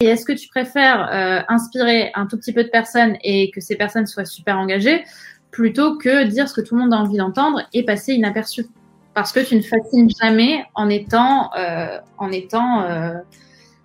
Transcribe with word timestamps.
Et 0.00 0.06
est-ce 0.06 0.24
que 0.24 0.32
tu 0.32 0.46
préfères 0.46 1.10
euh, 1.12 1.42
inspirer 1.48 2.12
un 2.14 2.26
tout 2.26 2.36
petit 2.36 2.52
peu 2.52 2.62
de 2.62 2.68
personnes 2.68 3.16
et 3.24 3.50
que 3.50 3.60
ces 3.60 3.74
personnes 3.74 4.06
soient 4.06 4.24
super 4.24 4.56
engagées 4.56 5.02
plutôt 5.50 5.98
que 5.98 6.22
dire 6.22 6.48
ce 6.48 6.54
que 6.54 6.60
tout 6.60 6.76
le 6.76 6.82
monde 6.82 6.94
a 6.94 6.98
envie 6.98 7.16
d'entendre 7.16 7.62
et 7.72 7.84
passer 7.84 8.12
inaperçu? 8.12 8.66
Parce 9.14 9.32
que 9.32 9.40
tu 9.40 9.56
ne 9.56 9.60
fascines 9.60 10.08
jamais 10.22 10.64
en 10.76 10.88
étant, 10.88 11.50
euh, 11.58 11.98
en 12.16 12.30
étant, 12.30 12.82
euh, 12.82 13.14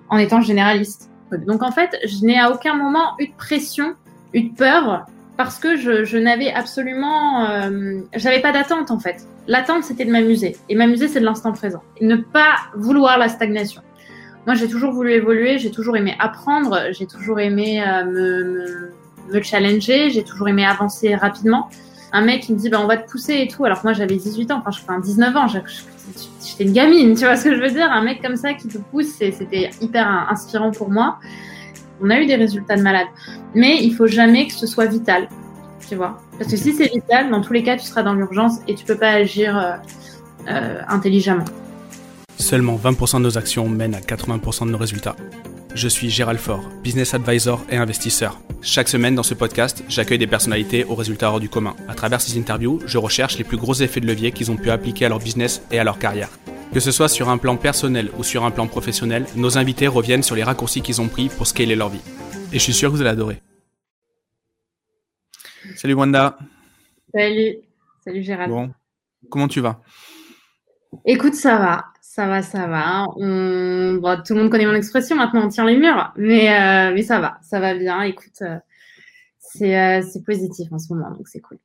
en 0.09 0.19
étant 0.19 0.39
généraliste. 0.39 1.09
Donc 1.47 1.63
en 1.63 1.71
fait, 1.71 1.97
je 2.05 2.23
n'ai 2.23 2.37
à 2.37 2.51
aucun 2.51 2.75
moment 2.75 3.15
eu 3.17 3.29
de 3.29 3.33
pression, 3.35 3.95
eu 4.33 4.49
de 4.49 4.55
peur 4.55 5.07
parce 5.35 5.57
que 5.57 5.75
je, 5.75 6.03
je 6.03 6.19
n'avais 6.19 6.53
absolument, 6.53 7.49
euh, 7.49 8.01
j'avais 8.15 8.39
pas 8.39 8.51
d'attente 8.51 8.91
en 8.91 8.99
fait. 8.99 9.25
L'attente 9.47 9.83
c'était 9.83 10.05
de 10.05 10.11
m'amuser 10.11 10.57
et 10.69 10.75
m'amuser 10.75 11.07
c'est 11.07 11.21
de 11.21 11.25
l'instant 11.25 11.53
présent. 11.53 11.81
Et 11.97 12.05
ne 12.05 12.17
pas 12.17 12.53
vouloir 12.75 13.17
la 13.17 13.29
stagnation. 13.29 13.81
Moi 14.45 14.55
j'ai 14.55 14.67
toujours 14.67 14.91
voulu 14.91 15.13
évoluer, 15.13 15.57
j'ai 15.57 15.71
toujours 15.71 15.95
aimé 15.95 16.15
apprendre, 16.19 16.77
j'ai 16.91 17.05
toujours 17.05 17.39
aimé 17.39 17.83
euh, 17.85 18.91
me, 19.31 19.41
challenger, 19.41 20.09
j'ai 20.09 20.23
toujours 20.23 20.49
aimé 20.49 20.65
avancer 20.65 21.15
rapidement. 21.15 21.69
Un 22.11 22.21
mec 22.21 22.41
qui 22.41 22.53
me 22.53 22.57
dit 22.57 22.69
bah 22.69 22.79
on 22.81 22.87
va 22.87 22.97
te 22.97 23.09
pousser 23.09 23.35
et 23.39 23.47
tout, 23.47 23.65
alors 23.65 23.79
moi 23.83 23.93
j'avais 23.93 24.15
18 24.15 24.51
ans, 24.51 24.61
enfin 24.65 24.71
je 24.71 24.81
enfin 24.83 24.99
19 24.99 25.35
ans, 25.35 25.47
j'étais 25.47 26.63
une 26.65 26.73
gamine, 26.73 27.15
tu 27.15 27.25
vois 27.25 27.37
ce 27.37 27.45
que 27.45 27.55
je 27.55 27.61
veux 27.61 27.71
dire? 27.71 27.91
Un 27.91 28.03
mec 28.03 28.21
comme 28.21 28.35
ça 28.35 28.53
qui 28.53 28.67
te 28.67 28.77
pousse, 28.77 29.13
c'était 29.17 29.71
hyper 29.81 30.07
inspirant 30.29 30.71
pour 30.71 30.89
moi. 30.89 31.19
On 32.01 32.09
a 32.09 32.19
eu 32.19 32.25
des 32.25 32.35
résultats 32.35 32.75
de 32.75 32.81
malade. 32.81 33.07
Mais 33.55 33.77
il 33.81 33.95
faut 33.95 34.07
jamais 34.07 34.47
que 34.47 34.53
ce 34.53 34.67
soit 34.67 34.85
vital. 34.85 35.29
Tu 35.87 35.95
vois 35.95 36.19
Parce 36.37 36.51
que 36.51 36.57
si 36.57 36.73
c'est 36.73 36.91
vital, 36.91 37.29
dans 37.29 37.41
tous 37.41 37.53
les 37.53 37.63
cas, 37.63 37.77
tu 37.77 37.85
seras 37.85 38.03
dans 38.03 38.13
l'urgence 38.13 38.59
et 38.67 38.75
tu 38.75 38.85
peux 38.85 38.97
pas 38.97 39.11
agir 39.11 39.57
euh, 39.57 39.73
euh, 40.49 40.81
intelligemment. 40.87 41.45
Seulement 42.37 42.77
20% 42.77 43.17
de 43.17 43.23
nos 43.23 43.37
actions 43.37 43.69
mènent 43.69 43.95
à 43.95 43.99
80% 43.99 44.65
de 44.65 44.71
nos 44.71 44.77
résultats. 44.77 45.15
Je 45.75 45.87
suis 45.87 46.09
Gérald 46.09 46.39
Faure, 46.39 46.69
business 46.83 47.13
advisor 47.13 47.63
et 47.69 47.77
investisseur. 47.77 48.39
Chaque 48.61 48.87
semaine 48.89 49.15
dans 49.15 49.23
ce 49.23 49.33
podcast, 49.33 49.83
j'accueille 49.89 50.19
des 50.19 50.27
personnalités 50.27 50.83
aux 50.85 50.95
résultats 50.95 51.31
hors 51.31 51.39
du 51.39 51.49
commun. 51.49 51.75
À 51.87 51.95
travers 51.95 52.21
ces 52.21 52.37
interviews, 52.37 52.79
je 52.85 52.97
recherche 52.97 53.37
les 53.37 53.43
plus 53.43 53.57
gros 53.57 53.73
effets 53.73 53.99
de 53.99 54.05
levier 54.05 54.31
qu'ils 54.31 54.51
ont 54.51 54.55
pu 54.55 54.69
appliquer 54.69 55.05
à 55.05 55.09
leur 55.09 55.19
business 55.19 55.63
et 55.71 55.79
à 55.79 55.83
leur 55.83 55.97
carrière. 55.97 56.29
Que 56.73 56.79
ce 56.79 56.91
soit 56.91 57.07
sur 57.07 57.29
un 57.29 57.37
plan 57.37 57.57
personnel 57.57 58.11
ou 58.17 58.23
sur 58.23 58.45
un 58.45 58.51
plan 58.51 58.67
professionnel, 58.67 59.25
nos 59.35 59.57
invités 59.57 59.87
reviennent 59.87 60.23
sur 60.23 60.35
les 60.35 60.43
raccourcis 60.43 60.81
qu'ils 60.81 61.01
ont 61.01 61.07
pris 61.07 61.29
pour 61.29 61.47
scaler 61.47 61.75
leur 61.75 61.89
vie. 61.89 62.01
Et 62.51 62.59
je 62.59 62.63
suis 62.63 62.73
sûr 62.73 62.91
que 62.91 62.95
vous 62.95 63.01
allez 63.01 63.11
adorer. 63.11 63.41
Salut 65.75 65.93
Wanda. 65.93 66.37
Salut. 67.13 67.57
Salut 68.03 68.23
Gérald. 68.23 68.51
Bon, 68.51 68.71
comment 69.29 69.47
tu 69.47 69.59
vas? 69.59 69.81
Écoute, 71.05 71.33
ça 71.33 71.57
va. 71.57 71.92
Ça 72.13 72.27
va, 72.27 72.43
ça 72.43 72.67
va. 72.67 73.07
On... 73.15 73.95
Bon, 73.95 74.21
tout 74.23 74.35
le 74.35 74.41
monde 74.41 74.51
connaît 74.51 74.67
mon 74.67 74.75
expression, 74.75 75.15
maintenant 75.15 75.45
on 75.45 75.47
tient 75.47 75.65
les 75.65 75.75
murs. 75.75 76.13
Mais, 76.15 76.47
euh, 76.47 76.93
mais 76.93 77.01
ça 77.01 77.19
va, 77.19 77.39
ça 77.41 77.59
va 77.59 77.73
bien. 77.73 78.03
Écoute, 78.03 78.39
euh, 78.43 78.59
c'est 79.39 79.75
euh, 79.75 80.01
positif 80.23 80.71
en 80.71 80.77
ce 80.77 80.93
moment, 80.93 81.09
donc 81.09 81.27
c'est 81.27 81.39
cool. 81.39 81.57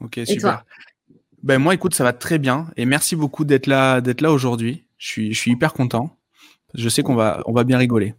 Ok, 0.00 0.18
super. 0.26 0.64
Et 1.08 1.14
ben 1.44 1.58
moi, 1.60 1.72
écoute, 1.72 1.94
ça 1.94 2.02
va 2.02 2.12
très 2.12 2.40
bien 2.40 2.66
et 2.76 2.84
merci 2.84 3.14
beaucoup 3.14 3.44
d'être 3.44 3.68
là, 3.68 4.00
d'être 4.00 4.22
là 4.22 4.32
aujourd'hui. 4.32 4.84
Je 4.98 5.06
suis, 5.06 5.32
je 5.32 5.38
suis 5.38 5.52
hyper 5.52 5.72
content. 5.72 6.18
Je 6.74 6.88
sais 6.88 7.04
qu'on 7.04 7.14
va, 7.14 7.40
on 7.46 7.52
va 7.52 7.62
bien 7.62 7.78
rigoler. 7.78 8.16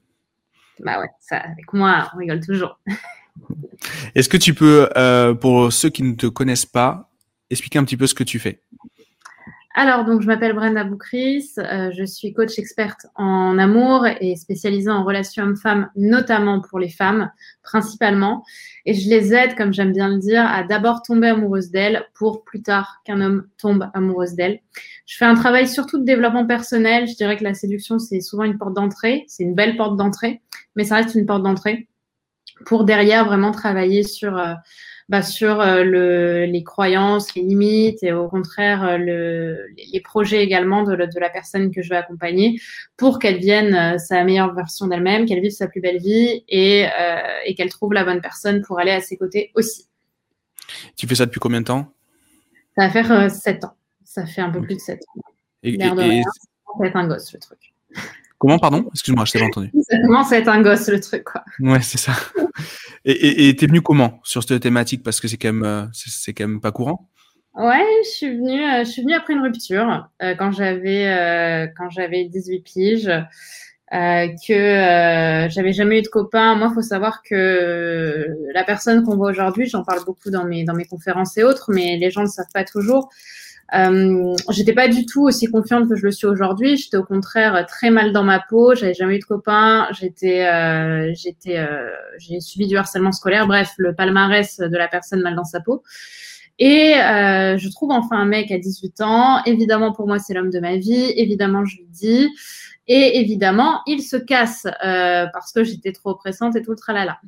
Bah 0.79 1.01
ouais, 1.01 1.09
ça, 1.19 1.35
avec 1.35 1.73
moi, 1.73 2.09
on 2.15 2.19
rigole 2.19 2.39
toujours. 2.39 2.79
Est-ce 4.15 4.29
que 4.29 4.37
tu 4.37 4.53
peux, 4.53 4.87
pour 5.41 5.73
ceux 5.73 5.89
qui 5.89 6.03
ne 6.03 6.13
te 6.13 6.27
connaissent 6.27 6.65
pas, 6.65 7.11
expliquer 7.49 7.77
un 7.77 7.83
petit 7.83 7.97
peu 7.97 8.07
ce 8.07 8.13
que 8.13 8.23
tu 8.23 8.39
fais? 8.39 8.61
Alors, 9.75 10.05
donc, 10.05 10.21
je 10.21 10.27
m'appelle 10.27 10.53
Brenda 10.53 10.83
Boukris, 10.83 11.53
euh, 11.57 11.89
je 11.91 12.03
suis 12.03 12.31
coach 12.31 12.59
experte 12.59 13.07
en 13.15 13.57
amour 13.57 14.05
et 14.21 14.35
spécialisée 14.35 14.91
en 14.91 15.03
relations 15.03 15.43
hommes-femmes, 15.43 15.89
notamment 15.95 16.61
pour 16.61 16.77
les 16.77 16.89
femmes, 16.89 17.31
principalement. 17.63 18.43
Et 18.85 18.93
je 18.93 19.09
les 19.09 19.33
aide, 19.33 19.55
comme 19.55 19.73
j'aime 19.73 19.91
bien 19.91 20.09
le 20.09 20.19
dire, 20.19 20.45
à 20.45 20.63
d'abord 20.63 21.01
tomber 21.01 21.29
amoureuse 21.29 21.71
d'elles 21.71 22.05
pour 22.13 22.43
plus 22.43 22.61
tard 22.61 23.01
qu'un 23.03 23.19
homme 23.19 23.47
tombe 23.57 23.89
amoureuse 23.95 24.35
d'elle. 24.35 24.59
Je 25.07 25.17
fais 25.17 25.25
un 25.25 25.33
travail 25.33 25.67
surtout 25.67 25.97
de 25.97 26.05
développement 26.05 26.45
personnel. 26.45 27.07
Je 27.07 27.15
dirais 27.15 27.35
que 27.35 27.43
la 27.43 27.55
séduction, 27.55 27.97
c'est 27.97 28.21
souvent 28.21 28.43
une 28.43 28.59
porte 28.59 28.75
d'entrée. 28.75 29.23
C'est 29.27 29.43
une 29.43 29.55
belle 29.55 29.75
porte 29.75 29.97
d'entrée, 29.97 30.43
mais 30.75 30.83
ça 30.83 30.97
reste 30.97 31.15
une 31.15 31.25
porte 31.25 31.41
d'entrée 31.41 31.87
pour 32.67 32.83
derrière 32.83 33.25
vraiment 33.25 33.51
travailler 33.51 34.03
sur 34.03 34.37
euh, 34.37 34.53
bah, 35.09 35.21
sur 35.21 35.59
euh, 35.59 35.83
le, 35.83 36.45
les 36.45 36.63
croyances, 36.63 37.35
les 37.35 37.41
limites 37.41 38.03
et 38.03 38.13
au 38.13 38.27
contraire 38.29 38.83
euh, 38.83 38.97
le, 38.97 39.67
les 39.91 39.99
projets 39.99 40.43
également 40.43 40.83
de, 40.83 40.95
de, 40.95 41.19
la 41.19 41.29
personne 41.29 41.71
que 41.71 41.81
je 41.81 41.89
vais 41.89 41.97
accompagner 41.97 42.59
pour 42.97 43.19
qu'elle 43.19 43.35
devienne 43.35 43.75
euh, 43.75 43.97
sa 43.97 44.23
meilleure 44.23 44.53
version 44.53 44.87
d'elle-même, 44.87 45.25
qu'elle 45.25 45.41
vive 45.41 45.51
sa 45.51 45.67
plus 45.67 45.81
belle 45.81 45.99
vie 45.99 46.43
et, 46.47 46.85
et 47.45 47.55
qu'elle 47.55 47.69
trouve 47.69 47.93
la 47.93 48.05
bonne 48.05 48.21
personne 48.21 48.61
pour 48.61 48.79
aller 48.79 48.91
à 48.91 49.01
ses 49.01 49.17
côtés 49.17 49.51
aussi. 49.55 49.87
Tu 50.95 51.07
fais 51.07 51.15
ça 51.15 51.25
depuis 51.25 51.39
combien 51.39 51.61
de 51.61 51.65
temps? 51.65 51.91
Ça 52.77 52.87
va 52.87 52.89
faire 52.89 53.29
7 53.29 53.65
ans. 53.65 53.73
Ça 54.03 54.25
fait 54.25 54.41
un 54.41 54.49
peu 54.49 54.61
plus 54.61 54.75
de 54.75 54.79
7 54.79 54.99
ans. 54.99 55.21
Et, 55.63 55.69
et, 55.69 55.75
et... 55.75 56.23
ça 56.23 56.85
être 56.85 56.95
un 56.95 57.07
gosse 57.07 57.31
le 57.33 57.39
truc. 57.39 57.73
Comment, 58.43 58.59
pardon? 58.59 58.89
Excuse-moi, 58.93 59.23
je 59.23 59.31
t'ai 59.31 59.39
pas 59.39 59.45
entendu. 59.45 59.71
Ça 59.89 59.97
commence 60.01 60.31
à 60.33 60.37
être 60.37 60.49
un 60.49 60.61
gosse, 60.61 60.89
le 60.89 60.99
truc, 60.99 61.23
quoi. 61.23 61.45
Ouais, 61.61 61.81
c'est 61.81 61.97
ça. 61.97 62.11
Et 63.05 63.55
t'es 63.57 63.67
venu 63.67 63.81
comment 63.81 64.21
sur 64.23 64.43
cette 64.43 64.61
thématique? 64.61 65.03
Parce 65.03 65.19
que 65.19 65.27
c'est 65.27 65.37
quand 65.37 65.51
même, 65.51 65.63
euh, 65.63 65.85
c'est 65.93 66.33
quand 66.33 66.47
même 66.47 66.61
pas 66.61 66.71
courant. 66.71 67.09
Ouais, 67.55 67.85
je 68.03 68.09
suis 68.09 68.29
venue, 68.29 68.63
euh, 68.63 68.83
je 68.83 68.89
suis 68.89 69.01
venue 69.01 69.13
après 69.13 69.33
une 69.33 69.41
rupture 69.41 70.09
euh, 70.23 70.33
quand 70.35 70.51
j'avais 70.51 71.69
quand 71.77 71.89
j'avais 71.89 72.25
18 72.25 72.59
piges. 72.61 73.11
Que 73.91 75.47
j'avais 75.49 75.73
jamais 75.73 75.99
eu 75.99 76.01
de 76.01 76.07
copain. 76.07 76.55
Moi, 76.55 76.71
faut 76.73 76.81
savoir 76.81 77.21
que 77.21 78.27
la 78.53 78.63
personne 78.63 79.03
qu'on 79.03 79.17
voit 79.17 79.29
aujourd'hui, 79.29 79.67
j'en 79.67 79.83
parle 79.83 80.03
beaucoup 80.05 80.31
dans 80.31 80.45
mes 80.45 80.63
dans 80.63 80.73
mes 80.73 80.85
conférences 80.85 81.37
et 81.37 81.43
autres, 81.43 81.71
mais 81.71 81.97
les 81.97 82.09
gens 82.09 82.21
ne 82.21 82.27
savent 82.27 82.45
pas 82.53 82.63
toujours. 82.63 83.09
Euh, 83.73 84.35
j'étais 84.49 84.73
pas 84.73 84.87
du 84.87 85.05
tout 85.05 85.23
aussi 85.23 85.47
confiante 85.47 85.89
que 85.89 85.95
je 85.95 86.03
le 86.03 86.11
suis 86.11 86.27
aujourd'hui. 86.27 86.77
J'étais 86.77 86.97
au 86.97 87.03
contraire 87.03 87.65
très 87.67 87.89
mal 87.89 88.13
dans 88.13 88.23
ma 88.23 88.39
peau. 88.39 88.75
J'avais 88.75 88.93
jamais 88.93 89.15
eu 89.15 89.19
de 89.19 89.25
copains. 89.25 89.87
J'étais, 89.91 90.45
euh, 90.45 91.11
j'étais, 91.15 91.57
euh, 91.57 91.89
j'ai 92.17 92.39
subi 92.39 92.67
du 92.67 92.77
harcèlement 92.77 93.11
scolaire. 93.11 93.47
Bref, 93.47 93.73
le 93.77 93.95
palmarès 93.95 94.59
de 94.59 94.77
la 94.77 94.87
personne 94.87 95.21
mal 95.21 95.35
dans 95.35 95.43
sa 95.43 95.59
peau. 95.59 95.83
Et 96.59 96.95
euh, 96.95 97.57
je 97.57 97.69
trouve 97.69 97.91
enfin 97.91 98.17
un 98.17 98.25
mec 98.25 98.51
à 98.51 98.57
18 98.57 99.01
ans. 99.01 99.43
Évidemment, 99.45 99.91
pour 99.91 100.07
moi, 100.07 100.19
c'est 100.19 100.33
l'homme 100.33 100.51
de 100.51 100.59
ma 100.59 100.77
vie. 100.77 101.11
Évidemment, 101.15 101.65
je 101.65 101.77
lui 101.77 101.87
dis. 101.89 102.29
Et 102.87 103.19
évidemment, 103.19 103.81
il 103.87 104.01
se 104.01 104.17
casse 104.17 104.65
euh, 104.65 105.25
parce 105.33 105.51
que 105.53 105.63
j'étais 105.63 105.93
trop 105.93 106.11
oppressante 106.11 106.55
et 106.55 106.61
tout 106.61 106.71
le 106.71 106.77
tralala. 106.77 107.19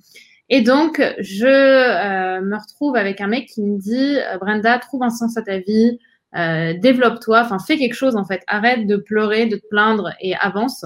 Et 0.50 0.62
donc, 0.62 1.02
je 1.20 1.46
euh, 1.46 2.42
me 2.42 2.56
retrouve 2.56 2.96
avec 2.96 3.20
un 3.20 3.28
mec 3.28 3.48
qui 3.48 3.64
me 3.64 3.80
dit, 3.80 4.18
Brenda, 4.40 4.78
trouve 4.78 5.02
un 5.02 5.10
sens 5.10 5.38
à 5.38 5.42
ta 5.42 5.58
vie, 5.58 5.98
euh, 6.36 6.74
développe-toi, 6.74 7.42
enfin 7.42 7.60
fais 7.60 7.78
quelque 7.78 7.94
chose 7.94 8.16
en 8.16 8.26
fait, 8.26 8.42
arrête 8.48 8.88
de 8.88 8.98
pleurer, 8.98 9.46
de 9.46 9.58
te 9.58 9.68
plaindre 9.70 10.12
et 10.20 10.36
avance. 10.36 10.86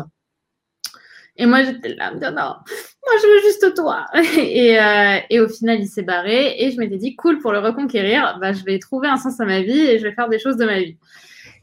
Et 1.37 1.45
moi 1.45 1.63
j'étais 1.63 1.95
là, 1.95 2.11
non, 2.11 2.31
non, 2.31 2.35
moi 2.35 3.13
je 3.21 3.27
veux 3.27 3.41
juste 3.41 3.73
toi. 3.75 4.05
Et, 4.37 4.79
euh, 4.79 5.19
et 5.29 5.39
au 5.39 5.47
final 5.47 5.79
il 5.79 5.87
s'est 5.87 6.03
barré 6.03 6.55
et 6.59 6.71
je 6.71 6.77
m'étais 6.77 6.97
dit 6.97 7.15
cool 7.15 7.39
pour 7.39 7.51
le 7.51 7.59
reconquérir, 7.59 8.37
bah, 8.41 8.51
je 8.53 8.63
vais 8.63 8.77
trouver 8.77 9.07
un 9.07 9.17
sens 9.17 9.39
à 9.39 9.45
ma 9.45 9.61
vie 9.61 9.79
et 9.79 9.99
je 9.99 10.03
vais 10.03 10.13
faire 10.13 10.29
des 10.29 10.39
choses 10.39 10.57
de 10.57 10.65
ma 10.65 10.79
vie. 10.79 10.97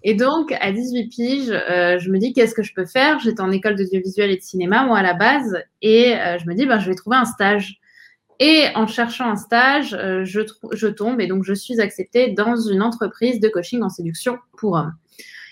Et 0.02 0.14
donc, 0.14 0.52
à 0.60 0.70
18 0.70 1.08
piges, 1.08 1.50
euh, 1.50 1.98
je 1.98 2.10
me 2.10 2.18
dis 2.18 2.32
qu'est-ce 2.32 2.54
que 2.54 2.62
je 2.62 2.72
peux 2.74 2.84
faire? 2.84 3.18
J'étais 3.18 3.40
en 3.40 3.50
école 3.50 3.74
d'audiovisuel 3.74 4.30
et 4.30 4.36
de 4.36 4.42
cinéma, 4.42 4.84
moi, 4.84 4.98
à 4.98 5.02
la 5.02 5.14
base. 5.14 5.64
Et 5.82 6.12
je 6.12 6.46
me 6.46 6.54
dis, 6.54 6.64
bah, 6.64 6.78
je 6.78 6.88
vais 6.88 6.94
trouver 6.94 7.16
un 7.16 7.24
stage. 7.24 7.80
Et 8.38 8.66
en 8.74 8.86
cherchant 8.86 9.30
un 9.30 9.36
stage, 9.36 9.94
euh, 9.94 10.24
je, 10.24 10.86
tombe 10.88 11.20
et 11.20 11.26
donc 11.26 11.44
je 11.44 11.54
suis 11.54 11.80
acceptée 11.80 12.30
dans 12.30 12.56
une 12.56 12.82
entreprise 12.82 13.40
de 13.40 13.48
coaching 13.48 13.82
en 13.82 13.88
séduction 13.88 14.38
pour 14.58 14.74
hommes. 14.74 14.94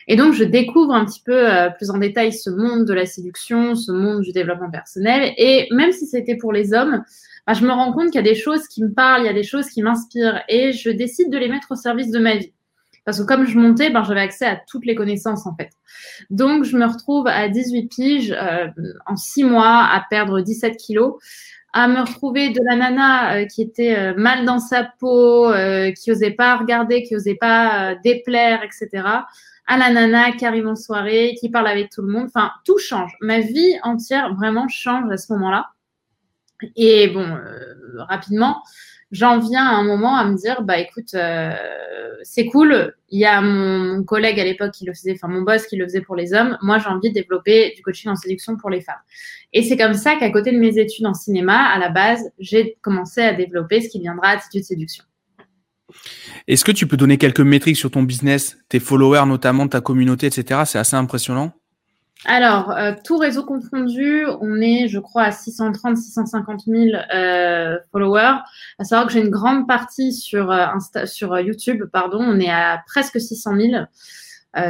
Et 0.06 0.16
donc 0.16 0.34
je 0.34 0.44
découvre 0.44 0.92
un 0.92 1.06
petit 1.06 1.22
peu 1.24 1.50
euh, 1.50 1.70
plus 1.70 1.90
en 1.90 1.96
détail 1.96 2.32
ce 2.32 2.50
monde 2.50 2.84
de 2.84 2.92
la 2.92 3.06
séduction, 3.06 3.74
ce 3.74 3.90
monde 3.90 4.20
du 4.20 4.32
développement 4.32 4.70
personnel. 4.70 5.32
Et 5.38 5.66
même 5.70 5.92
si 5.92 6.06
c'était 6.06 6.36
pour 6.36 6.52
les 6.52 6.74
hommes, 6.74 7.02
bah, 7.46 7.54
je 7.54 7.64
me 7.64 7.72
rends 7.72 7.92
compte 7.92 8.06
qu'il 8.06 8.16
y 8.16 8.18
a 8.18 8.22
des 8.22 8.34
choses 8.34 8.68
qui 8.68 8.82
me 8.82 8.92
parlent, 8.92 9.22
il 9.22 9.26
y 9.26 9.30
a 9.30 9.34
des 9.34 9.44
choses 9.44 9.68
qui 9.68 9.82
m'inspirent 9.82 10.42
et 10.48 10.72
je 10.72 10.90
décide 10.90 11.30
de 11.30 11.38
les 11.38 11.48
mettre 11.48 11.68
au 11.70 11.76
service 11.76 12.10
de 12.10 12.18
ma 12.18 12.36
vie. 12.36 12.52
Parce 13.06 13.18
que 13.18 13.24
comme 13.24 13.46
je 13.46 13.58
montais, 13.58 13.90
ben, 13.90 14.02
j'avais 14.02 14.20
accès 14.20 14.46
à 14.46 14.56
toutes 14.56 14.84
les 14.84 14.94
connaissances 14.94 15.46
en 15.46 15.54
fait. 15.54 15.70
Donc 16.28 16.64
je 16.64 16.76
me 16.76 16.86
retrouve 16.86 17.26
à 17.26 17.48
18 17.48 17.86
piges, 17.88 18.32
euh, 18.32 18.68
en 19.06 19.16
6 19.16 19.44
mois, 19.44 19.88
à 19.90 20.04
perdre 20.08 20.40
17 20.40 20.76
kilos 20.76 21.14
à 21.74 21.88
me 21.88 22.00
retrouver 22.00 22.50
de 22.50 22.60
la 22.64 22.76
nana 22.76 23.34
euh, 23.34 23.46
qui 23.46 23.60
était 23.60 23.98
euh, 23.98 24.14
mal 24.16 24.44
dans 24.44 24.60
sa 24.60 24.84
peau, 24.84 25.50
euh, 25.50 25.90
qui 25.90 26.12
osait 26.12 26.30
pas 26.30 26.56
regarder, 26.56 27.02
qui 27.02 27.16
osait 27.16 27.34
pas 27.34 27.96
déplaire, 27.96 28.62
etc. 28.62 29.04
À 29.66 29.76
la 29.76 29.90
nana 29.90 30.30
qui 30.30 30.46
arrive 30.46 30.68
en 30.68 30.76
soirée, 30.76 31.34
qui 31.40 31.50
parle 31.50 31.66
avec 31.66 31.90
tout 31.90 32.02
le 32.02 32.12
monde. 32.12 32.26
Enfin, 32.26 32.52
tout 32.64 32.78
change. 32.78 33.16
Ma 33.20 33.40
vie 33.40 33.74
entière 33.82 34.34
vraiment 34.34 34.68
change 34.68 35.10
à 35.10 35.16
ce 35.16 35.32
moment-là. 35.32 35.70
Et 36.76 37.08
bon, 37.08 37.26
rapidement, 37.96 38.62
j'en 39.10 39.38
viens 39.38 39.64
à 39.64 39.74
un 39.74 39.84
moment 39.84 40.16
à 40.16 40.24
me 40.24 40.36
dire, 40.36 40.62
bah 40.62 40.78
écoute, 40.78 41.14
euh, 41.14 41.54
c'est 42.22 42.46
cool. 42.46 42.94
Il 43.10 43.20
y 43.20 43.24
a 43.24 43.40
mon, 43.40 44.02
collègue 44.04 44.40
à 44.40 44.44
l'époque 44.44 44.72
qui 44.72 44.84
le 44.84 44.92
faisait, 44.92 45.12
enfin 45.12 45.28
mon 45.28 45.42
boss 45.42 45.66
qui 45.66 45.76
le 45.76 45.84
faisait 45.84 46.00
pour 46.00 46.16
les 46.16 46.34
hommes. 46.34 46.58
Moi, 46.62 46.78
j'ai 46.78 46.88
envie 46.88 47.10
de 47.10 47.14
développer 47.14 47.72
du 47.76 47.82
coaching 47.82 48.10
en 48.10 48.16
séduction 48.16 48.56
pour 48.56 48.70
les 48.70 48.80
femmes. 48.80 49.00
Et 49.52 49.62
c'est 49.62 49.76
comme 49.76 49.94
ça 49.94 50.16
qu'à 50.16 50.30
côté 50.30 50.52
de 50.52 50.58
mes 50.58 50.78
études 50.78 51.06
en 51.06 51.14
cinéma, 51.14 51.68
à 51.68 51.78
la 51.78 51.88
base, 51.88 52.30
j'ai 52.38 52.76
commencé 52.82 53.20
à 53.20 53.32
développer 53.32 53.80
ce 53.80 53.88
qui 53.88 54.00
viendra 54.00 54.28
attitude 54.28 54.64
séduction. 54.64 55.04
Est-ce 56.48 56.64
que 56.64 56.72
tu 56.72 56.86
peux 56.86 56.96
donner 56.96 57.18
quelques 57.18 57.40
métriques 57.40 57.76
sur 57.76 57.90
ton 57.90 58.02
business, 58.02 58.58
tes 58.68 58.80
followers 58.80 59.26
notamment, 59.26 59.68
ta 59.68 59.80
communauté, 59.80 60.26
etc. 60.26 60.62
C'est 60.66 60.78
assez 60.78 60.96
impressionnant. 60.96 61.52
Alors, 62.26 62.70
euh, 62.70 62.92
tout 63.04 63.18
réseau 63.18 63.44
confondu, 63.44 64.24
on 64.40 64.60
est, 64.60 64.88
je 64.88 64.98
crois, 64.98 65.24
à 65.24 65.32
630, 65.32 65.98
650 65.98 66.62
000 66.66 66.96
euh, 67.14 67.76
followers. 67.92 68.38
À 68.78 68.84
savoir 68.84 69.06
que 69.06 69.12
j'ai 69.12 69.20
une 69.20 69.30
grande 69.30 69.68
partie 69.68 70.12
sur, 70.12 70.50
euh, 70.50 70.66
Insta, 70.74 71.06
sur 71.06 71.38
YouTube, 71.38 71.84
pardon, 71.92 72.18
on 72.20 72.40
est 72.40 72.50
à 72.50 72.82
presque 72.86 73.20
600 73.20 73.56
000 73.56 73.84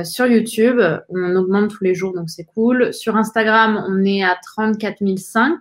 sur 0.05 0.27
YouTube. 0.27 0.81
On 1.11 1.37
augmente 1.37 1.71
tous 1.71 1.85
les 1.85 1.95
jours, 1.95 2.15
donc 2.15 2.31
c'est 2.31 2.45
cool. 2.45 2.93
Sur 2.93 3.17
Instagram, 3.17 3.85
on 3.87 4.03
est 4.05 4.25
à 4.25 4.37
34 4.43 4.97
500. 5.19 5.59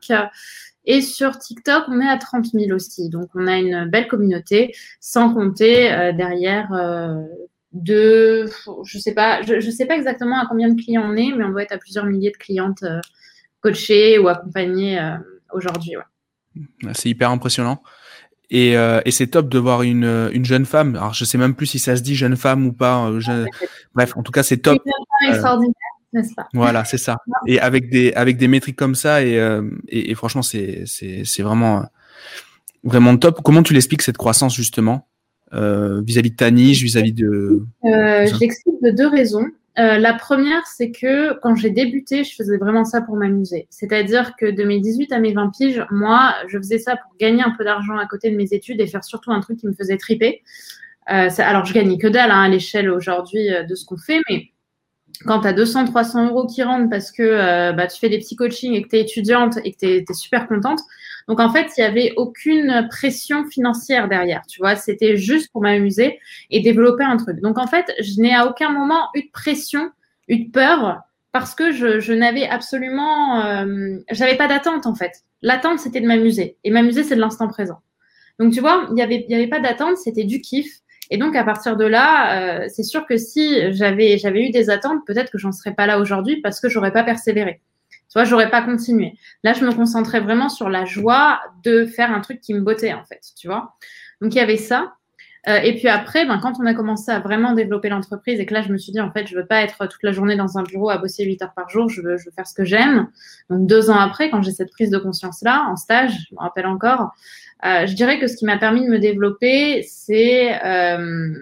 Et 0.86 1.02
sur 1.02 1.38
TikTok, 1.38 1.84
on 1.90 2.00
est 2.00 2.08
à 2.08 2.18
30 2.18 2.48
000 2.54 2.72
aussi. 2.72 3.10
Donc, 3.10 3.30
on 3.36 3.48
a 3.48 3.58
une 3.58 3.86
belle 3.86 4.08
communauté, 4.08 4.74
sans 5.02 5.34
compter 5.34 6.14
derrière 6.16 6.70
de, 7.74 8.46
je 8.86 8.98
sais 9.00 9.14
pas, 9.14 9.42
je, 9.42 9.70
sais 9.70 9.86
pas 9.86 9.96
exactement 9.96 10.40
à 10.40 10.46
combien 10.48 10.70
de 10.70 10.80
clients 10.80 11.04
on 11.06 11.16
est, 11.16 11.32
mais 11.36 11.44
on 11.44 11.50
doit 11.50 11.64
être 11.64 11.72
à 11.72 11.78
plusieurs 11.78 12.06
milliers 12.06 12.32
de 12.32 12.38
clientes 12.38 12.84
euh, 12.84 13.02
coachées 13.62 14.20
ou 14.20 14.28
accompagnées 14.28 15.00
euh, 15.00 15.18
aujourd'hui. 15.52 15.96
C'est 16.94 17.10
hyper 17.10 17.32
impressionnant. 17.32 17.82
Et, 18.52 18.78
euh, 18.78 19.02
et 19.06 19.12
c'est 19.12 19.28
top 19.28 19.50
de 19.50 19.58
voir 19.58 19.82
une, 19.82 20.30
une, 20.34 20.46
jeune 20.46 20.66
femme. 20.66 20.96
Alors, 20.96 21.16
je 21.16 21.26
sais 21.26 21.40
même 21.40 21.56
plus 21.56 21.66
si 21.66 21.80
ça 21.80 21.96
se 21.96 22.04
dit 22.04 22.16
jeune 22.16 22.36
femme 22.36 22.68
ou 22.68 22.74
pas. 22.74 23.10
Bref, 23.96 24.16
en 24.16 24.22
tout 24.22 24.32
cas, 24.32 24.44
c'est 24.44 24.58
top. 24.58 24.80
Une 25.22 25.30
extraordinaire, 25.30 25.74
n'est-ce 26.12 26.36
pas? 26.36 26.48
Voilà, 26.54 26.86
c'est 26.86 27.00
ça. 27.00 27.18
Et 27.48 27.60
avec 27.60 27.90
des, 27.90 28.14
avec 28.14 28.38
des 28.38 28.48
métriques 28.48 28.76
comme 28.76 28.94
ça, 28.94 29.24
et, 29.24 29.34
et, 29.88 30.12
et 30.12 30.16
franchement, 30.16 30.44
c'est 30.44 30.86
vraiment, 31.40 31.86
vraiment 32.84 33.18
top. 33.18 33.42
Comment 33.44 33.64
tu 33.64 33.74
l'expliques 33.74 34.04
cette 34.04 34.18
croissance, 34.18 34.54
justement? 34.54 35.08
euh, 35.08 35.13
vis-à-vis 35.52 36.32
de 36.32 36.36
ta 36.36 36.52
niche, 36.52 36.82
vis-à-vis 36.82 37.14
de... 37.14 37.64
Euh, 37.86 38.28
J'explique 38.40 38.82
de 38.82 38.90
deux 38.90 39.08
raisons. 39.08 39.46
Euh, 39.80 39.98
la 39.98 40.14
première, 40.14 40.66
c'est 40.68 40.92
que 40.92 41.34
quand 41.40 41.56
j'ai 41.56 41.72
débuté, 41.72 42.24
je 42.24 42.36
faisais 42.36 42.58
vraiment 42.58 42.86
ça 42.86 43.02
pour 43.02 43.16
m'amuser. 43.16 43.68
C'est-à-dire 43.72 44.36
que 44.36 44.46
de 44.46 44.64
mes 44.64 44.80
18 44.80 45.12
à 45.12 45.20
mes 45.20 45.34
20 45.34 45.50
piges, 45.50 45.84
moi, 45.90 46.36
je 46.48 46.58
faisais 46.60 46.78
ça 46.78 46.96
pour 46.96 47.16
gagner 47.20 47.42
un 47.42 47.52
peu 47.58 47.64
d'argent 47.64 47.98
à 47.98 48.06
côté 48.06 48.30
de 48.30 48.36
mes 48.36 48.54
études 48.54 48.80
et 48.82 48.88
faire 48.88 49.04
surtout 49.04 49.32
un 49.32 49.40
truc 49.40 49.58
qui 49.60 49.68
me 49.68 49.74
faisait 49.74 49.98
triper. 49.98 50.44
Euh, 51.10 51.30
alors, 51.40 51.66
je 51.66 51.74
gagnais 51.74 51.98
que 51.98 52.08
dalle 52.08 52.32
hein, 52.32 52.44
à 52.44 52.50
l'échelle 52.50 52.90
aujourd'hui 52.90 53.52
euh, 53.52 53.64
de 53.64 53.74
ce 53.74 53.86
qu'on 53.86 53.98
fait, 53.98 54.22
mais 54.30 54.52
quand 55.26 55.42
tu 55.42 55.48
as 55.48 55.54
200, 55.54 55.86
300 55.86 56.30
euros 56.30 56.46
qui 56.46 56.64
rentrent 56.64 56.90
parce 56.90 57.12
que 57.12 57.24
euh, 57.24 57.74
bah, 57.74 57.88
tu 57.88 58.00
fais 58.00 58.10
des 58.10 58.20
petits 58.20 58.36
coachings 58.36 58.74
et 58.74 58.84
que 58.84 58.90
tu 58.90 58.98
es 58.98 59.02
étudiante 59.02 59.58
et 59.64 59.72
que 59.74 59.78
tu 59.78 59.86
es, 59.88 60.14
super 60.14 60.48
contente, 60.48 60.80
donc 61.28 61.40
en 61.40 61.52
fait, 61.52 61.68
il 61.78 61.82
n'y 61.82 61.88
avait 61.88 62.14
aucune 62.18 62.88
pression 62.90 63.46
financière 63.46 64.08
derrière, 64.08 64.42
tu 64.48 64.60
vois, 64.60 64.76
c'était 64.76 65.18
juste 65.18 65.52
pour 65.52 65.62
m'amuser 65.62 66.20
et 66.50 66.62
développer 66.62 67.04
un 67.04 67.18
truc. 67.18 67.40
Donc 67.40 67.58
en 67.58 67.68
fait, 67.68 67.94
je 68.00 68.20
n'ai 68.20 68.34
à 68.34 68.48
aucun 68.48 68.70
moment 68.70 69.08
eu 69.16 69.24
de 69.24 69.32
pression, 69.32 69.92
eu 70.28 70.46
de 70.46 70.52
peur 70.52 71.02
parce 71.32 71.56
que 71.56 71.72
je, 71.72 72.14
n'avais 72.14 72.48
absolument, 72.48 73.44
euh, 73.44 73.98
j'avais 74.12 74.38
pas 74.38 74.48
d'attente 74.48 74.86
en 74.86 74.96
fait. 74.96 75.24
L'attente, 75.42 75.80
c'était 75.80 76.00
de 76.00 76.08
m'amuser 76.08 76.58
et 76.64 76.72
m'amuser, 76.72 77.04
c'est 77.04 77.16
de 77.16 77.22
l'instant 77.22 77.48
présent. 77.48 77.80
Donc 78.40 78.54
tu 78.54 78.60
vois, 78.60 78.86
il 78.90 78.96
n'y 78.96 79.02
avait, 79.02 79.26
y 79.28 79.36
avait 79.36 79.48
pas 79.48 79.60
d'attente, 79.60 79.98
c'était 79.98 80.26
du 80.26 80.42
kiff. 80.42 80.80
Et 81.10 81.18
donc 81.18 81.36
à 81.36 81.44
partir 81.44 81.76
de 81.76 81.86
là, 81.86 82.64
euh, 82.64 82.68
c'est 82.70 82.84
sûr 82.84 83.06
que 83.06 83.18
si 83.18 83.72
j'avais 83.74 84.18
j'avais 84.18 84.48
eu 84.48 84.52
des 84.52 84.70
attentes, 84.70 85.06
peut-être 85.06 85.32
que 85.32 85.38
j'en 85.38 85.52
serais 85.52 85.74
pas 85.74 85.86
là 85.86 86.00
aujourd'hui 86.00 86.42
parce 86.42 86.60
que 86.60 86.70
j'aurais 86.70 86.94
pas 86.94 87.04
persévéré. 87.04 87.62
Tu 88.14 88.20
vois, 88.20 88.26
j'aurais 88.26 88.52
pas 88.52 88.62
continué. 88.62 89.18
Là, 89.44 89.54
je 89.54 89.66
me 89.66 89.74
concentrais 89.74 90.20
vraiment 90.20 90.48
sur 90.48 90.70
la 90.70 90.86
joie 90.86 91.40
de 91.64 91.88
faire 91.88 92.12
un 92.12 92.22
truc 92.22 92.42
qui 92.42 92.54
me 92.54 92.62
bottait, 92.62 92.94
en 92.94 93.04
fait, 93.04 93.22
tu 93.36 93.48
vois. 93.48 93.74
Donc, 94.22 94.36
il 94.36 94.38
y 94.38 94.42
avait 94.42 94.58
ça. 94.58 94.94
Euh, 95.50 95.58
et 95.58 95.74
puis 95.76 95.88
après, 95.88 96.24
ben, 96.28 96.38
quand 96.38 96.54
on 96.62 96.66
a 96.68 96.76
commencé 96.76 97.12
à 97.12 97.20
vraiment 97.20 97.54
développer 97.54 97.90
l'entreprise 97.90 98.40
et 98.40 98.46
que 98.46 98.54
là, 98.54 98.62
je 98.62 98.72
me 98.72 98.78
suis 98.78 98.92
dit, 98.92 99.02
en 99.02 99.12
fait, 99.12 99.26
je 99.26 99.36
veux 99.36 99.48
pas 99.48 99.64
être 99.64 99.88
toute 99.88 100.04
la 100.04 100.12
journée 100.12 100.36
dans 100.36 100.60
un 100.60 100.64
bureau 100.64 100.92
à 100.92 101.00
bosser 101.00 101.26
8 101.26 101.42
heures 101.42 101.54
par 101.56 101.70
jour, 101.70 101.90
je 101.90 102.02
veux, 102.02 102.18
je 102.18 102.26
veux 102.26 102.32
faire 102.32 102.46
ce 102.46 102.54
que 102.54 102.64
j'aime. 102.64 103.08
Donc, 103.50 103.66
deux 103.66 103.90
ans 103.90 103.98
après, 103.98 104.30
quand 104.30 104.44
j'ai 104.44 104.52
cette 104.52 104.70
prise 104.70 104.92
de 104.92 105.00
conscience-là, 105.00 105.66
en 105.68 105.76
stage, 105.76 106.12
je 106.30 106.36
me 106.36 106.40
rappelle 106.40 106.68
encore, 106.68 107.14
euh, 107.66 107.88
je 107.88 107.94
dirais 107.96 108.20
que 108.20 108.28
ce 108.28 108.38
qui 108.38 108.46
m'a 108.46 108.58
permis 108.58 108.86
de 108.86 108.92
me 108.92 109.00
développer, 109.00 109.84
c'est 109.90 110.64
euh, 110.64 111.34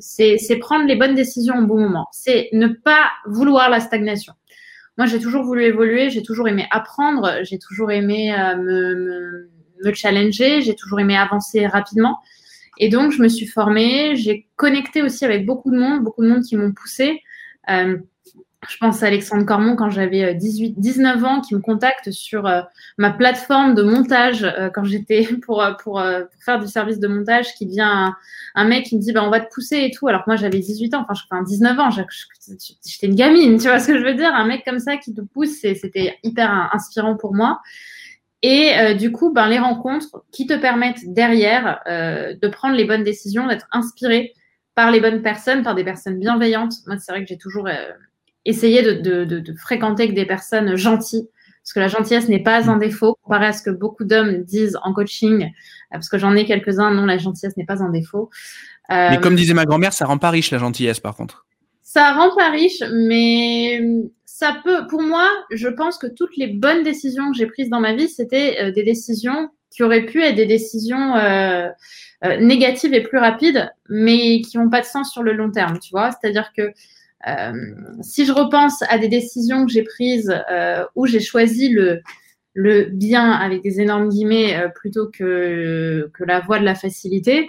c'est 0.00 0.56
prendre 0.58 0.86
les 0.86 0.96
bonnes 0.96 1.14
décisions 1.14 1.58
au 1.58 1.66
bon 1.66 1.78
moment. 1.78 2.08
C'est 2.10 2.48
ne 2.52 2.66
pas 2.68 3.10
vouloir 3.26 3.70
la 3.70 3.80
stagnation. 3.80 4.32
Moi, 5.02 5.08
j'ai 5.08 5.18
toujours 5.18 5.42
voulu 5.42 5.64
évoluer, 5.64 6.10
j'ai 6.10 6.22
toujours 6.22 6.46
aimé 6.46 6.68
apprendre, 6.70 7.40
j'ai 7.42 7.58
toujours 7.58 7.90
aimé 7.90 8.32
euh, 8.38 9.48
me, 9.84 9.92
challenger, 9.94 10.62
j'ai 10.62 10.76
toujours 10.76 11.00
aimé 11.00 11.16
avancer 11.16 11.66
rapidement. 11.66 12.20
Et 12.78 12.88
donc, 12.88 13.10
je 13.10 13.20
me 13.20 13.26
suis 13.26 13.46
formée, 13.46 14.14
j'ai 14.14 14.46
connecté 14.54 15.02
aussi 15.02 15.24
avec 15.24 15.44
beaucoup 15.44 15.72
de 15.72 15.76
monde, 15.76 16.04
beaucoup 16.04 16.22
de 16.22 16.28
monde 16.28 16.44
qui 16.44 16.54
m'ont 16.54 16.70
poussé. 16.70 17.20
Euh, 17.68 17.96
je 18.68 18.76
pense 18.76 19.02
à 19.02 19.06
Alexandre 19.06 19.44
Cormon 19.44 19.74
quand 19.74 19.90
j'avais 19.90 20.34
18, 20.34 20.70
euh, 20.70 20.80
19 20.80 21.24
ans, 21.24 21.40
qui 21.40 21.54
me 21.54 21.60
contacte 21.60 22.12
sur 22.12 22.46
euh, 22.46 22.62
ma 22.96 23.10
plateforme 23.10 23.74
de 23.74 23.82
montage 23.82 24.44
euh, 24.44 24.70
quand 24.70 24.84
j'étais 24.84 25.24
pour, 25.44 25.64
pour, 25.82 25.94
pour, 25.94 26.44
faire 26.44 26.60
du 26.60 26.68
service 26.68 27.00
de 27.00 27.08
montage, 27.08 27.54
qui 27.54 27.66
vient 27.66 28.14
un, 28.54 28.64
mec 28.64 28.84
qui 28.84 28.96
me 28.96 29.00
dit 29.00 29.12
bah, 29.12 29.24
on 29.24 29.30
va 29.30 29.40
te 29.40 29.52
pousser 29.52 29.78
et 29.78 29.90
tout. 29.90 30.06
Alors 30.06 30.24
que 30.24 30.30
moi 30.30 30.36
j'avais 30.36 30.60
18 30.60 30.94
ans, 30.94 31.04
enfin, 31.08 31.20
enfin 31.30 31.42
19 31.42 31.78
ans, 31.78 31.90
j'étais 31.90 33.06
une 33.06 33.16
gamine, 33.16 33.58
tu 33.58 33.66
vois 33.66 33.80
ce 33.80 33.88
que 33.88 33.98
je 33.98 34.04
veux 34.04 34.14
dire 34.14 34.32
Un 34.32 34.46
mec 34.46 34.64
comme 34.64 34.78
ça 34.78 34.96
qui 34.96 35.12
te 35.12 35.20
pousse, 35.20 35.60
c'était 35.60 36.18
hyper 36.22 36.70
inspirant 36.72 37.16
pour 37.16 37.34
moi. 37.34 37.60
Et 38.44 38.94
du 38.96 39.12
coup, 39.12 39.32
ben, 39.32 39.48
les 39.48 39.60
rencontres 39.60 40.24
qui 40.32 40.46
te 40.46 40.54
permettent 40.54 41.04
derrière 41.06 41.80
de 41.86 42.48
prendre 42.48 42.74
les 42.74 42.84
bonnes 42.84 43.04
décisions, 43.04 43.46
d'être 43.46 43.68
inspiré 43.70 44.34
par 44.74 44.90
les 44.90 45.00
bonnes 45.00 45.22
personnes, 45.22 45.62
par 45.62 45.76
des 45.76 45.84
personnes 45.84 46.18
bienveillantes. 46.18 46.74
Moi, 46.88 46.96
c'est 46.98 47.12
vrai 47.12 47.22
que 47.22 47.28
j'ai 47.28 47.38
toujours 47.38 47.68
essayer 48.44 48.82
de, 48.82 49.24
de, 49.24 49.40
de, 49.40 49.54
fréquenter 49.54 50.04
avec 50.04 50.14
des 50.14 50.26
personnes 50.26 50.76
gentilles, 50.76 51.28
parce 51.62 51.72
que 51.74 51.80
la 51.80 51.88
gentillesse 51.88 52.28
n'est 52.28 52.42
pas 52.42 52.68
un 52.70 52.76
défaut, 52.76 53.16
comparé 53.22 53.46
à 53.46 53.52
ce 53.52 53.62
que 53.62 53.70
beaucoup 53.70 54.04
d'hommes 54.04 54.42
disent 54.42 54.78
en 54.82 54.92
coaching, 54.92 55.44
euh, 55.44 55.48
parce 55.92 56.08
que 56.08 56.18
j'en 56.18 56.34
ai 56.34 56.44
quelques-uns, 56.44 56.92
non, 56.92 57.06
la 57.06 57.18
gentillesse 57.18 57.56
n'est 57.56 57.66
pas 57.66 57.82
un 57.82 57.90
défaut. 57.90 58.30
Euh, 58.90 59.10
mais 59.10 59.20
comme 59.20 59.36
disait 59.36 59.54
ma 59.54 59.64
grand-mère, 59.64 59.92
ça 59.92 60.06
rend 60.06 60.18
pas 60.18 60.30
riche 60.30 60.50
la 60.50 60.58
gentillesse, 60.58 61.00
par 61.00 61.14
contre. 61.14 61.46
Ça 61.82 62.14
rend 62.14 62.34
pas 62.34 62.50
riche, 62.50 62.82
mais 62.92 63.80
ça 64.24 64.56
peut, 64.64 64.86
pour 64.88 65.02
moi, 65.02 65.28
je 65.50 65.68
pense 65.68 65.98
que 65.98 66.06
toutes 66.06 66.36
les 66.36 66.48
bonnes 66.48 66.82
décisions 66.82 67.30
que 67.30 67.36
j'ai 67.36 67.46
prises 67.46 67.68
dans 67.68 67.80
ma 67.80 67.94
vie, 67.94 68.08
c'était 68.08 68.56
euh, 68.60 68.72
des 68.72 68.82
décisions 68.82 69.50
qui 69.70 69.82
auraient 69.82 70.04
pu 70.04 70.22
être 70.22 70.34
des 70.34 70.46
décisions 70.46 71.16
euh, 71.16 71.68
négatives 72.40 72.92
et 72.92 73.02
plus 73.02 73.18
rapides, 73.18 73.72
mais 73.88 74.40
qui 74.40 74.58
n'ont 74.58 74.68
pas 74.68 74.80
de 74.80 74.86
sens 74.86 75.12
sur 75.12 75.22
le 75.22 75.32
long 75.32 75.50
terme, 75.50 75.78
tu 75.78 75.90
vois. 75.90 76.10
C'est-à-dire 76.10 76.52
que 76.56 76.72
si 78.02 78.26
je 78.26 78.32
repense 78.32 78.82
à 78.88 78.98
des 78.98 79.08
décisions 79.08 79.64
que 79.66 79.72
j'ai 79.72 79.82
prises 79.82 80.34
euh, 80.50 80.84
où 80.94 81.06
j'ai 81.06 81.20
choisi 81.20 81.68
le, 81.68 82.02
bien 82.90 83.30
avec 83.30 83.62
des 83.62 83.80
énormes 83.80 84.08
guillemets 84.08 84.56
euh, 84.56 84.68
plutôt 84.68 85.08
que, 85.08 86.10
que 86.12 86.24
la 86.24 86.40
voie 86.40 86.58
de 86.58 86.64
la 86.64 86.74
facilité, 86.74 87.48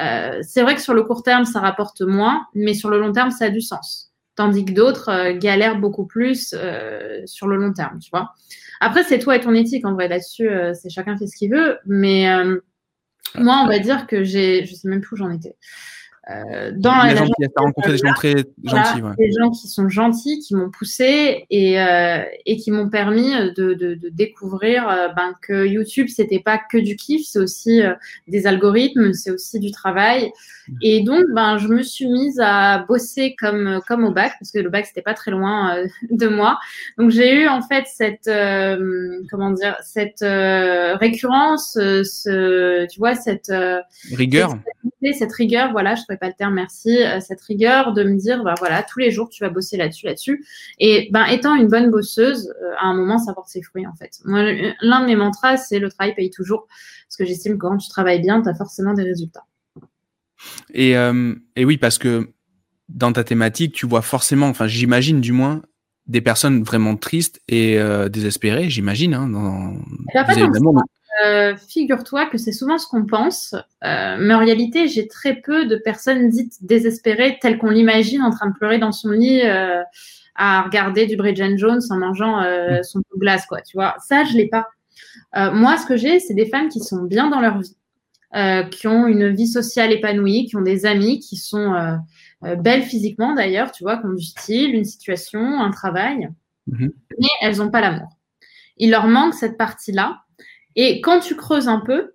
euh, 0.00 0.40
c'est 0.42 0.62
vrai 0.62 0.74
que 0.74 0.80
sur 0.80 0.94
le 0.94 1.02
court 1.02 1.22
terme, 1.22 1.44
ça 1.44 1.60
rapporte 1.60 2.02
moins, 2.02 2.46
mais 2.54 2.74
sur 2.74 2.90
le 2.90 3.00
long 3.00 3.12
terme, 3.12 3.30
ça 3.30 3.46
a 3.46 3.50
du 3.50 3.60
sens. 3.60 4.12
Tandis 4.36 4.64
que 4.64 4.72
d'autres 4.72 5.10
euh, 5.10 5.36
galèrent 5.36 5.78
beaucoup 5.78 6.06
plus 6.06 6.54
sur 7.26 7.46
le 7.46 7.56
long 7.56 7.72
terme, 7.72 7.98
tu 7.98 8.10
vois. 8.10 8.30
Après, 8.80 9.04
c'est 9.04 9.18
toi 9.18 9.36
et 9.36 9.40
ton 9.40 9.54
éthique, 9.54 9.86
en 9.86 9.94
vrai, 9.94 10.08
là-dessus, 10.08 10.50
c'est 10.74 10.90
chacun 10.90 11.16
fait 11.16 11.26
ce 11.26 11.36
qu'il 11.36 11.50
veut, 11.50 11.78
mais 11.86 12.26
moi, 13.36 13.62
on 13.64 13.68
va 13.68 13.78
dire 13.78 14.06
que 14.06 14.24
j'ai, 14.24 14.66
je 14.66 14.74
sais 14.74 14.88
même 14.88 15.00
plus 15.00 15.14
où 15.14 15.16
j'en 15.16 15.30
étais. 15.30 15.56
Euh, 16.30 16.72
dans 16.74 16.94
la, 16.94 17.12
la 17.12 17.26
rencontré 17.56 17.92
des 17.92 17.98
gens 17.98 18.14
très 18.14 18.32
gentils. 18.64 19.02
Ouais. 19.02 19.14
Des 19.18 19.30
gens 19.38 19.50
qui 19.50 19.68
sont 19.68 19.90
gentils, 19.90 20.38
qui 20.38 20.54
m'ont 20.54 20.70
poussé 20.70 21.44
et, 21.50 21.78
euh, 21.78 22.24
et 22.46 22.56
qui 22.56 22.70
m'ont 22.70 22.88
permis 22.88 23.30
de, 23.54 23.74
de, 23.74 23.94
de 23.94 24.08
découvrir 24.08 24.88
euh, 24.88 25.08
ben, 25.08 25.34
que 25.42 25.66
YouTube, 25.66 26.06
c'était 26.08 26.38
pas 26.38 26.56
que 26.56 26.78
du 26.78 26.96
kiff, 26.96 27.26
c'est 27.26 27.40
aussi 27.40 27.82
euh, 27.82 27.92
des 28.26 28.46
algorithmes, 28.46 29.12
c'est 29.12 29.32
aussi 29.32 29.60
du 29.60 29.70
travail. 29.70 30.32
Et 30.80 31.02
donc, 31.02 31.24
ben, 31.34 31.58
je 31.58 31.68
me 31.68 31.82
suis 31.82 32.06
mise 32.06 32.40
à 32.42 32.86
bosser 32.88 33.36
comme, 33.38 33.82
comme 33.86 34.04
au 34.04 34.10
bac, 34.10 34.32
parce 34.40 34.50
que 34.50 34.60
le 34.60 34.70
bac, 34.70 34.86
c'était 34.86 35.02
pas 35.02 35.12
très 35.12 35.30
loin 35.30 35.76
euh, 35.76 35.86
de 36.10 36.26
moi. 36.26 36.58
Donc, 36.96 37.10
j'ai 37.10 37.34
eu 37.34 37.48
en 37.48 37.60
fait 37.60 37.84
cette, 37.86 38.30
comment 39.30 39.50
dire, 39.50 39.76
cette 39.82 40.24
récurrence, 41.00 41.72
ce, 41.74 42.86
tu 42.86 42.98
vois, 42.98 43.14
cette 43.14 43.52
rigueur. 44.14 44.56
Cette, 45.02 45.16
cette 45.16 45.32
rigueur, 45.32 45.70
voilà, 45.72 45.96
je 45.96 46.02
trouvais 46.16 46.18
pas 46.18 46.28
le 46.28 46.34
terme, 46.34 46.54
merci, 46.54 47.02
euh, 47.02 47.20
cette 47.20 47.40
rigueur 47.42 47.92
de 47.92 48.04
me 48.04 48.16
dire, 48.16 48.42
bah 48.44 48.54
voilà, 48.58 48.82
tous 48.82 48.98
les 48.98 49.10
jours 49.10 49.28
tu 49.28 49.42
vas 49.42 49.50
bosser 49.50 49.76
là-dessus, 49.76 50.06
là-dessus. 50.06 50.44
Et 50.78 51.08
ben 51.12 51.24
étant 51.26 51.54
une 51.54 51.68
bonne 51.68 51.90
bosseuse, 51.90 52.52
euh, 52.62 52.74
à 52.78 52.86
un 52.86 52.94
moment 52.94 53.18
ça 53.18 53.32
porte 53.34 53.48
ses 53.48 53.62
fruits 53.62 53.86
en 53.86 53.94
fait. 53.94 54.20
Moi, 54.24 54.42
l'un 54.80 55.00
de 55.00 55.06
mes 55.06 55.16
mantras, 55.16 55.56
c'est 55.56 55.78
le 55.78 55.90
travail 55.90 56.14
paye 56.14 56.30
toujours, 56.30 56.66
parce 57.08 57.16
que 57.18 57.24
j'estime 57.24 57.54
que 57.54 57.66
quand 57.66 57.76
tu 57.78 57.88
travailles 57.88 58.20
bien, 58.20 58.42
tu 58.42 58.48
as 58.48 58.54
forcément 58.54 58.94
des 58.94 59.04
résultats. 59.04 59.44
Et, 60.72 60.96
euh, 60.96 61.34
et 61.56 61.64
oui, 61.64 61.78
parce 61.78 61.98
que 61.98 62.30
dans 62.88 63.12
ta 63.12 63.24
thématique, 63.24 63.72
tu 63.72 63.86
vois 63.86 64.02
forcément, 64.02 64.48
enfin 64.48 64.66
j'imagine 64.66 65.20
du 65.20 65.32
moins, 65.32 65.62
des 66.06 66.20
personnes 66.20 66.62
vraiment 66.62 66.96
tristes 66.96 67.40
et 67.48 67.78
désespérées, 68.10 68.68
j'imagine. 68.68 69.14
Hein, 69.14 69.26
dans... 69.26 69.78
Euh, 71.22 71.56
figure-toi 71.56 72.26
que 72.26 72.38
c'est 72.38 72.52
souvent 72.52 72.78
ce 72.78 72.88
qu'on 72.88 73.06
pense, 73.06 73.54
euh, 73.84 74.16
mais 74.18 74.34
en 74.34 74.38
réalité, 74.38 74.88
j'ai 74.88 75.06
très 75.06 75.36
peu 75.36 75.66
de 75.66 75.76
personnes 75.76 76.28
dites 76.28 76.64
désespérées, 76.64 77.38
telles 77.40 77.58
qu'on 77.58 77.70
l'imagine, 77.70 78.22
en 78.22 78.30
train 78.30 78.48
de 78.48 78.54
pleurer 78.54 78.78
dans 78.78 78.90
son 78.90 79.10
lit 79.10 79.42
euh, 79.44 79.82
à 80.34 80.62
regarder 80.62 81.06
du 81.06 81.16
Bridget 81.16 81.56
Jones 81.56 81.82
en 81.90 81.98
mangeant 81.98 82.40
mm. 82.40 82.82
son 82.82 83.00
pot 83.02 83.14
de 83.14 83.20
glace, 83.20 83.46
quoi. 83.46 83.60
Tu 83.60 83.76
vois, 83.76 83.94
ça, 84.04 84.24
je 84.24 84.36
l'ai 84.36 84.48
pas. 84.48 84.66
moi, 85.52 85.76
ce 85.76 85.86
que 85.86 85.96
j'ai, 85.96 86.18
c'est 86.18 86.34
des 86.34 86.46
femmes 86.46 86.68
qui 86.68 86.80
sont 86.80 87.02
bien 87.02 87.30
dans 87.30 87.40
leur 87.40 87.60
vie, 87.60 87.76
qui 88.72 88.88
ont 88.88 89.06
une 89.06 89.28
vie 89.28 89.46
sociale 89.46 89.92
épanouie, 89.92 90.46
qui 90.46 90.56
ont 90.56 90.62
des 90.62 90.86
amis, 90.86 91.20
qui 91.20 91.36
sont 91.36 92.00
belles 92.42 92.82
physiquement 92.82 93.34
d'ailleurs, 93.34 93.70
tu 93.70 93.84
vois, 93.84 93.98
qui 93.98 94.06
ont 94.06 94.14
du 94.14 94.24
style, 94.24 94.74
une 94.74 94.84
situation, 94.84 95.60
un 95.60 95.70
travail, 95.70 96.28
mm-hmm. 96.68 96.90
mais 97.20 97.28
elles 97.40 97.58
n'ont 97.58 97.70
pas 97.70 97.80
l'amour. 97.80 98.08
Il 98.76 98.90
leur 98.90 99.06
manque 99.06 99.34
cette 99.34 99.56
partie-là. 99.56 100.23
Et 100.76 101.00
quand 101.00 101.20
tu 101.20 101.36
creuses 101.36 101.68
un 101.68 101.80
peu, 101.80 102.14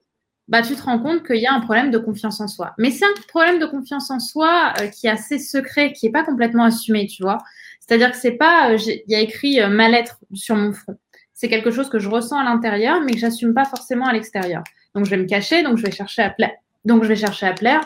bah, 0.50 0.64
tu 0.64 0.76
te 0.76 0.82
rends 0.82 1.00
compte 1.00 1.26
qu'il 1.26 1.38
y 1.38 1.46
a 1.46 1.54
un 1.54 1.60
problème 1.60 1.92
de 1.92 2.00
confiance 2.00 2.42
en 2.42 2.48
soi. 2.48 2.74
Mais 2.80 2.90
c'est 2.90 3.06
un 3.06 3.14
problème 3.28 3.60
de 3.60 3.68
confiance 3.68 4.10
en 4.10 4.20
soi 4.20 4.74
euh, 4.82 4.88
qui 4.88 5.06
est 5.06 5.12
assez 5.12 5.38
secret, 5.38 5.94
qui 5.94 6.08
n'est 6.08 6.12
pas 6.12 6.24
complètement 6.24 6.64
assumé, 6.64 7.06
tu 7.06 7.22
vois. 7.22 7.38
C'est-à-dire 7.80 8.12
que 8.12 8.18
c'est 8.18 8.32
pas, 8.32 8.72
euh, 8.72 8.78
il 8.78 9.04
y 9.08 9.16
a 9.16 9.20
écrit 9.20 9.62
euh, 9.62 9.70
ma 9.70 9.90
lettre 9.90 10.18
sur 10.34 10.56
mon 10.56 10.74
front. 10.74 10.98
C'est 11.34 11.50
quelque 11.50 11.70
chose 11.70 11.88
que 11.90 12.00
je 12.00 12.10
ressens 12.10 12.38
à 12.38 12.44
l'intérieur, 12.44 13.00
mais 13.02 13.14
que 13.14 13.20
j'assume 13.20 13.54
pas 13.54 13.66
forcément 13.66 14.08
à 14.08 14.14
l'extérieur. 14.14 14.64
Donc 14.96 15.06
je 15.06 15.12
vais 15.12 15.18
me 15.18 15.28
cacher, 15.28 15.62
donc 15.62 15.78
je 15.78 15.84
vais 15.84 15.92
chercher 15.92 16.24
à 16.24 16.32
plaire. 16.32 16.52
Donc 16.84 17.04
je 17.04 17.10
vais 17.10 17.16
chercher 17.16 17.46
à 17.46 17.54
plaire. 17.54 17.82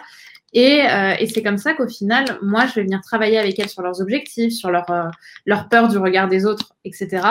Et, 0.53 0.81
et 1.19 1.27
c'est 1.27 1.41
comme 1.41 1.57
ça 1.57 1.73
qu'au 1.73 1.87
final, 1.87 2.37
moi, 2.43 2.67
je 2.67 2.75
vais 2.75 2.83
venir 2.83 3.01
travailler 3.01 3.39
avec 3.39 3.57
elles 3.57 3.69
sur 3.69 3.81
leurs 3.81 4.01
objectifs, 4.01 4.53
sur 4.53 4.69
leur, 4.69 4.85
leur 5.47 5.67
peur 5.67 5.87
du 5.87 5.97
regard 5.97 6.27
des 6.27 6.45
autres, 6.45 6.75
etc 6.85 7.21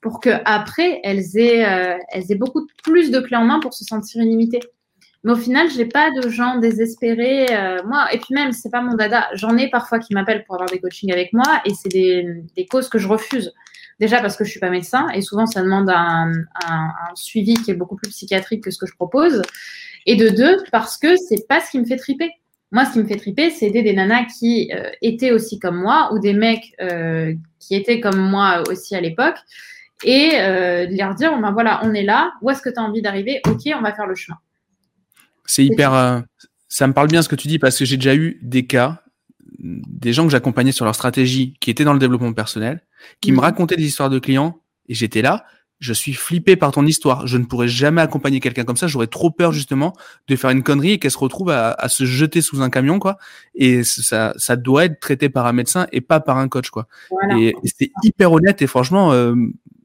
pour 0.00 0.20
que 0.20 0.30
après 0.44 1.00
elles 1.02 1.36
aient, 1.36 1.66
euh, 1.66 1.98
elles 2.10 2.30
aient 2.30 2.36
beaucoup 2.36 2.66
plus 2.84 3.10
de 3.10 3.20
clés 3.20 3.36
en 3.36 3.44
main 3.44 3.60
pour 3.60 3.74
se 3.74 3.84
sentir 3.84 4.22
illimitées. 4.22 4.60
Mais 5.24 5.32
au 5.32 5.36
final, 5.36 5.68
je 5.68 5.78
n'ai 5.78 5.86
pas 5.86 6.10
de 6.12 6.28
gens 6.28 6.58
désespérés. 6.58 7.46
Euh, 7.50 7.82
moi, 7.84 8.06
et 8.12 8.18
puis 8.18 8.34
même, 8.34 8.52
c'est 8.52 8.70
pas 8.70 8.82
mon 8.82 8.94
dada. 8.94 9.28
J'en 9.34 9.56
ai 9.56 9.68
parfois 9.68 9.98
qui 9.98 10.14
m'appellent 10.14 10.44
pour 10.44 10.54
avoir 10.54 10.70
des 10.70 10.78
coachings 10.78 11.12
avec 11.12 11.32
moi, 11.32 11.60
et 11.64 11.74
c'est 11.74 11.88
des, 11.88 12.66
causes 12.70 12.88
que 12.88 12.98
je 12.98 13.08
refuse. 13.08 13.52
Déjà 13.98 14.20
parce 14.20 14.36
que 14.36 14.44
je 14.44 14.50
suis 14.50 14.60
pas 14.60 14.70
médecin, 14.70 15.08
et 15.08 15.22
souvent 15.22 15.46
ça 15.46 15.60
demande 15.60 15.90
un, 15.90 16.30
suivi 17.16 17.54
qui 17.54 17.72
est 17.72 17.74
beaucoup 17.74 17.96
plus 17.96 18.10
psychiatrique 18.10 18.62
que 18.62 18.70
ce 18.70 18.78
que 18.78 18.86
je 18.86 18.94
propose. 18.94 19.42
Et 20.06 20.14
de 20.14 20.28
deux, 20.28 20.58
parce 20.70 20.96
que 20.96 21.16
c'est 21.16 21.48
pas 21.48 21.60
ce 21.60 21.72
qui 21.72 21.80
me 21.80 21.84
fait 21.84 21.96
triper. 21.96 22.30
Moi, 22.70 22.84
ce 22.84 22.92
qui 22.92 22.98
me 23.00 23.06
fait 23.06 23.16
triper, 23.16 23.50
c'est 23.50 23.66
aider 23.66 23.82
des 23.82 23.94
nanas 23.94 24.26
qui 24.38 24.70
euh, 24.72 24.90
étaient 25.02 25.32
aussi 25.32 25.58
comme 25.58 25.80
moi, 25.80 26.10
ou 26.12 26.20
des 26.20 26.34
mecs 26.34 26.76
qui 27.58 27.74
étaient 27.74 27.98
comme 27.98 28.20
moi 28.20 28.62
aussi 28.70 28.94
à 28.94 29.00
l'époque, 29.00 29.36
et 30.04 30.32
euh, 30.34 30.86
de 30.86 30.96
leur 30.96 31.14
dire, 31.14 31.36
ben 31.38 31.52
voilà, 31.52 31.80
on 31.84 31.92
est 31.94 32.04
là, 32.04 32.32
où 32.42 32.50
est-ce 32.50 32.62
que 32.62 32.70
tu 32.70 32.78
as 32.78 32.82
envie 32.82 33.02
d'arriver? 33.02 33.40
Ok, 33.46 33.62
on 33.74 33.80
va 33.80 33.92
faire 33.92 34.06
le 34.06 34.14
chemin. 34.14 34.38
C'est 35.44 35.64
hyper... 35.64 35.94
Euh, 35.94 36.20
ça 36.68 36.86
me 36.86 36.92
parle 36.92 37.08
bien 37.08 37.22
ce 37.22 37.28
que 37.28 37.36
tu 37.36 37.48
dis 37.48 37.58
parce 37.58 37.78
que 37.78 37.84
j'ai 37.84 37.96
déjà 37.96 38.14
eu 38.14 38.38
des 38.42 38.66
cas, 38.66 39.02
des 39.58 40.12
gens 40.12 40.24
que 40.24 40.30
j'accompagnais 40.30 40.72
sur 40.72 40.84
leur 40.84 40.94
stratégie 40.94 41.54
qui 41.60 41.70
étaient 41.70 41.84
dans 41.84 41.94
le 41.94 41.98
développement 41.98 42.32
personnel, 42.32 42.82
qui 43.20 43.32
me 43.32 43.38
mhm. 43.38 43.44
racontaient 43.44 43.76
des 43.76 43.86
histoires 43.86 44.10
de 44.10 44.18
clients 44.18 44.60
et 44.88 44.94
j'étais 44.94 45.22
là, 45.22 45.46
je 45.80 45.92
suis 45.92 46.12
flippé 46.12 46.56
par 46.56 46.72
ton 46.72 46.84
histoire. 46.84 47.26
Je 47.26 47.38
ne 47.38 47.44
pourrais 47.44 47.68
jamais 47.68 48.00
accompagner 48.00 48.40
quelqu'un 48.40 48.64
comme 48.64 48.76
ça. 48.76 48.88
J'aurais 48.88 49.06
trop 49.06 49.30
peur 49.30 49.52
justement 49.52 49.94
de 50.26 50.34
faire 50.34 50.50
une 50.50 50.62
connerie 50.62 50.92
et 50.92 50.98
qu'elle 50.98 51.10
se 51.10 51.18
retrouve 51.18 51.50
à, 51.50 51.70
à, 51.70 51.88
se 51.88 52.04
jeter 52.04 52.40
sous 52.42 52.62
un 52.62 52.70
camion, 52.70 52.98
quoi. 52.98 53.16
Et 53.54 53.84
ça, 53.84 54.34
ça 54.36 54.56
doit 54.56 54.86
être 54.86 54.98
traité 54.98 55.28
par 55.28 55.46
un 55.46 55.52
médecin 55.52 55.86
et 55.92 56.00
pas 56.00 56.18
par 56.18 56.38
un 56.38 56.48
coach, 56.48 56.70
quoi. 56.70 56.88
Et, 57.38 57.54
c'est 57.64 57.92
hyper 58.02 58.32
honnête 58.32 58.60
et 58.60 58.66
franchement, 58.66 59.12
euh, 59.12 59.36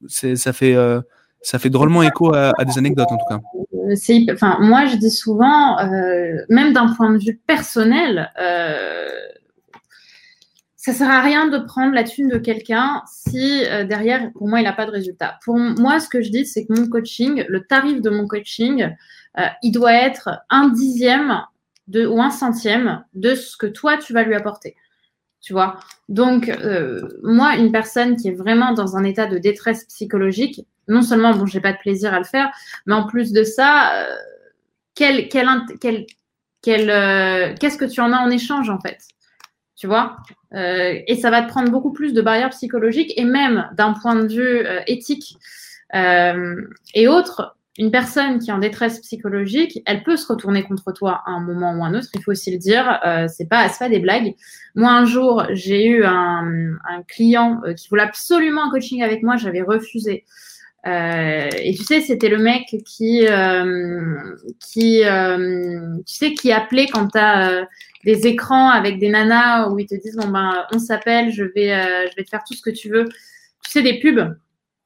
ça 0.08 0.54
fait 0.54 0.76
euh, 0.76 1.02
ça 1.42 1.60
fait 1.60 1.70
drôlement 1.70 2.04
écho 2.04 2.34
à, 2.34 2.52
des 2.66 2.78
anecdotes 2.78 3.12
en 3.12 3.18
tout 3.18 3.26
cas. 3.28 3.40
Euh, 3.74 3.96
c'est, 3.96 4.26
enfin, 4.32 4.58
moi 4.62 4.86
je 4.86 4.96
dis 4.96 5.12
souvent, 5.12 5.78
euh, 5.80 6.38
même 6.50 6.74
d'un 6.74 6.94
point 6.94 7.12
de 7.12 7.18
vue 7.18 7.38
personnel, 7.46 8.32
ça 10.76 10.92
sert 10.92 11.10
à 11.10 11.22
rien 11.22 11.48
de 11.48 11.60
prendre 11.60 11.94
la 11.94 12.04
thune 12.04 12.28
de 12.28 12.38
quelqu'un 12.38 13.02
si 13.08 13.64
derrière, 13.88 14.32
pour 14.34 14.50
moi, 14.50 14.60
il 14.60 14.64
n'a 14.64 14.74
pas 14.74 14.86
de 14.86 14.92
résultat. 14.92 15.40
Pour 15.46 15.58
moi, 15.58 16.02
ce 16.02 16.10
que 16.10 16.22
je 16.22 16.30
dis, 16.30 16.46
c'est 16.46 16.66
que 16.66 16.74
mon 16.74 16.90
coaching, 16.90 17.46
le 17.48 17.66
tarif 17.66 18.02
de 18.02 18.10
mon 18.10 18.28
coaching, 18.28 18.90
il 19.64 19.72
doit 19.72 19.94
être 19.94 20.30
un 20.50 20.70
dixième 20.70 21.42
de, 21.88 22.06
ou 22.06 22.22
un 22.22 22.32
centième 22.32 23.04
de 23.14 23.34
ce 23.34 23.56
que 23.56 23.68
toi, 23.68 23.98
tu 23.98 24.12
vas 24.12 24.24
lui 24.24 24.36
apporter 24.36 24.76
tu 25.44 25.52
vois. 25.52 25.78
Donc, 26.08 26.48
euh, 26.48 27.02
moi, 27.22 27.58
une 27.58 27.72
personne 27.72 28.16
qui 28.16 28.30
est 28.30 28.34
vraiment 28.34 28.72
dans 28.72 28.96
un 28.96 29.04
état 29.04 29.28
de 29.28 29.38
détresse 29.38 29.84
psychologique, 29.86 30.66
non 30.88 31.02
seulement, 31.02 31.36
bon, 31.36 31.46
j'ai 31.46 31.60
pas 31.60 31.74
de 31.74 31.78
plaisir 31.78 32.14
à 32.14 32.18
le 32.18 32.24
faire, 32.24 32.50
mais 32.86 32.96
en 32.96 33.06
plus 33.06 33.34
de 33.34 33.44
ça, 33.44 33.94
euh, 33.94 34.16
quel, 34.96 35.28
quel, 35.28 35.50
quel, 36.62 36.90
euh, 36.90 37.54
qu'est-ce 37.60 37.78
que 37.78 37.86
tu 37.86 38.00
en 38.00 38.14
as 38.14 38.20
en 38.20 38.30
échange, 38.30 38.70
en 38.70 38.80
fait 38.80 39.00
Tu 39.76 39.86
vois? 39.86 40.18
Et 40.56 41.16
ça 41.20 41.32
va 41.32 41.42
te 41.42 41.50
prendre 41.50 41.72
beaucoup 41.72 41.92
plus 41.92 42.14
de 42.14 42.22
barrières 42.22 42.52
psychologiques 42.52 43.12
et 43.18 43.26
même 43.26 43.68
d'un 43.74 43.94
point 43.94 44.16
de 44.16 44.28
vue 44.28 44.64
éthique 44.86 45.36
et 45.94 47.08
autres, 47.08 47.58
une 47.78 47.90
personne 47.90 48.40
qui 48.40 48.50
est 48.50 48.54
en 48.54 48.60
détresse 48.60 49.00
psychologique, 49.00 49.82
elle 49.86 50.04
peut 50.04 50.16
se 50.16 50.28
retourner 50.28 50.64
contre 50.64 50.92
toi 50.92 51.24
à 51.26 51.32
un 51.32 51.40
moment 51.40 51.74
ou 51.74 51.84
un 51.84 51.94
autre. 51.96 52.08
Il 52.14 52.22
faut 52.22 52.32
aussi 52.32 52.52
le 52.52 52.60
dire. 52.60 53.00
Euh, 53.06 53.28
c'est 53.28 53.48
pas, 53.48 53.68
c'est 53.70 53.80
pas 53.80 53.90
des 53.90 54.00
blagues. 54.00 54.36
Moi, 54.76 54.92
un 54.92 55.06
jour, 55.06 55.46
j'ai 55.52 55.88
eu 55.88 56.04
un, 56.04 56.76
un 56.88 57.04
client 57.08 57.62
euh, 57.66 57.74
qui 57.74 57.90
voulait 57.90 58.04
absolument 58.04 58.66
un 58.66 58.70
coaching 58.70 59.02
avec 59.02 59.24
moi. 59.24 59.38
J'avais 59.38 59.62
refusé. 59.62 60.24
Euh, 60.86 61.50
et 61.58 61.74
tu 61.74 61.84
sais, 61.84 62.02
c'était 62.02 62.28
le 62.28 62.38
mec 62.38 62.76
qui, 62.86 63.26
euh, 63.26 64.18
qui, 64.60 65.04
euh, 65.06 65.98
tu 66.06 66.14
sais, 66.14 66.34
qui 66.34 66.52
appelait 66.52 66.88
quand 66.88 67.08
tu 67.08 67.18
as 67.18 67.66
des 68.04 68.28
écrans 68.28 68.70
avec 68.70 69.00
des 69.00 69.08
nanas 69.10 69.70
où 69.70 69.80
ils 69.80 69.86
te 69.88 69.96
disent 69.96 70.18
bon 70.18 70.28
ben, 70.28 70.66
on 70.74 70.80
s'appelle, 70.80 71.32
je 71.32 71.46
vais, 71.46 71.70
je 72.10 72.16
vais 72.18 72.24
te 72.24 72.30
faire 72.30 72.44
tout 72.46 72.54
ce 72.54 72.62
que 72.62 72.70
tu 72.70 72.90
veux. 72.90 73.06
Tu 73.64 73.72
sais, 73.72 73.82
des 73.82 74.00
pubs. 74.00 74.36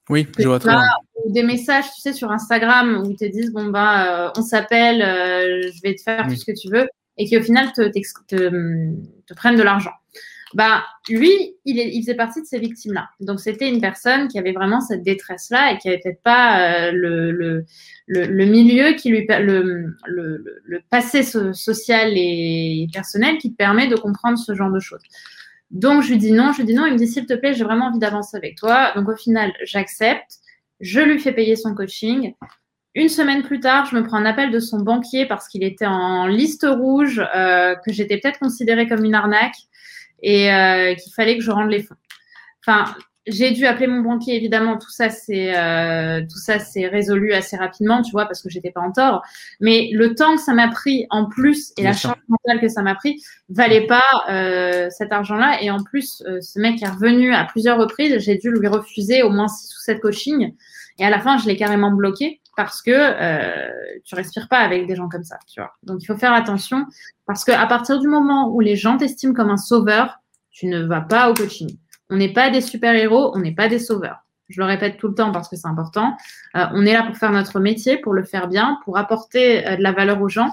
Oui, 0.08 0.26
je 0.38 0.46
vois 0.46 0.60
très 0.60 0.70
bien. 0.70 0.84
Des 1.28 1.42
messages, 1.42 1.84
tu 1.94 2.00
sais, 2.00 2.12
sur 2.12 2.30
Instagram 2.32 3.02
où 3.02 3.10
ils 3.10 3.16
te 3.16 3.24
disent 3.24 3.52
bon 3.52 3.66
bah 3.66 4.32
on 4.36 4.42
s'appelle, 4.42 5.02
euh, 5.02 5.70
je 5.74 5.80
vais 5.82 5.94
te 5.94 6.02
faire 6.02 6.26
tout 6.26 6.34
ce 6.34 6.44
que 6.44 6.58
tu 6.58 6.68
veux, 6.70 6.88
et 7.18 7.26
qui 7.26 7.36
au 7.36 7.42
final 7.42 7.70
te, 7.72 7.82
te, 8.26 9.34
prennent 9.34 9.56
de 9.56 9.62
l'argent. 9.62 9.92
Bah 10.54 10.82
lui, 11.10 11.30
il, 11.66 11.78
est, 11.78 11.94
il 11.94 12.00
faisait 12.00 12.14
partie 12.14 12.40
de 12.40 12.46
ces 12.46 12.58
victimes-là. 12.58 13.10
Donc 13.20 13.38
c'était 13.40 13.68
une 13.68 13.80
personne 13.80 14.28
qui 14.28 14.38
avait 14.38 14.52
vraiment 14.52 14.80
cette 14.80 15.02
détresse-là 15.02 15.72
et 15.72 15.78
qui 15.78 15.88
avait 15.88 16.00
peut-être 16.02 16.22
pas 16.22 16.86
euh, 16.88 16.92
le, 16.92 17.30
le, 17.32 17.64
le, 18.06 18.44
milieu 18.46 18.94
qui 18.94 19.10
lui 19.10 19.26
le, 19.28 19.94
le, 20.06 20.44
le 20.64 20.80
passé 20.88 21.22
social 21.22 22.12
et 22.16 22.88
personnel 22.92 23.36
qui 23.36 23.52
te 23.52 23.56
permet 23.56 23.88
de 23.88 23.96
comprendre 23.96 24.38
ce 24.38 24.54
genre 24.54 24.72
de 24.72 24.80
choses. 24.80 25.02
Donc, 25.70 26.02
je 26.02 26.10
lui 26.10 26.18
dis 26.18 26.32
non, 26.32 26.52
je 26.52 26.58
lui 26.58 26.64
dis 26.64 26.74
non. 26.74 26.86
Il 26.86 26.94
me 26.94 26.98
dit, 26.98 27.06
s'il 27.06 27.26
te 27.26 27.34
plaît, 27.34 27.52
j'ai 27.52 27.64
vraiment 27.64 27.86
envie 27.86 27.98
d'avancer 27.98 28.36
avec 28.36 28.56
toi. 28.56 28.92
Donc, 28.94 29.08
au 29.08 29.16
final, 29.16 29.52
j'accepte. 29.64 30.38
Je 30.80 31.00
lui 31.00 31.18
fais 31.18 31.32
payer 31.32 31.56
son 31.56 31.74
coaching. 31.74 32.34
Une 32.94 33.08
semaine 33.08 33.42
plus 33.42 33.60
tard, 33.60 33.86
je 33.86 33.96
me 33.96 34.02
prends 34.02 34.16
un 34.16 34.24
appel 34.24 34.50
de 34.50 34.60
son 34.60 34.78
banquier 34.80 35.26
parce 35.26 35.48
qu'il 35.48 35.62
était 35.62 35.86
en 35.86 36.26
liste 36.26 36.66
rouge, 36.68 37.22
euh, 37.34 37.74
que 37.76 37.92
j'étais 37.92 38.18
peut-être 38.18 38.38
considérée 38.38 38.86
comme 38.86 39.04
une 39.04 39.14
arnaque 39.14 39.56
et 40.22 40.52
euh, 40.52 40.94
qu'il 40.94 41.12
fallait 41.12 41.36
que 41.36 41.44
je 41.44 41.50
rende 41.50 41.70
les 41.70 41.82
fonds. 41.82 41.96
J'ai 43.30 43.50
dû 43.50 43.66
appeler 43.66 43.86
mon 43.86 44.00
banquier, 44.00 44.36
évidemment. 44.36 44.78
Tout 44.78 44.90
ça, 44.90 45.10
c'est 45.10 45.56
euh, 45.56 46.22
tout 46.22 46.38
ça, 46.38 46.58
c'est 46.58 46.86
résolu 46.86 47.32
assez 47.32 47.56
rapidement, 47.56 48.02
tu 48.02 48.12
vois, 48.12 48.26
parce 48.26 48.42
que 48.42 48.50
j'étais 48.50 48.70
pas 48.70 48.80
en 48.80 48.92
tort. 48.92 49.22
Mais 49.60 49.90
le 49.92 50.14
temps 50.14 50.36
que 50.36 50.42
ça 50.42 50.54
m'a 50.54 50.68
pris, 50.68 51.06
en 51.10 51.26
plus, 51.26 51.72
et 51.76 51.82
la 51.82 51.92
charge 51.92 52.18
mentale 52.28 52.60
que 52.60 52.68
ça 52.68 52.82
m'a 52.82 52.94
pris, 52.94 53.22
valait 53.48 53.86
pas 53.86 54.02
euh, 54.30 54.88
cet 54.90 55.12
argent-là. 55.12 55.62
Et 55.62 55.70
en 55.70 55.82
plus, 55.82 56.22
euh, 56.26 56.40
ce 56.40 56.58
mec 56.58 56.82
est 56.82 56.88
revenu 56.88 57.34
à 57.34 57.44
plusieurs 57.44 57.78
reprises. 57.78 58.18
J'ai 58.18 58.36
dû 58.36 58.50
lui 58.50 58.68
refuser 58.68 59.22
au 59.22 59.30
moins 59.30 59.48
six 59.48 59.74
ou 59.74 59.80
sept 59.80 60.00
coachings. 60.00 60.54
Et 60.98 61.04
à 61.04 61.10
la 61.10 61.20
fin, 61.20 61.38
je 61.38 61.46
l'ai 61.46 61.56
carrément 61.56 61.92
bloqué 61.92 62.40
parce 62.56 62.82
que 62.82 62.90
euh, 62.90 63.68
tu 64.04 64.16
respires 64.16 64.48
pas 64.48 64.58
avec 64.58 64.86
des 64.88 64.96
gens 64.96 65.08
comme 65.08 65.22
ça, 65.22 65.38
tu 65.46 65.60
vois. 65.60 65.72
Donc, 65.84 66.02
il 66.02 66.06
faut 66.06 66.16
faire 66.16 66.32
attention 66.32 66.86
parce 67.26 67.44
que 67.44 67.52
à 67.52 67.66
partir 67.66 68.00
du 68.00 68.08
moment 68.08 68.52
où 68.52 68.60
les 68.60 68.74
gens 68.74 68.96
t'estiment 68.96 69.32
comme 69.32 69.50
un 69.50 69.56
sauveur, 69.56 70.18
tu 70.50 70.66
ne 70.66 70.82
vas 70.82 71.00
pas 71.00 71.30
au 71.30 71.34
coaching. 71.34 71.78
On 72.10 72.16
n'est 72.16 72.32
pas 72.32 72.50
des 72.50 72.60
super-héros, 72.60 73.32
on 73.34 73.40
n'est 73.40 73.54
pas 73.54 73.68
des 73.68 73.78
sauveurs. 73.78 74.24
Je 74.48 74.60
le 74.60 74.66
répète 74.66 74.96
tout 74.96 75.08
le 75.08 75.14
temps 75.14 75.30
parce 75.30 75.48
que 75.48 75.56
c'est 75.56 75.68
important. 75.68 76.16
Euh, 76.56 76.64
on 76.72 76.86
est 76.86 76.92
là 76.92 77.02
pour 77.02 77.16
faire 77.16 77.32
notre 77.32 77.60
métier, 77.60 77.98
pour 77.98 78.14
le 78.14 78.24
faire 78.24 78.48
bien, 78.48 78.78
pour 78.84 78.96
apporter 78.96 79.66
euh, 79.66 79.76
de 79.76 79.82
la 79.82 79.92
valeur 79.92 80.22
aux 80.22 80.28
gens. 80.28 80.50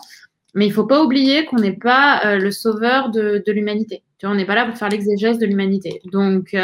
Mais 0.54 0.68
il 0.68 0.74
faut 0.74 0.86
pas 0.86 1.04
oublier 1.04 1.46
qu'on 1.46 1.58
n'est 1.58 1.78
pas 1.78 2.22
euh, 2.26 2.38
le 2.38 2.52
sauveur 2.52 3.10
de, 3.10 3.44
l'humanité. 3.48 4.04
On 4.24 4.36
n'est 4.36 4.46
pas 4.46 4.56
là 4.56 4.66
pour 4.66 4.78
faire 4.78 4.90
l'exégèse 4.90 5.38
de 5.38 5.46
l'humanité. 5.46 6.02
Donc, 6.12 6.56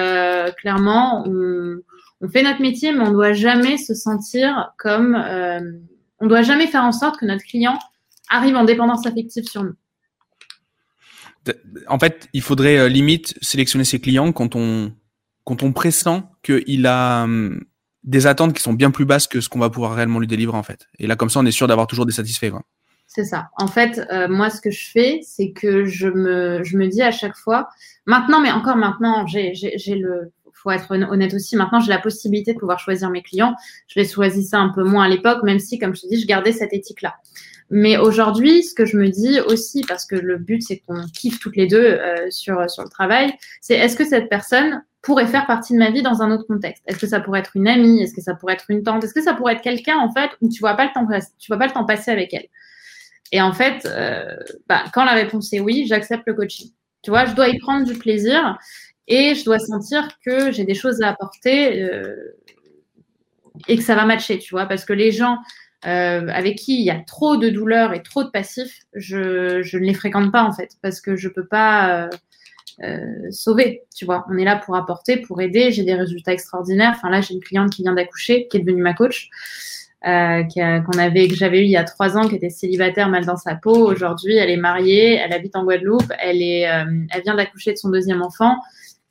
clairement, 0.57 1.24
on, 1.27 1.77
on, 2.21 2.27
fait 2.27 2.41
notre 2.41 2.60
métier, 2.60 2.91
mais 2.91 3.01
on 3.01 3.12
doit 3.12 3.33
jamais 3.33 3.77
se 3.77 3.93
sentir 3.93 4.71
comme, 4.79 5.15
on 6.19 6.25
doit 6.25 6.41
jamais 6.41 6.65
faire 6.65 6.83
en 6.83 6.91
sorte 6.91 7.19
que 7.19 7.25
notre 7.25 7.43
client 7.43 7.77
arrive 8.31 8.55
en 8.55 8.63
dépendance 8.63 9.05
affective 9.05 9.43
sur 9.43 9.63
nous. 9.63 9.75
En 11.88 12.00
fait, 12.00 12.29
il 12.33 12.41
faudrait 12.41 12.77
euh, 12.77 12.88
limite 12.88 13.36
sélectionner 13.41 13.83
ses 13.83 14.00
clients 14.00 14.31
quand 14.31 14.55
on 14.55 14.93
quand 15.43 15.63
on 15.63 15.74
pressent 15.74 16.21
qu'il 16.43 16.86
a 16.86 17.24
hum, 17.24 17.63
des 18.03 18.27
attentes 18.27 18.53
qui 18.53 18.62
sont 18.62 18.74
bien 18.74 18.91
plus 18.91 19.05
basses 19.05 19.27
que 19.27 19.41
ce 19.41 19.50
qu'on 19.50 19.60
va 19.60 19.69
pouvoir 19.69 19.95
réellement 19.95 20.19
lui 20.19 20.27
délivrer 20.27 20.57
en 20.57 20.63
fait. 20.63 20.88
Et 21.00 21.07
là, 21.07 21.15
comme 21.15 21.29
ça, 21.29 21.39
on 21.39 21.45
est 21.45 21.51
sûr 21.51 21.67
d'avoir 21.67 21.88
toujours 21.88 22.05
des 22.05 22.13
satisfaits. 22.13 22.51
C'est 23.07 23.25
ça. 23.25 23.50
En 23.57 23.67
fait, 23.67 24.07
euh, 24.12 24.27
moi, 24.29 24.50
ce 24.50 24.62
que 24.62 24.71
je 24.71 24.89
fais, 24.89 25.19
c'est 25.24 25.51
que 25.51 25.86
je 25.86 26.07
me, 26.07 26.63
je 26.63 26.77
me 26.77 26.88
dis 26.88 27.01
à 27.01 27.12
chaque 27.12 27.36
fois, 27.36 27.67
maintenant, 28.05 28.39
mais 28.39 28.51
encore 28.51 28.77
maintenant, 28.77 29.27
j'ai, 29.27 29.53
j'ai 29.53 29.95
le, 29.95 30.31
faut 30.62 30.71
être 30.71 30.91
honnête 30.91 31.33
aussi, 31.33 31.55
maintenant, 31.55 31.79
j'ai 31.79 31.89
la 31.89 32.00
possibilité 32.00 32.53
de 32.53 32.60
pouvoir 32.60 32.79
choisir 32.79 33.10
mes 33.10 33.21
clients. 33.21 33.55
Je 33.88 34.00
les 34.00 34.07
choisissais 34.07 34.55
un 34.55 34.69
peu 34.69 34.83
moins 34.83 35.05
à 35.05 35.10
l'époque, 35.10 35.43
même 35.43 35.60
si, 35.60 35.79
comme 35.79 35.95
je 35.95 36.01
te 36.01 36.07
dis, 36.07 36.21
je 36.21 36.27
gardais 36.27 36.51
cette 36.51 36.74
éthique-là. 36.74 37.15
Mais 37.74 37.96
aujourd'hui, 37.96 38.63
ce 38.63 38.75
que 38.75 38.86
je 38.86 38.98
me 38.98 39.08
dis 39.08 39.40
aussi, 39.40 39.86
parce 39.88 40.06
que 40.06 40.16
le 40.16 40.38
but, 40.38 40.62
c'est 40.62 40.80
qu'on 40.80 41.06
kiffe 41.08 41.40
toutes 41.40 41.56
les 41.56 41.68
deux 41.68 41.78
euh, 41.78 42.30
sur, 42.30 42.70
sur 42.70 42.84
le 42.84 42.90
travail, 42.90 43.34
c'est 43.62 43.75
est-ce 43.75 43.96
que 43.96 44.06
cette 44.06 44.28
personne 44.28 44.84
pourrait 45.01 45.25
faire 45.25 45.48
partie 45.48 45.72
de 45.74 45.80
ma 45.80 45.90
vie 45.90 46.01
dans 46.01 46.22
un 46.22 46.32
autre 46.32 46.46
contexte? 46.46 46.84
Est-ce 46.86 47.00
que 47.00 47.08
ça 47.08 47.22
pourrait 47.22 47.40
être 47.40 47.56
une 47.56 47.70
amie? 47.70 48.04
Est-ce 48.04 48.13
que 48.13 48.22
ça 48.22 48.36
pourrait 48.36 48.56
être 48.56 48.66
une 48.68 48.84
tante? 48.84 49.06
Est-ce 49.06 49.13
que 49.13 49.22
ça 49.22 49.34
pourrait 49.34 49.54
être 49.54 49.62
quelqu'un, 49.62 49.98
en 49.98 50.12
fait, 50.12 50.30
où 50.42 50.50
tu 50.50 50.60
vois 50.60 50.74
pas 50.74 50.84
le 50.84 50.92
temps, 50.94 51.08
tu 51.40 51.48
vois 51.48 51.58
pas 51.58 51.68
le 51.68 51.72
temps 51.72 51.86
passer 51.86 52.12
avec 52.12 52.34
elle? 52.34 52.48
Et 53.32 53.42
en 53.42 53.54
fait, 53.54 53.86
euh, 53.86 54.36
bah, 54.68 54.84
quand 54.94 55.06
la 55.06 55.13
réponse 55.13 55.54
est 55.54 55.62
oui, 55.62 55.86
j'accepte 55.88 56.24
le 56.28 56.34
coaching. 56.34 56.72
Tu 57.04 57.10
vois, 57.10 57.25
je 57.25 57.34
dois 57.34 57.48
y 57.48 57.58
prendre 57.58 57.86
du 57.86 57.98
plaisir 57.98 58.60
et 59.08 59.34
je 59.34 59.46
dois 59.46 59.60
sentir 59.60 60.10
que 60.25 60.51
j'ai 60.51 60.66
des 60.66 60.74
choses 60.74 61.01
à 61.01 61.08
apporter 61.08 61.82
euh, 61.84 62.38
et 63.70 63.78
que 63.78 63.84
ça 63.84 63.96
va 63.96 64.06
matcher, 64.06 64.40
tu 64.40 64.54
vois, 64.54 64.66
parce 64.66 64.84
que 64.84 64.92
les 64.92 65.13
gens 65.13 65.38
euh, 65.85 66.27
avec 66.27 66.57
qui 66.57 66.79
il 66.79 66.85
y 66.85 66.91
a 66.91 67.00
trop 67.00 67.38
de 67.38 67.50
douleur 67.50 67.93
et 67.93 68.03
trop 68.03 68.23
de 68.23 68.29
passifs, 68.29 68.81
je, 68.93 69.61
je 69.63 69.77
ne 69.77 69.83
les 69.83 69.93
fréquente 69.93 70.31
pas 70.31 70.43
en 70.43 70.51
fait, 70.51 70.71
parce 70.81 71.01
que 71.01 71.15
je 71.15 71.27
peux 71.27 71.45
pas 71.45 72.09
euh, 72.83 73.29
sauver, 73.29 73.83
tu 73.95 74.05
vois. 74.05 74.25
On 74.29 74.38
est 74.38 74.43
là 74.43 74.55
pour 74.55 74.75
apporter, 74.75 75.17
pour 75.17 75.41
aider. 75.41 75.71
J'ai 75.71 75.83
des 75.83 75.93
résultats 75.93 76.33
extraordinaires. 76.33 76.93
Enfin 76.95 77.09
là, 77.09 77.21
j'ai 77.21 77.33
une 77.33 77.39
cliente 77.39 77.71
qui 77.71 77.83
vient 77.83 77.93
d'accoucher, 77.93 78.47
qui 78.47 78.57
est 78.57 78.61
devenue 78.61 78.81
ma 78.81 78.93
coach 78.93 79.29
euh, 80.07 80.43
qu'on 80.43 80.97
avait, 80.97 81.27
que 81.27 81.35
j'avais 81.35 81.59
eu 81.59 81.65
il 81.65 81.69
y 81.69 81.77
a 81.77 81.83
trois 81.83 82.17
ans, 82.17 82.27
qui 82.27 82.35
était 82.35 82.50
célibataire, 82.50 83.09
mal 83.09 83.25
dans 83.25 83.38
sa 83.38 83.55
peau. 83.55 83.88
Aujourd'hui, 83.88 84.35
elle 84.35 84.50
est 84.50 84.57
mariée, 84.57 85.15
elle 85.15 85.33
habite 85.33 85.55
en 85.55 85.63
Guadeloupe, 85.63 86.11
elle 86.19 86.41
est, 86.41 86.67
euh, 86.67 86.85
elle 87.13 87.21
vient 87.21 87.35
d'accoucher 87.35 87.73
de 87.73 87.77
son 87.77 87.89
deuxième 87.89 88.21
enfant. 88.21 88.57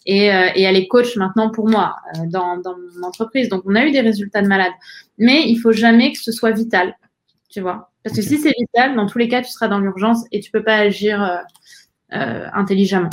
Et, 0.07 0.33
euh, 0.33 0.49
et, 0.55 0.63
elle 0.63 0.77
est 0.77 0.89
coach 0.89 1.17
maintenant 1.17 1.51
pour 1.51 1.69
moi 1.69 1.97
euh, 2.17 2.27
dans, 2.27 2.57
dans 2.57 2.77
mon 2.77 3.07
entreprise. 3.07 3.49
Donc, 3.49 3.63
on 3.67 3.75
a 3.75 3.85
eu 3.85 3.93
des 3.93 4.01
résultats 4.01 4.43
de 4.43 4.49
malade. 4.49 4.73
Mais 5.19 5.45
il 5.47 5.57
faut 5.57 5.73
jamais 5.73 6.13
que 6.13 6.19
ce 6.19 6.33
soit 6.33 6.53
vital, 6.53 6.97
tu 7.51 7.61
vois. 7.61 7.91
Parce 8.03 8.17
que 8.17 8.23
si 8.23 8.39
c'est 8.39 8.55
vital, 8.59 8.97
dans 8.97 9.07
tous 9.07 9.19
les 9.19 9.29
cas, 9.29 9.43
tu 9.43 9.51
seras 9.51 9.69
dans 9.69 9.79
l'urgence 9.79 10.25
et 10.33 10.41
tu 10.41 10.51
peux 10.51 10.65
pas 10.65 10.77
agir 10.77 11.43
intelligemment. 12.11 13.11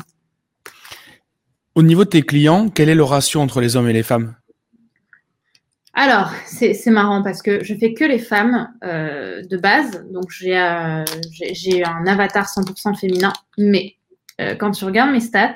Au 1.76 1.84
niveau 1.84 2.06
de 2.06 2.10
tes 2.10 2.22
clients, 2.22 2.70
quelle 2.70 2.90
est 2.90 2.96
le 2.96 3.04
ratio 3.04 3.42
entre 3.42 3.60
les 3.60 3.76
hommes 3.76 3.90
et 3.90 3.94
les 3.94 4.02
femmes? 4.02 4.34
Alors, 6.00 6.32
c'est 6.46 6.92
marrant 6.92 7.24
parce 7.24 7.42
que 7.42 7.64
je 7.64 7.74
fais 7.74 7.96
que 7.96 8.04
les 8.04 8.20
femmes 8.20 8.72
euh, 8.84 9.42
de 9.42 9.58
base. 9.58 10.06
Donc, 10.12 10.30
j'ai 10.30 10.56
euh, 10.56 11.04
un 11.86 12.06
avatar 12.06 12.46
100% 12.46 12.96
féminin. 13.00 13.34
Mais 13.58 13.96
euh, 14.40 14.54
quand 14.54 14.70
tu 14.70 14.86
regardes 14.86 15.10
mes 15.10 15.20
stats, 15.20 15.56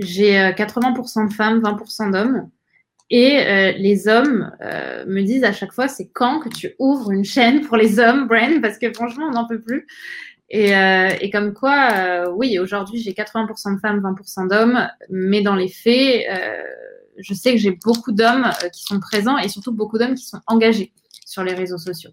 j'ai 0.00 0.34
80% 0.34 1.28
de 1.28 1.32
femmes, 1.32 1.60
20% 1.60 2.12
d'hommes. 2.12 2.48
Et 3.12 3.74
les 3.76 4.06
hommes 4.06 4.52
me 4.60 5.22
disent 5.22 5.42
à 5.42 5.52
chaque 5.52 5.72
fois, 5.72 5.88
c'est 5.88 6.08
quand 6.12 6.38
que 6.38 6.48
tu 6.48 6.74
ouvres 6.78 7.10
une 7.10 7.24
chaîne 7.24 7.62
pour 7.62 7.76
les 7.76 7.98
hommes, 7.98 8.28
Bren? 8.28 8.60
Parce 8.60 8.78
que 8.78 8.92
franchement, 8.92 9.26
on 9.28 9.32
n'en 9.32 9.48
peut 9.48 9.60
plus. 9.60 9.88
Et, 10.48 10.70
et 11.20 11.30
comme 11.30 11.52
quoi, 11.52 12.30
oui, 12.36 12.60
aujourd'hui, 12.60 13.00
j'ai 13.00 13.10
80% 13.10 13.74
de 13.74 13.80
femmes, 13.80 14.00
20% 14.00 14.48
d'hommes. 14.48 14.88
Mais 15.08 15.42
dans 15.42 15.56
les 15.56 15.68
faits 15.68 16.24
je 17.20 17.34
sais 17.34 17.52
que 17.52 17.58
j'ai 17.58 17.72
beaucoup 17.72 18.12
d'hommes 18.12 18.50
euh, 18.64 18.68
qui 18.68 18.82
sont 18.82 19.00
présents 19.00 19.38
et 19.38 19.48
surtout 19.48 19.72
beaucoup 19.72 19.98
d'hommes 19.98 20.14
qui 20.14 20.24
sont 20.24 20.40
engagés 20.46 20.92
sur 21.26 21.44
les 21.44 21.54
réseaux 21.54 21.78
sociaux. 21.78 22.10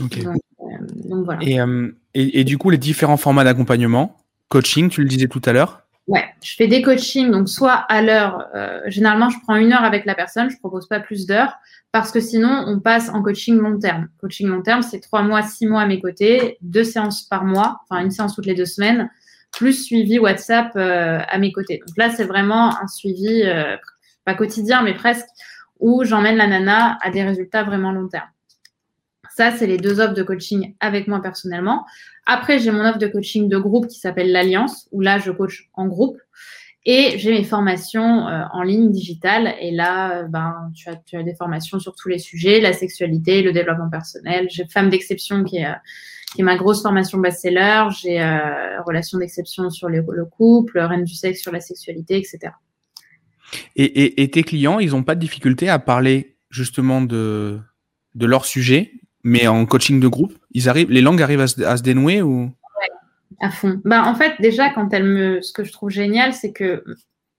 Ok. 0.00 0.22
Donc, 0.22 0.40
euh, 0.60 1.22
voilà. 1.24 1.40
Euh, 1.42 1.92
et, 2.14 2.40
et, 2.40 2.44
du 2.44 2.58
coup, 2.58 2.70
les 2.70 2.78
différents 2.78 3.16
formats 3.16 3.44
d'accompagnement, 3.44 4.16
coaching, 4.48 4.88
tu 4.88 5.02
le 5.02 5.08
disais 5.08 5.28
tout 5.28 5.42
à 5.44 5.52
l'heure 5.52 5.85
Ouais, 6.06 6.24
je 6.40 6.54
fais 6.54 6.68
des 6.68 6.82
coachings, 6.82 7.32
donc 7.32 7.48
soit 7.48 7.72
à 7.72 8.00
l'heure, 8.00 8.46
généralement 8.86 9.28
je 9.28 9.38
prends 9.40 9.56
une 9.56 9.72
heure 9.72 9.82
avec 9.82 10.04
la 10.04 10.14
personne, 10.14 10.48
je 10.50 10.56
propose 10.58 10.86
pas 10.86 11.00
plus 11.00 11.26
d'heures, 11.26 11.58
parce 11.90 12.12
que 12.12 12.20
sinon 12.20 12.64
on 12.68 12.78
passe 12.78 13.08
en 13.08 13.22
coaching 13.22 13.58
long 13.58 13.76
terme. 13.78 14.06
Coaching 14.20 14.46
long 14.46 14.62
terme, 14.62 14.82
c'est 14.82 15.00
trois 15.00 15.22
mois, 15.22 15.42
six 15.42 15.66
mois 15.66 15.80
à 15.80 15.86
mes 15.86 16.00
côtés, 16.00 16.58
deux 16.60 16.84
séances 16.84 17.24
par 17.24 17.44
mois, 17.44 17.80
enfin 17.88 18.02
une 18.02 18.12
séance 18.12 18.36
toutes 18.36 18.46
les 18.46 18.54
deux 18.54 18.66
semaines, 18.66 19.10
plus 19.52 19.84
suivi 19.84 20.18
WhatsApp 20.18 20.72
euh, 20.76 21.18
à 21.28 21.38
mes 21.38 21.52
côtés. 21.52 21.78
Donc 21.86 21.96
là, 21.96 22.10
c'est 22.10 22.24
vraiment 22.24 22.78
un 22.80 22.86
suivi, 22.86 23.42
euh, 23.44 23.76
pas 24.24 24.34
quotidien, 24.34 24.82
mais 24.82 24.94
presque, 24.94 25.26
où 25.80 26.04
j'emmène 26.04 26.36
la 26.36 26.46
nana 26.46 26.98
à 27.02 27.10
des 27.10 27.22
résultats 27.22 27.64
vraiment 27.64 27.92
long 27.92 28.08
terme. 28.08 28.28
Ça, 29.34 29.50
c'est 29.52 29.66
les 29.66 29.76
deux 29.76 30.00
offres 30.00 30.14
de 30.14 30.22
coaching 30.22 30.74
avec 30.80 31.08
moi 31.08 31.20
personnellement. 31.20 31.86
Après, 32.26 32.58
j'ai 32.58 32.70
mon 32.70 32.84
offre 32.84 32.98
de 32.98 33.06
coaching 33.06 33.48
de 33.48 33.58
groupe 33.58 33.86
qui 33.86 33.98
s'appelle 33.98 34.32
l'Alliance, 34.32 34.88
où 34.92 35.00
là, 35.00 35.18
je 35.18 35.30
coach 35.30 35.68
en 35.74 35.86
groupe. 35.86 36.18
Et 36.84 37.18
j'ai 37.18 37.32
mes 37.32 37.42
formations 37.42 38.28
euh, 38.28 38.42
en 38.52 38.62
ligne 38.62 38.90
digitale. 38.90 39.54
Et 39.60 39.72
là, 39.72 40.24
ben, 40.24 40.70
tu 40.74 40.88
as, 40.88 41.22
des 41.22 41.34
formations 41.34 41.80
sur 41.80 41.94
tous 41.96 42.08
les 42.08 42.18
sujets, 42.18 42.60
la 42.60 42.72
sexualité, 42.72 43.42
le 43.42 43.52
développement 43.52 43.90
personnel. 43.90 44.46
J'ai 44.50 44.66
Femme 44.66 44.90
d'exception 44.90 45.42
qui 45.42 45.58
est 45.58 45.66
est 46.38 46.42
ma 46.42 46.56
grosse 46.56 46.82
formation 46.82 47.18
best-seller. 47.18 47.84
J'ai 48.00 48.20
euh, 48.20 48.82
relation 48.82 49.18
d'exception 49.18 49.70
sur 49.70 49.88
le 49.88 50.24
couple, 50.24 50.78
reine 50.78 51.04
du 51.04 51.14
sexe 51.14 51.40
sur 51.40 51.52
la 51.52 51.60
sexualité, 51.60 52.16
etc. 52.16 52.52
Et, 53.76 54.30
tes 54.30 54.42
clients, 54.42 54.78
ils 54.78 54.90
n'ont 54.90 55.04
pas 55.04 55.14
de 55.14 55.20
difficulté 55.20 55.68
à 55.68 55.78
parler 55.78 56.36
justement 56.50 57.00
de 57.00 57.60
leur 58.14 58.44
sujet, 58.44 58.92
mais 59.26 59.46
en 59.48 59.66
coaching 59.66 60.00
de 60.00 60.08
groupe, 60.08 60.32
ils 60.52 60.68
arrivent, 60.68 60.90
les 60.90 61.02
langues 61.02 61.20
arrivent 61.20 61.40
à 61.40 61.46
se, 61.48 61.82
dénouer 61.82 62.22
ou? 62.22 62.44
Ouais, 62.44 62.88
À 63.40 63.50
fond. 63.50 63.80
Bah, 63.84 64.04
en 64.06 64.14
fait, 64.14 64.34
déjà, 64.40 64.70
quand 64.70 64.92
elle 64.92 65.04
me, 65.04 65.42
ce 65.42 65.52
que 65.52 65.64
je 65.64 65.72
trouve 65.72 65.90
génial, 65.90 66.32
c'est 66.32 66.52
que 66.52 66.84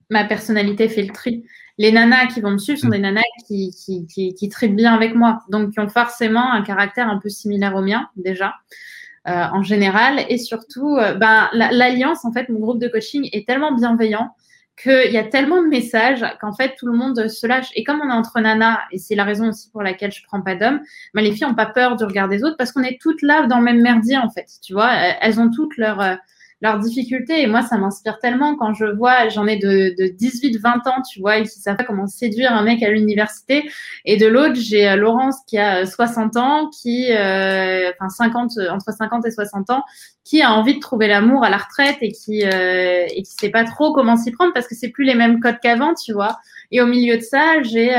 ma 0.09 0.25
personnalité 0.25 0.89
fait 0.89 1.03
le 1.03 1.13
tri 1.13 1.43
les 1.77 1.91
nanas 1.91 2.27
qui 2.27 2.41
vont 2.41 2.51
me 2.51 2.57
suivre 2.57 2.79
sont 2.79 2.87
mm. 2.87 2.91
des 2.91 2.99
nanas 2.99 3.21
qui, 3.47 3.71
qui, 3.71 4.05
qui, 4.07 4.33
qui 4.33 4.49
traitent 4.49 4.75
bien 4.75 4.93
avec 4.93 5.15
moi, 5.15 5.43
donc 5.49 5.71
qui 5.71 5.79
ont 5.79 5.89
forcément 5.89 6.51
un 6.51 6.61
caractère 6.61 7.07
un 7.07 7.19
peu 7.19 7.29
similaire 7.29 7.75
au 7.75 7.81
mien 7.81 8.09
déjà. 8.15 8.55
Euh, 9.27 9.45
en 9.51 9.61
général 9.61 10.25
et 10.29 10.37
surtout 10.37 10.95
euh, 10.95 11.13
ben, 11.13 11.49
l'alliance 11.51 12.23
en 12.23 12.31
fait 12.31 12.47
mon 12.47 12.59
groupe 12.59 12.79
de 12.79 12.87
coaching 12.87 13.27
est 13.33 13.45
tellement 13.45 13.75
bienveillant 13.75 14.33
qu'il 14.81 15.11
y 15.11 15.17
a 15.17 15.23
tellement 15.23 15.61
de 15.61 15.67
messages 15.67 16.23
qu'en 16.39 16.53
fait 16.53 16.75
tout 16.77 16.85
le 16.85 16.93
monde 16.93 17.27
se 17.27 17.47
lâche. 17.47 17.69
Et 17.75 17.83
comme 17.83 17.99
on 18.01 18.09
est 18.09 18.13
entre 18.13 18.39
nanas 18.39 18.79
et 18.91 18.99
c'est 18.99 19.15
la 19.15 19.23
raison 19.23 19.49
aussi 19.49 19.69
pour 19.71 19.81
laquelle 19.81 20.11
je 20.11 20.23
prends 20.23 20.41
pas 20.41 20.55
d'hommes 20.55 20.81
ben, 21.13 21.23
les 21.23 21.31
filles 21.31 21.45
ont 21.45 21.55
pas 21.55 21.65
peur 21.65 21.95
du 21.95 22.03
regard 22.03 22.29
des 22.29 22.43
autres 22.43 22.57
parce 22.57 22.71
qu'on 22.71 22.83
est 22.83 22.99
toutes 23.01 23.21
là 23.21 23.47
dans 23.47 23.57
le 23.57 23.63
même 23.63 23.81
merdier 23.81 24.17
en 24.17 24.29
fait 24.29 24.47
tu 24.61 24.73
vois. 24.73 24.91
Elles 24.93 25.39
ont 25.39 25.49
toutes 25.49 25.77
leur 25.77 25.99
euh, 25.99 26.15
leurs 26.61 26.79
difficultés. 26.79 27.41
Et 27.41 27.47
moi, 27.47 27.61
ça 27.61 27.77
m'inspire 27.77 28.17
tellement 28.19 28.55
quand 28.55 28.73
je 28.73 28.85
vois, 28.85 29.29
j'en 29.29 29.45
ai 29.45 29.57
de, 29.57 29.95
de 29.97 30.07
18, 30.07 30.57
20 30.57 30.87
ans, 30.87 31.01
tu 31.01 31.19
vois, 31.19 31.37
et 31.37 31.43
qui 31.43 31.59
savent 31.59 31.77
pas 31.77 31.83
comment 31.83 32.07
séduire 32.07 32.51
un 32.51 32.63
mec 32.63 32.81
à 32.81 32.89
l'université. 32.89 33.69
Et 34.05 34.17
de 34.17 34.25
l'autre, 34.25 34.55
j'ai 34.55 34.89
euh, 34.89 34.95
Laurence 34.95 35.37
qui 35.45 35.57
a 35.57 35.85
60 35.85 36.35
euh, 36.35 36.39
ans, 36.39 36.69
qui, 36.69 37.11
euh, 37.11 37.91
enfin 37.99 38.09
50, 38.09 38.53
entre 38.71 38.91
50 38.91 39.25
et 39.25 39.31
60 39.31 39.69
ans, 39.69 39.83
qui 40.23 40.41
a 40.41 40.51
envie 40.51 40.75
de 40.75 40.79
trouver 40.79 41.07
l'amour 41.07 41.43
à 41.43 41.49
la 41.49 41.57
retraite 41.57 41.97
et 42.01 42.11
qui, 42.11 42.43
euh, 42.43 43.05
et 43.09 43.21
qui 43.21 43.31
sait 43.39 43.49
pas 43.49 43.63
trop 43.63 43.93
comment 43.93 44.17
s'y 44.17 44.31
prendre 44.31 44.53
parce 44.53 44.67
que 44.67 44.75
c'est 44.75 44.89
plus 44.89 45.05
les 45.05 45.15
mêmes 45.15 45.39
codes 45.39 45.59
qu'avant, 45.61 45.93
tu 45.93 46.13
vois. 46.13 46.37
Et 46.71 46.81
au 46.81 46.87
milieu 46.87 47.17
de 47.17 47.21
ça, 47.21 47.61
j'ai 47.61 47.93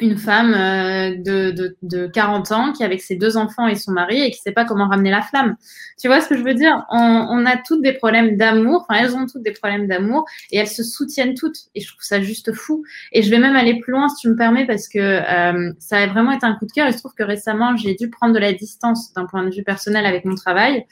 une 0.00 0.16
femme 0.16 0.52
euh, 0.54 1.16
de, 1.16 1.50
de, 1.50 1.76
de, 1.82 2.06
40 2.06 2.52
ans 2.52 2.72
qui 2.72 2.84
avec 2.84 3.00
ses 3.00 3.16
deux 3.16 3.36
enfants 3.36 3.66
et 3.66 3.74
son 3.74 3.92
mari 3.92 4.20
et 4.20 4.30
qui 4.30 4.38
sait 4.38 4.52
pas 4.52 4.64
comment 4.64 4.88
ramener 4.88 5.10
la 5.10 5.22
flamme. 5.22 5.56
Tu 5.98 6.08
vois 6.08 6.20
ce 6.20 6.28
que 6.28 6.36
je 6.36 6.42
veux 6.42 6.54
dire? 6.54 6.84
On, 6.90 7.26
on, 7.30 7.46
a 7.46 7.56
toutes 7.56 7.82
des 7.82 7.94
problèmes 7.94 8.36
d'amour, 8.36 8.86
enfin 8.88 9.00
elles 9.02 9.16
ont 9.16 9.26
toutes 9.26 9.42
des 9.42 9.52
problèmes 9.52 9.86
d'amour 9.86 10.26
et 10.50 10.58
elles 10.58 10.68
se 10.68 10.82
soutiennent 10.82 11.34
toutes 11.34 11.56
et 11.74 11.80
je 11.80 11.88
trouve 11.88 12.02
ça 12.02 12.20
juste 12.20 12.52
fou. 12.52 12.84
Et 13.12 13.22
je 13.22 13.30
vais 13.30 13.38
même 13.38 13.56
aller 13.56 13.78
plus 13.80 13.92
loin 13.92 14.08
si 14.08 14.16
tu 14.16 14.28
me 14.28 14.36
permets 14.36 14.66
parce 14.66 14.88
que 14.88 14.98
euh, 14.98 15.72
ça 15.78 15.98
a 15.98 16.06
vraiment 16.06 16.32
été 16.32 16.44
un 16.44 16.54
coup 16.54 16.66
de 16.66 16.72
cœur. 16.72 16.86
Il 16.88 16.92
se 16.92 16.98
trouve 16.98 17.14
que 17.14 17.24
récemment 17.24 17.76
j'ai 17.76 17.94
dû 17.94 18.10
prendre 18.10 18.34
de 18.34 18.38
la 18.38 18.52
distance 18.52 19.12
d'un 19.14 19.24
point 19.24 19.44
de 19.44 19.54
vue 19.54 19.64
personnel 19.64 20.04
avec 20.04 20.24
mon 20.24 20.34
travail 20.34 20.84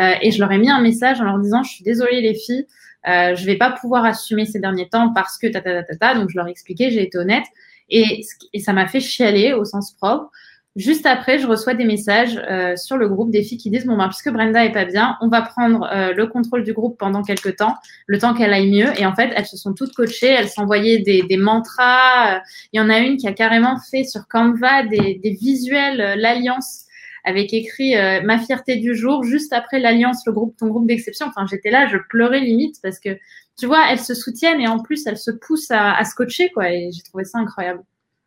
euh, 0.00 0.14
et 0.20 0.32
je 0.32 0.40
leur 0.40 0.50
ai 0.50 0.58
mis 0.58 0.70
un 0.70 0.80
message 0.80 1.20
en 1.20 1.24
leur 1.24 1.38
disant 1.38 1.62
je 1.62 1.70
suis 1.70 1.84
désolée 1.84 2.20
les 2.20 2.34
filles. 2.34 2.66
Euh, 3.06 3.36
je 3.36 3.46
vais 3.46 3.56
pas 3.56 3.70
pouvoir 3.70 4.04
assumer 4.04 4.44
ces 4.44 4.58
derniers 4.58 4.88
temps 4.88 5.12
parce 5.14 5.38
que 5.38 5.46
ta 5.46 5.60
ta 5.60 5.82
ta 5.82 5.82
ta, 5.84 5.96
ta. 5.96 6.14
donc 6.14 6.30
je 6.30 6.36
leur 6.36 6.48
ai 6.48 6.50
expliqué, 6.50 6.90
j'ai 6.90 7.04
été 7.04 7.16
honnête 7.16 7.44
et, 7.88 8.24
et 8.52 8.60
ça 8.60 8.72
m'a 8.72 8.86
fait 8.86 9.00
chialer 9.00 9.52
au 9.52 9.64
sens 9.64 9.92
propre. 9.92 10.30
Juste 10.78 11.06
après, 11.06 11.40
je 11.40 11.46
reçois 11.48 11.74
des 11.74 11.84
messages 11.84 12.40
euh, 12.48 12.76
sur 12.76 12.96
le 12.96 13.08
groupe 13.08 13.32
des 13.32 13.42
filles 13.42 13.58
qui 13.58 13.68
disent 13.68 13.84
bon 13.84 13.96
ben 13.96 14.06
puisque 14.06 14.30
Brenda 14.30 14.64
est 14.64 14.70
pas 14.70 14.84
bien, 14.84 15.16
on 15.20 15.26
va 15.28 15.42
prendre 15.42 15.88
euh, 15.92 16.12
le 16.12 16.28
contrôle 16.28 16.62
du 16.62 16.72
groupe 16.72 16.96
pendant 16.96 17.24
quelques 17.24 17.56
temps, 17.56 17.74
le 18.06 18.18
temps 18.18 18.32
qu'elle 18.32 18.52
aille 18.52 18.70
mieux. 18.70 18.92
Et 18.96 19.04
en 19.04 19.12
fait, 19.12 19.32
elles 19.34 19.46
se 19.46 19.56
sont 19.56 19.74
toutes 19.74 19.92
coachées, 19.92 20.28
elles 20.28 20.48
s'envoyaient 20.48 21.00
des, 21.00 21.22
des 21.22 21.36
mantras. 21.36 22.42
Il 22.72 22.78
y 22.78 22.80
en 22.80 22.90
a 22.90 22.98
une 22.98 23.16
qui 23.16 23.26
a 23.26 23.32
carrément 23.32 23.76
fait 23.90 24.04
sur 24.04 24.28
Canva 24.28 24.84
des, 24.84 25.20
des 25.20 25.30
visuels, 25.30 26.00
euh, 26.00 26.14
l'alliance 26.14 26.84
avec 27.28 27.52
écrit 27.52 27.94
ma 28.24 28.38
fierté 28.38 28.76
du 28.76 28.96
jour 28.96 29.22
juste 29.22 29.52
après 29.52 29.78
l'alliance, 29.78 30.22
le 30.26 30.32
groupe, 30.32 30.56
ton 30.56 30.68
groupe 30.68 30.86
d'exception. 30.86 31.26
Enfin, 31.26 31.46
j'étais 31.50 31.70
là, 31.70 31.86
je 31.86 31.98
pleurais 32.08 32.40
limite 32.40 32.76
parce 32.82 32.98
que 32.98 33.10
tu 33.58 33.66
vois, 33.66 33.82
elles 33.90 34.00
se 34.00 34.14
soutiennent 34.14 34.60
et 34.60 34.68
en 34.68 34.80
plus 34.80 35.06
elles 35.06 35.18
se 35.18 35.30
poussent 35.30 35.70
à, 35.70 35.94
à 35.94 36.04
se 36.04 36.14
coacher 36.14 36.50
quoi. 36.54 36.72
Et 36.72 36.90
j'ai 36.94 37.02
trouvé 37.02 37.24
ça 37.24 37.38
incroyable. 37.38 37.82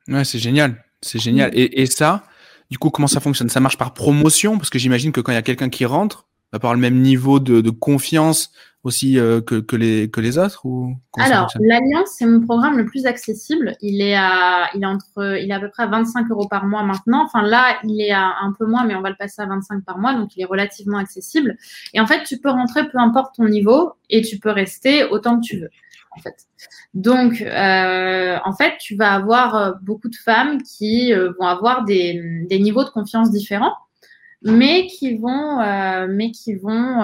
Ouais, 0.07 0.23
c'est 0.23 0.39
génial, 0.39 0.83
c'est 1.01 1.19
génial. 1.19 1.51
Et, 1.53 1.81
et 1.81 1.85
ça 1.85 2.23
du 2.69 2.77
coup, 2.77 2.89
comment 2.89 3.07
ça 3.07 3.19
fonctionne? 3.19 3.49
Ça 3.49 3.59
marche 3.59 3.77
par 3.77 3.93
promotion? 3.93 4.57
Parce 4.57 4.69
que 4.69 4.79
j'imagine 4.79 5.11
que 5.11 5.19
quand 5.19 5.33
il 5.33 5.35
y 5.35 5.37
a 5.37 5.41
quelqu'un 5.41 5.69
qui 5.69 5.83
rentre, 5.85 6.27
avoir 6.51 6.73
le 6.73 6.79
même 6.79 7.01
niveau 7.01 7.39
de, 7.39 7.69
confiance 7.69 8.51
aussi 8.83 9.19
euh, 9.19 9.41
que, 9.41 9.75
les, 9.75 10.09
que 10.09 10.19
les 10.19 10.39
autres 10.39 10.65
ou 10.65 10.95
Alors, 11.17 11.47
l'Alliance, 11.59 12.15
c'est 12.17 12.25
mon 12.25 12.41
programme 12.41 12.77
le 12.77 12.85
plus 12.85 13.05
accessible. 13.05 13.75
Il 13.81 14.01
est, 14.01 14.15
à, 14.15 14.69
il, 14.73 14.81
est 14.81 14.87
entre, 14.87 15.37
il 15.39 15.51
est 15.51 15.53
à 15.53 15.59
peu 15.59 15.69
près 15.69 15.83
à 15.83 15.87
25 15.87 16.29
euros 16.31 16.47
par 16.47 16.65
mois 16.65 16.81
maintenant. 16.83 17.23
Enfin, 17.23 17.43
là, 17.43 17.77
il 17.83 18.01
est 18.01 18.11
à 18.11 18.33
un 18.41 18.53
peu 18.57 18.65
moins, 18.65 18.83
mais 18.85 18.95
on 18.95 19.01
va 19.01 19.09
le 19.09 19.15
passer 19.17 19.41
à 19.41 19.45
25 19.45 19.85
par 19.85 19.99
mois. 19.99 20.15
Donc, 20.15 20.35
il 20.35 20.41
est 20.41 20.45
relativement 20.45 20.97
accessible. 20.97 21.57
Et 21.93 21.99
en 21.99 22.07
fait, 22.07 22.23
tu 22.23 22.39
peux 22.39 22.49
rentrer 22.49 22.89
peu 22.89 22.97
importe 22.97 23.35
ton 23.35 23.45
niveau 23.45 23.93
et 24.09 24.21
tu 24.23 24.39
peux 24.39 24.51
rester 24.51 25.05
autant 25.05 25.39
que 25.39 25.45
tu 25.45 25.59
veux 25.59 25.69
en 26.11 26.19
fait. 26.19 26.47
Donc, 26.93 27.41
euh, 27.41 28.37
en 28.43 28.53
fait, 28.53 28.77
tu 28.79 28.95
vas 28.95 29.13
avoir 29.13 29.55
euh, 29.55 29.71
beaucoup 29.81 30.09
de 30.09 30.15
femmes 30.15 30.61
qui 30.61 31.13
euh, 31.13 31.31
vont 31.39 31.47
avoir 31.47 31.85
des, 31.85 32.45
des, 32.49 32.59
niveaux 32.59 32.83
de 32.83 32.89
confiance 32.89 33.31
différents, 33.31 33.75
mais 34.43 34.88
qui 34.88 35.17
vont, 35.17 35.58
mais 36.10 36.32
qui 36.32 36.56
vont 36.56 37.04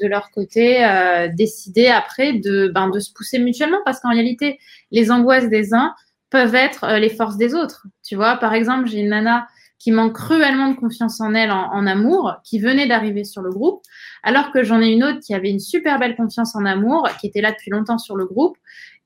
de 0.00 0.06
leur 0.06 0.30
côté 0.30 0.86
décider 1.34 1.88
après 1.88 2.34
de, 2.34 2.68
ben, 2.68 2.88
de 2.88 3.00
se 3.00 3.12
pousser 3.12 3.38
mutuellement, 3.38 3.80
parce 3.84 4.00
qu'en 4.00 4.10
réalité, 4.10 4.58
les 4.90 5.10
angoisses 5.10 5.48
des 5.48 5.74
uns 5.74 5.94
peuvent 6.30 6.54
être 6.54 6.98
les 6.98 7.10
forces 7.10 7.36
des 7.36 7.54
autres. 7.54 7.86
Tu 8.04 8.14
vois, 8.14 8.36
par 8.36 8.54
exemple, 8.54 8.88
j'ai 8.88 9.00
une 9.00 9.08
nana 9.10 9.46
qui 9.80 9.92
manque 9.92 10.14
cruellement 10.14 10.68
de 10.68 10.76
confiance 10.76 11.20
en 11.22 11.34
elle 11.34 11.50
en, 11.50 11.86
amour, 11.86 12.36
qui 12.44 12.60
venait 12.60 12.86
d'arriver 12.86 13.24
sur 13.24 13.40
le 13.40 13.50
groupe, 13.50 13.82
alors 14.22 14.52
que 14.52 14.62
j'en 14.62 14.80
ai 14.80 14.88
une 14.88 15.02
autre 15.02 15.20
qui 15.20 15.34
avait 15.34 15.50
une 15.50 15.58
super 15.58 15.98
belle 15.98 16.16
confiance 16.16 16.54
en 16.54 16.66
amour, 16.66 17.08
qui 17.18 17.26
était 17.26 17.40
là 17.40 17.50
depuis 17.50 17.70
longtemps 17.70 17.96
sur 17.96 18.14
le 18.14 18.26
groupe, 18.26 18.58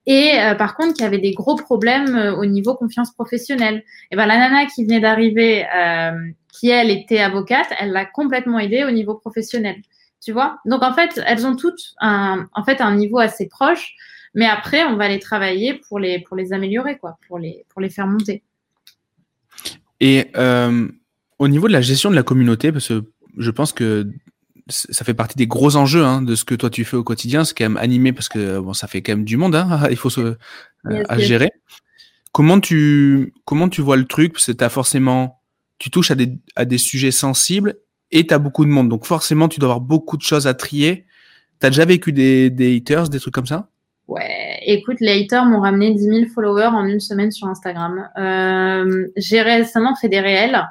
et 0.07 0.39
euh, 0.39 0.55
par 0.55 0.77
contre 0.77 0.95
qui 0.95 1.05
avait 1.05 1.19
des 1.19 1.33
gros 1.33 1.57
problèmes 1.57 2.15
euh, 2.15 2.37
au 2.37 2.45
niveau 2.45 2.75
confiance 2.75 3.13
professionnelle. 3.13 3.85
Et 4.11 4.17
ben 4.17 4.27
la 4.27 4.37
nana 4.37 4.67
qui 4.67 4.85
venait 4.85 5.01
d'arriver, 5.01 5.67
euh, 5.75 6.13
qui 6.53 6.69
elle 6.69 6.91
était 6.91 7.21
avocate, 7.21 7.69
elle 7.79 7.93
l'a 7.93 8.05
complètement 8.05 8.59
aidée 8.59 8.85
au 8.85 8.91
niveau 8.91 9.15
professionnel. 9.15 9.77
Tu 10.23 10.33
vois? 10.33 10.59
Donc 10.65 10.83
en 10.83 10.93
fait, 10.93 11.21
elles 11.27 11.47
ont 11.47 11.57
toutes 11.57 11.95
un, 12.01 12.47
en 12.55 12.65
fait 12.65 12.81
un 12.81 12.95
niveau 12.95 13.19
assez 13.19 13.49
proche, 13.49 13.95
mais 14.35 14.47
après 14.47 14.85
on 14.85 14.97
va 14.97 15.09
les 15.09 15.19
travailler 15.19 15.75
pour 15.75 15.99
les 15.99 16.21
pour 16.21 16.37
les 16.37 16.53
améliorer 16.53 16.99
quoi, 16.99 17.19
pour 17.29 17.39
les 17.39 17.65
pour 17.69 17.81
les 17.81 17.91
faire 17.91 18.07
monter. 18.07 18.43
Et 20.01 20.31
au 21.39 21.49
niveau 21.49 21.69
de 21.69 21.73
la 21.73 21.81
gestion 21.81 22.11
de 22.11 22.15
la 22.15 22.23
communauté, 22.23 22.73
parce 22.73 22.89
que 22.89 23.05
je 23.39 23.51
pense 23.51 23.73
que 23.73 24.07
ça 24.69 25.05
fait 25.05 25.15
partie 25.15 25.37
des 25.37 25.47
gros 25.47 25.77
enjeux 25.77 26.05
hein, 26.05 26.23
de 26.23 26.35
ce 26.35 26.45
que 26.45 26.55
toi 26.55 26.71
tu 26.71 26.85
fais 26.85 26.97
au 26.97 27.05
quotidien, 27.05 27.45
c'est 27.45 27.55
quand 27.57 27.65
même 27.65 27.77
animé 27.77 28.13
parce 28.13 28.29
que 28.29 28.59
bon, 28.59 28.73
ça 28.73 28.87
fait 28.87 29.03
quand 29.03 29.13
même 29.13 29.25
du 29.25 29.37
monde, 29.37 29.55
hein, 29.55 29.87
il 29.91 29.97
faut 29.97 30.11
se 30.11 30.21
euh, 30.21 31.03
à 31.09 31.19
gérer. 31.19 31.51
Comment 32.33 32.61
tu 32.61 33.35
comment 33.45 33.69
tu 33.69 33.83
vois 33.83 33.97
le 33.97 34.07
truc? 34.07 34.33
Parce 34.33 34.47
que 34.47 34.53
t'as 34.53 34.69
forcément 34.69 35.41
tu 35.79 35.91
touches 35.91 36.11
à 36.11 36.15
des 36.15 36.33
à 36.57 36.65
des 36.65 36.79
sujets 36.79 37.11
sensibles 37.11 37.77
et 38.11 38.27
tu 38.27 38.33
as 38.33 38.39
beaucoup 38.39 38.65
de 38.65 38.71
monde, 38.71 38.89
donc 38.89 39.05
forcément 39.05 39.49
tu 39.49 39.61
dois 39.61 39.69
avoir 39.71 39.81
beaucoup 39.81 40.17
de 40.17 40.23
choses 40.23 40.47
à 40.47 40.55
trier. 40.55 41.07
T'as 41.59 41.71
déjà 41.71 41.85
vécu 41.85 42.13
des, 42.13 42.51
des 42.51 42.77
haters, 42.77 43.09
des 43.09 43.21
trucs 43.21 43.35
comme 43.35 43.47
ça? 43.47 43.69
Ouais, 44.07 44.61
écoute, 44.67 44.99
les 45.01 45.23
haters 45.23 45.47
m'ont 45.47 45.61
ramené 45.61 45.95
10 45.95 46.05
000 46.05 46.25
followers 46.35 46.67
en 46.67 46.85
une 46.85 47.01
semaine 47.01 47.31
sur 47.31 47.49
Instagram. 47.49 48.11
Euh, 48.19 49.07
j'ai 49.17 49.41
récemment 49.41 49.95
fait 49.95 50.11
des 50.11 50.21
réels 50.21 50.67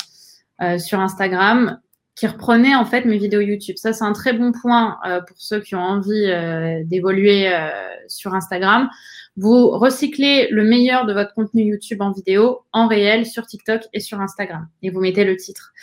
euh, 0.62 0.78
sur 0.78 1.00
Instagram 1.00 1.80
qui 2.16 2.28
reprenaient 2.28 2.76
en 2.76 2.86
fait 2.86 3.06
mes 3.06 3.18
vidéos 3.18 3.42
YouTube. 3.42 3.76
Ça, 3.78 3.92
c'est 3.92 4.04
un 4.04 4.14
très 4.14 4.34
bon 4.34 4.52
point 4.52 4.98
euh, 5.06 5.22
pour 5.22 5.36
ceux 5.40 5.60
qui 5.60 5.76
ont 5.76 5.82
envie 5.82 6.26
euh, 6.28 6.84
d'évoluer 6.86 7.52
euh, 7.52 7.70
sur 8.08 8.36
Instagram. 8.36 8.90
Vous 9.36 9.72
recyclez 9.72 10.48
le 10.52 10.64
meilleur 10.64 11.08
de 11.08 11.14
votre 11.14 11.34
contenu 11.34 11.64
YouTube 11.64 12.02
en 12.02 12.12
vidéo, 12.12 12.66
en 12.72 12.88
réel, 12.88 13.26
sur 13.26 13.48
TikTok 13.48 13.82
et 13.92 14.00
sur 14.00 14.22
Instagram. 14.22 14.68
Et 14.84 14.92
vous 14.92 15.00
mettez 15.00 15.24
le 15.24 15.36
titre. 15.38 15.74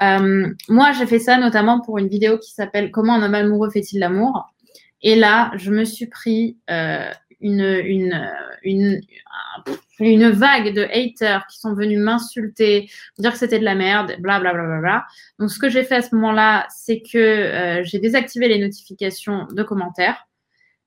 Moi, 0.00 0.92
j'ai 0.92 1.06
fait 1.06 1.18
ça 1.18 1.36
notamment 1.38 1.80
pour 1.80 1.98
une 1.98 2.06
vidéo 2.06 2.38
qui 2.38 2.52
s'appelle 2.52 2.92
Comment 2.92 3.14
un 3.14 3.22
homme 3.24 3.34
amoureux 3.34 3.70
fait-il 3.70 3.98
l'amour? 3.98 4.52
Et 5.02 5.16
là, 5.16 5.50
je 5.56 5.72
me 5.72 5.84
suis 5.84 6.06
pris 6.06 6.58
une, 7.40 9.00
vague 10.30 10.74
de 10.74 10.82
haters 10.82 11.46
qui 11.48 11.58
sont 11.58 11.74
venus 11.74 11.98
m'insulter, 11.98 12.90
dire 13.18 13.32
que 13.32 13.38
c'était 13.38 13.58
de 13.58 13.64
la 13.64 13.74
merde, 13.74 14.16
bla 14.18 14.40
bla 14.40 14.52
bla 14.52 14.64
bla 14.64 14.80
bla. 14.80 15.06
Donc, 15.38 15.50
ce 15.50 15.58
que 15.58 15.68
j'ai 15.68 15.84
fait 15.84 15.96
à 15.96 16.02
ce 16.02 16.14
moment-là, 16.14 16.66
c'est 16.70 17.00
que 17.00 17.18
euh, 17.18 17.84
j'ai 17.84 17.98
désactivé 17.98 18.48
les 18.48 18.58
notifications 18.58 19.46
de 19.50 19.62
commentaires. 19.62 20.26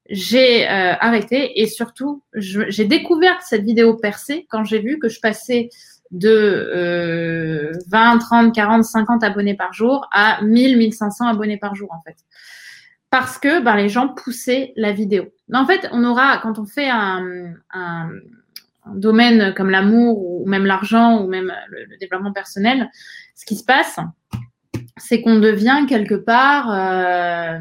J'ai 0.09 0.67
euh, 0.67 0.95
arrêté 0.99 1.62
et 1.62 1.67
surtout, 1.67 2.23
j'ai 2.33 2.85
découvert 2.85 3.39
cette 3.43 3.63
vidéo 3.63 3.95
percée 3.95 4.47
quand 4.49 4.63
j'ai 4.63 4.79
vu 4.79 4.97
que 4.97 5.07
je 5.07 5.19
passais 5.19 5.69
de 6.09 7.71
20, 7.88 8.17
30, 8.17 8.55
40, 8.55 8.83
50 8.83 9.23
abonnés 9.23 9.53
par 9.53 9.71
jour 9.73 10.07
à 10.12 10.41
1000, 10.41 10.77
1500 10.77 11.27
abonnés 11.27 11.57
par 11.57 11.75
jour 11.75 11.89
en 11.91 12.01
fait 12.01 12.17
parce 13.10 13.38
que 13.38 13.62
ben, 13.62 13.76
les 13.76 13.89
gens 13.89 14.10
poussaient 14.10 14.74
la 14.76 14.91
vidéo. 14.91 15.34
En 15.54 15.65
fait, 15.65 15.88
on 15.91 16.04
aura, 16.04 16.38
quand 16.38 16.60
on 16.60 16.65
fait 16.65 16.89
un, 16.89 17.54
domaine 18.95 19.54
comme 19.54 19.69
l'amour 19.69 20.17
ou 20.19 20.48
même 20.48 20.65
l'argent 20.65 21.22
ou 21.22 21.28
même 21.28 21.54
le, 21.69 21.98
développement 22.00 22.34
personnel, 22.34 22.89
ce 23.36 23.45
qui 23.45 23.56
se 23.56 23.63
passe, 23.63 24.00
c'est 24.98 25.22
qu'on 25.22 25.39
devient 25.39 25.86
quelque 25.88 26.15
part 26.15 26.72
euh, 26.72 27.60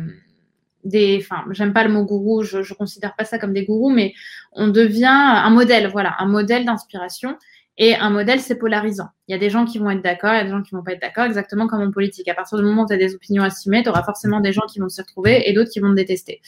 des, 0.85 1.19
enfin, 1.21 1.45
j'aime 1.51 1.75
pas 1.75 1.85
le 1.85 1.93
mot 1.93 2.05
gourou, 2.05 2.43
je, 2.45 2.63
je 2.63 2.73
considère 2.73 3.15
pas 3.15 3.25
ça 3.25 3.39
comme 3.39 3.53
des 3.53 3.67
gourous, 3.67 3.91
mais 3.91 4.15
on 4.53 4.69
devient 4.69 5.07
un 5.07 5.51
modèle, 5.51 5.89
voilà, 5.89 6.17
un 6.19 6.27
modèle 6.27 6.65
d'inspiration. 6.65 7.37
Et 7.79 7.95
un 7.95 8.11
modèle, 8.11 8.41
c'est 8.41 8.57
polarisant. 8.57 9.09
Il 9.29 9.33
y 9.33 9.35
a 9.35 9.39
des 9.39 9.51
gens 9.51 9.65
qui 9.65 9.79
vont 9.79 9.89
être 9.91 10.03
d'accord, 10.03 10.35
il 10.35 10.39
y 10.39 10.41
a 10.41 10.45
des 10.45 10.51
gens 10.51 10.63
qui 10.63 10.75
vont 10.75 10.83
pas 10.83 10.93
être 10.93 11.01
d'accord, 11.01 11.25
exactement 11.25 11.69
comme 11.69 11.81
en 11.81 11.91
politique. 11.93 12.27
À 12.29 12.35
partir 12.35 12.59
du 12.59 12.65
moment 12.65 12.83
où 12.83 12.87
tu 12.87 12.93
as 12.93 12.97
des 12.97 13.15
opinions 13.15 13.45
assumées, 13.45 13.85
tu 13.85 13.89
auras 13.89 14.03
forcément 14.03 14.41
des 14.41 14.53
gens 14.53 14.67
qui 14.69 14.81
vont 14.81 14.89
s'y 14.89 15.01
retrouver 15.01 15.49
et 15.49 15.53
d'autres 15.53 15.71
qui 15.71 15.79
vont 15.79 15.91
te 15.91 15.95
détester. 15.95 16.41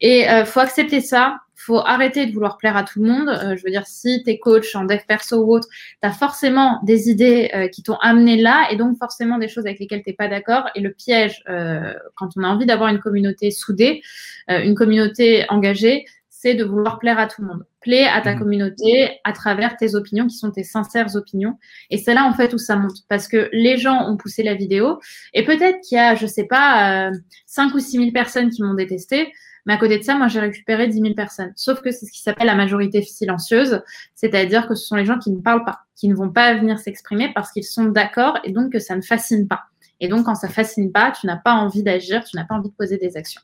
Et 0.00 0.30
euh, 0.30 0.44
faut 0.44 0.60
accepter 0.60 1.00
ça. 1.00 1.38
Faut 1.56 1.80
arrêter 1.80 2.24
de 2.24 2.32
vouloir 2.32 2.56
plaire 2.56 2.74
à 2.76 2.84
tout 2.84 3.02
le 3.02 3.08
monde. 3.10 3.28
Euh, 3.28 3.54
je 3.54 3.62
veux 3.64 3.70
dire, 3.70 3.86
si 3.86 4.22
tu 4.24 4.30
es 4.30 4.38
coach 4.38 4.74
en 4.74 4.84
dev 4.84 5.00
perso 5.06 5.44
ou 5.44 5.52
autre, 5.52 5.68
tu 6.02 6.08
as 6.08 6.12
forcément 6.12 6.80
des 6.84 7.10
idées 7.10 7.50
euh, 7.54 7.68
qui 7.68 7.82
t'ont 7.82 7.98
amené 8.00 8.36
là 8.36 8.68
et 8.70 8.76
donc 8.76 8.96
forcément 8.96 9.36
des 9.36 9.48
choses 9.48 9.66
avec 9.66 9.78
lesquelles 9.78 10.02
t'es 10.02 10.14
pas 10.14 10.28
d'accord. 10.28 10.70
Et 10.74 10.80
le 10.80 10.90
piège, 10.90 11.42
euh, 11.50 11.92
quand 12.14 12.30
on 12.36 12.44
a 12.44 12.46
envie 12.48 12.64
d'avoir 12.64 12.88
une 12.88 13.00
communauté 13.00 13.50
soudée, 13.50 14.02
une 14.48 14.74
communauté 14.74 15.44
engagée, 15.48 16.06
c'est 16.42 16.54
de 16.54 16.64
vouloir 16.64 16.98
plaire 16.98 17.18
à 17.18 17.26
tout 17.26 17.42
le 17.42 17.48
monde. 17.48 17.66
Plaire 17.82 18.14
à 18.14 18.22
ta 18.22 18.34
mmh. 18.34 18.38
communauté 18.38 19.10
à 19.24 19.32
travers 19.34 19.76
tes 19.76 19.94
opinions 19.94 20.26
qui 20.26 20.36
sont 20.36 20.50
tes 20.50 20.62
sincères 20.64 21.14
opinions. 21.14 21.58
Et 21.90 21.98
c'est 21.98 22.14
là 22.14 22.24
en 22.24 22.32
fait 22.32 22.54
où 22.54 22.58
ça 22.58 22.76
monte 22.76 23.06
parce 23.10 23.28
que 23.28 23.50
les 23.52 23.76
gens 23.76 24.08
ont 24.08 24.16
poussé 24.16 24.42
la 24.42 24.54
vidéo 24.54 25.00
et 25.34 25.44
peut-être 25.44 25.80
qu'il 25.82 25.96
y 25.96 25.98
a, 25.98 26.14
je 26.14 26.26
sais 26.26 26.44
pas, 26.44 27.10
euh, 27.10 27.12
5 27.44 27.74
ou 27.74 27.78
6 27.78 27.90
000 27.90 28.12
personnes 28.12 28.48
qui 28.48 28.62
m'ont 28.62 28.72
détesté. 28.72 29.30
Mais 29.66 29.74
à 29.74 29.76
côté 29.76 29.98
de 29.98 30.02
ça, 30.02 30.14
moi, 30.14 30.28
j'ai 30.28 30.40
récupéré 30.40 30.88
10 30.88 30.98
000 30.98 31.14
personnes. 31.14 31.52
Sauf 31.56 31.82
que 31.82 31.90
c'est 31.90 32.06
ce 32.06 32.10
qui 32.10 32.22
s'appelle 32.22 32.46
la 32.46 32.54
majorité 32.54 33.02
silencieuse, 33.02 33.82
c'est-à-dire 34.14 34.66
que 34.66 34.74
ce 34.74 34.86
sont 34.86 34.96
les 34.96 35.04
gens 35.04 35.18
qui 35.18 35.30
ne 35.30 35.42
parlent 35.42 35.64
pas, 35.64 35.80
qui 35.94 36.08
ne 36.08 36.14
vont 36.14 36.30
pas 36.30 36.54
venir 36.54 36.78
s'exprimer 36.78 37.30
parce 37.34 37.52
qu'ils 37.52 37.64
sont 37.64 37.84
d'accord 37.84 38.38
et 38.44 38.52
donc 38.52 38.72
que 38.72 38.78
ça 38.78 38.96
ne 38.96 39.02
fascine 39.02 39.46
pas. 39.46 39.64
Et 40.00 40.08
donc, 40.08 40.24
quand 40.24 40.34
ça 40.34 40.48
fascine 40.48 40.90
pas, 40.90 41.12
tu 41.12 41.26
n'as 41.26 41.36
pas 41.36 41.52
envie 41.52 41.82
d'agir, 41.82 42.24
tu 42.24 42.34
n'as 42.36 42.44
pas 42.44 42.54
envie 42.54 42.70
de 42.70 42.74
poser 42.74 42.96
des 42.96 43.18
actions. 43.18 43.42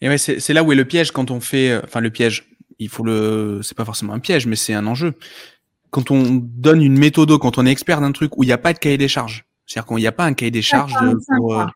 Et 0.00 0.08
ouais, 0.08 0.18
c'est 0.18 0.52
là 0.52 0.62
où 0.62 0.72
est 0.72 0.76
le 0.76 0.84
piège 0.84 1.10
quand 1.12 1.30
on 1.30 1.40
fait, 1.40 1.70
euh, 1.70 1.80
enfin 1.84 2.00
le 2.00 2.10
piège. 2.10 2.46
Il 2.78 2.88
faut 2.88 3.04
le, 3.04 3.60
c'est 3.62 3.76
pas 3.76 3.84
forcément 3.84 4.14
un 4.14 4.18
piège, 4.18 4.46
mais 4.46 4.56
c'est 4.56 4.72
un 4.72 4.86
enjeu. 4.86 5.14
Quand 5.90 6.10
on 6.10 6.40
donne 6.42 6.82
une 6.82 6.98
méthode, 6.98 7.36
quand 7.38 7.58
on 7.58 7.66
est 7.66 7.70
expert 7.70 8.00
d'un 8.00 8.12
truc 8.12 8.38
où 8.38 8.42
il 8.42 8.46
n'y 8.46 8.52
a 8.52 8.58
pas 8.58 8.72
de 8.72 8.78
cahier 8.78 8.96
des 8.96 9.08
charges, 9.08 9.44
c'est-à-dire 9.66 9.88
qu'il 9.88 9.96
n'y 9.98 10.06
a 10.06 10.12
pas 10.12 10.24
un 10.24 10.32
cahier 10.32 10.50
des 10.50 10.62
charges 10.62 10.94
pour, 11.36 11.60
euh, 11.60 11.66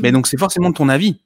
mais 0.00 0.12
donc 0.12 0.26
c'est 0.28 0.38
forcément 0.38 0.72
ton 0.72 0.88
avis 0.88 1.20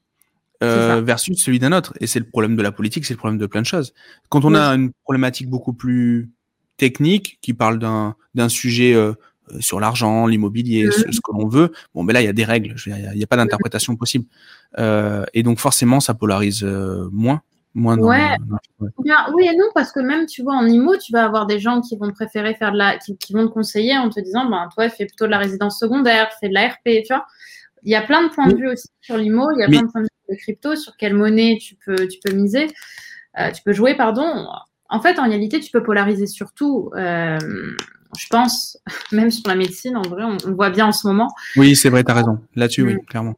euh, 0.63 1.03
versus 1.03 1.37
celui 1.43 1.59
d'un 1.59 1.73
autre. 1.73 1.93
Et 2.01 2.07
c'est 2.07 2.19
le 2.19 2.25
problème 2.27 2.57
de 2.57 2.63
la 2.63 2.73
politique, 2.73 3.05
c'est 3.05 3.15
le 3.15 3.19
problème 3.19 3.39
de 3.39 3.47
plein 3.47 3.61
de 3.61 3.67
choses. 3.67 3.93
Quand 4.31 4.45
on 4.45 4.55
a 4.55 4.69
une 4.69 4.93
problématique 5.03 5.51
beaucoup 5.51 5.75
plus 5.75 6.31
technique 6.77 7.39
qui 7.43 7.53
parle 7.53 7.79
d'un 7.79 8.17
d'un 8.35 8.49
sujet 8.49 8.95
euh, 8.95 9.13
sur 9.61 9.79
l'argent, 9.79 10.27
l'immobilier, 10.27 10.91
ce, 10.91 11.03
que 11.03 11.33
l'on 11.33 11.47
veut. 11.49 11.71
Bon, 11.95 12.03
mais 12.03 12.13
là, 12.13 12.23
il 12.23 12.25
y 12.25 12.29
a 12.29 12.33
des 12.33 12.45
règles. 12.45 12.75
Il 12.87 13.13
n'y 13.15 13.23
a, 13.23 13.27
pas 13.27 13.37
d'interprétation 13.37 13.95
possible. 13.95 14.25
Euh, 14.79 15.25
et 15.35 15.43
donc, 15.43 15.59
forcément, 15.59 16.01
ça 16.01 16.15
polarise 16.15 16.63
euh, 16.65 17.09
moins. 17.13 17.43
moins 17.75 17.99
ouais. 17.99 18.37
oui 19.35 19.47
et 19.47 19.57
non, 19.57 19.67
parce 19.75 19.93
que 19.93 20.01
même, 20.01 20.27
tu 20.27 20.43
vois, 20.43 20.55
en 20.55 20.67
IMO, 20.67 20.97
tu 20.97 21.13
vas 21.13 21.25
avoir 21.25 21.47
des 21.47 21.59
gens 21.59 21.81
qui 21.81 21.97
vont 21.97 22.11
préférer 22.11 22.55
faire 22.55 22.73
de 22.73 22.79
la, 22.79 22.99
qui, 22.99 23.33
vont 23.33 23.47
te 23.47 23.53
conseiller 23.53 23.97
en 23.97 24.11
te 24.11 24.21
disant, 24.21 24.49
ben, 24.49 24.69
toi, 24.75 24.89
fais 24.89 25.07
plutôt 25.07 25.27
de 25.27 25.31
la 25.31 25.39
résidence 25.39 25.79
secondaire, 25.79 26.31
fais 26.41 26.49
de 26.49 26.55
la 26.55 26.69
RP, 26.69 27.03
tu 27.05 27.09
vois. 27.09 27.25
Il 27.85 27.91
y 27.91 27.97
a 27.97 28.03
plein 28.03 28.25
de 28.25 28.33
points 28.33 28.49
de 28.49 28.57
vue 28.57 28.69
aussi 28.69 28.89
sur 29.03 29.17
l'IMO, 29.17 29.51
il 29.53 29.61
y 29.61 29.63
a 29.63 29.69
plein 29.69 29.83
de 29.83 29.91
points 29.91 30.01
de 30.01 30.07
vue 30.07 30.37
de 30.37 30.41
crypto, 30.41 30.75
sur 30.75 30.97
quelle 30.97 31.15
monnaie 31.15 31.59
tu 31.61 31.77
peux, 31.85 32.09
tu 32.09 32.19
peux 32.25 32.33
miser, 32.33 32.69
euh, 33.39 33.51
tu 33.51 33.63
peux 33.63 33.73
jouer, 33.73 33.95
pardon. 33.95 34.47
En 34.89 35.01
fait, 35.01 35.19
en 35.19 35.25
réalité, 35.25 35.61
tu 35.61 35.71
peux 35.71 35.83
polariser 35.83 36.27
surtout. 36.27 36.91
Euh, 36.97 37.39
je 38.17 38.27
pense, 38.31 38.79
même 39.13 39.31
sur 39.31 39.47
la 39.49 39.55
médecine, 39.55 39.97
en 39.97 40.03
vrai, 40.03 40.25
on, 40.25 40.39
on 40.47 40.53
voit 40.55 40.71
bien 40.71 40.87
en 40.87 40.93
ce 40.93 41.07
moment. 41.07 41.31
Oui, 41.57 41.77
c'est 41.77 41.91
vrai, 41.91 42.05
tu 42.05 42.11
as 42.11 42.15
raison. 42.15 42.39
Là-dessus, 42.55 42.83
oui, 42.83 42.95
mm. 42.95 43.05
clairement. 43.07 43.35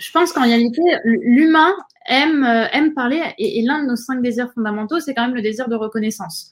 Je 0.00 0.10
pense 0.12 0.32
qu'en 0.32 0.42
réalité, 0.42 0.80
l'humain 1.04 1.74
aime, 2.06 2.42
euh, 2.44 2.90
parler 2.94 3.22
et, 3.38 3.62
l'un 3.62 3.82
de 3.82 3.88
nos 3.88 3.96
cinq 3.96 4.22
désirs 4.22 4.50
fondamentaux, 4.54 4.98
c'est 4.98 5.14
quand 5.14 5.26
même 5.26 5.34
le 5.34 5.42
désir 5.42 5.68
de 5.68 5.74
reconnaissance. 5.74 6.50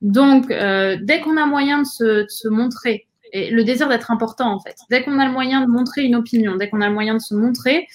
Donc, 0.00 0.50
euh, 0.50 0.96
dès 1.02 1.20
qu'on 1.20 1.36
a 1.36 1.46
moyen 1.46 1.82
de 1.82 1.84
se, 1.84 2.48
montrer, 2.48 3.06
et 3.32 3.50
le 3.50 3.64
désir 3.64 3.88
d'être 3.88 4.10
important 4.10 4.52
en 4.52 4.60
fait, 4.60 4.76
dès 4.90 5.02
qu'on 5.02 5.18
a 5.18 5.26
le 5.26 5.32
moyen 5.32 5.60
de 5.60 5.66
montrer 5.66 6.04
une 6.04 6.16
opinion, 6.16 6.56
dès 6.56 6.70
qu'on 6.70 6.80
a 6.80 6.88
le 6.88 6.94
moyen 6.94 7.14
de 7.14 7.20
se 7.20 7.34
montrer, 7.34 7.86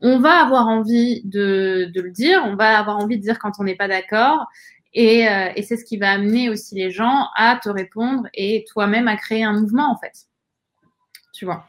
on 0.00 0.18
va 0.18 0.40
avoir 0.40 0.66
envie 0.68 1.22
de, 1.24 1.90
le 1.94 2.10
dire, 2.10 2.42
on 2.44 2.56
va 2.56 2.78
avoir 2.78 2.98
envie 2.98 3.16
de 3.16 3.22
dire 3.22 3.38
quand 3.38 3.52
on 3.58 3.64
n'est 3.64 3.76
pas 3.76 3.88
d'accord. 3.88 4.46
Euh, 4.96 5.50
et 5.54 5.62
c'est 5.62 5.76
ce 5.76 5.84
qui 5.84 5.98
va 5.98 6.10
amener 6.10 6.48
aussi 6.48 6.74
les 6.74 6.90
gens 6.90 7.28
à 7.36 7.60
te 7.62 7.68
répondre 7.68 8.26
et 8.34 8.64
toi-même 8.72 9.06
à 9.06 9.16
créer 9.16 9.44
un 9.44 9.52
mouvement 9.52 9.92
en 9.92 9.98
fait. 9.98 10.26
Tu 11.32 11.44
vois. 11.44 11.66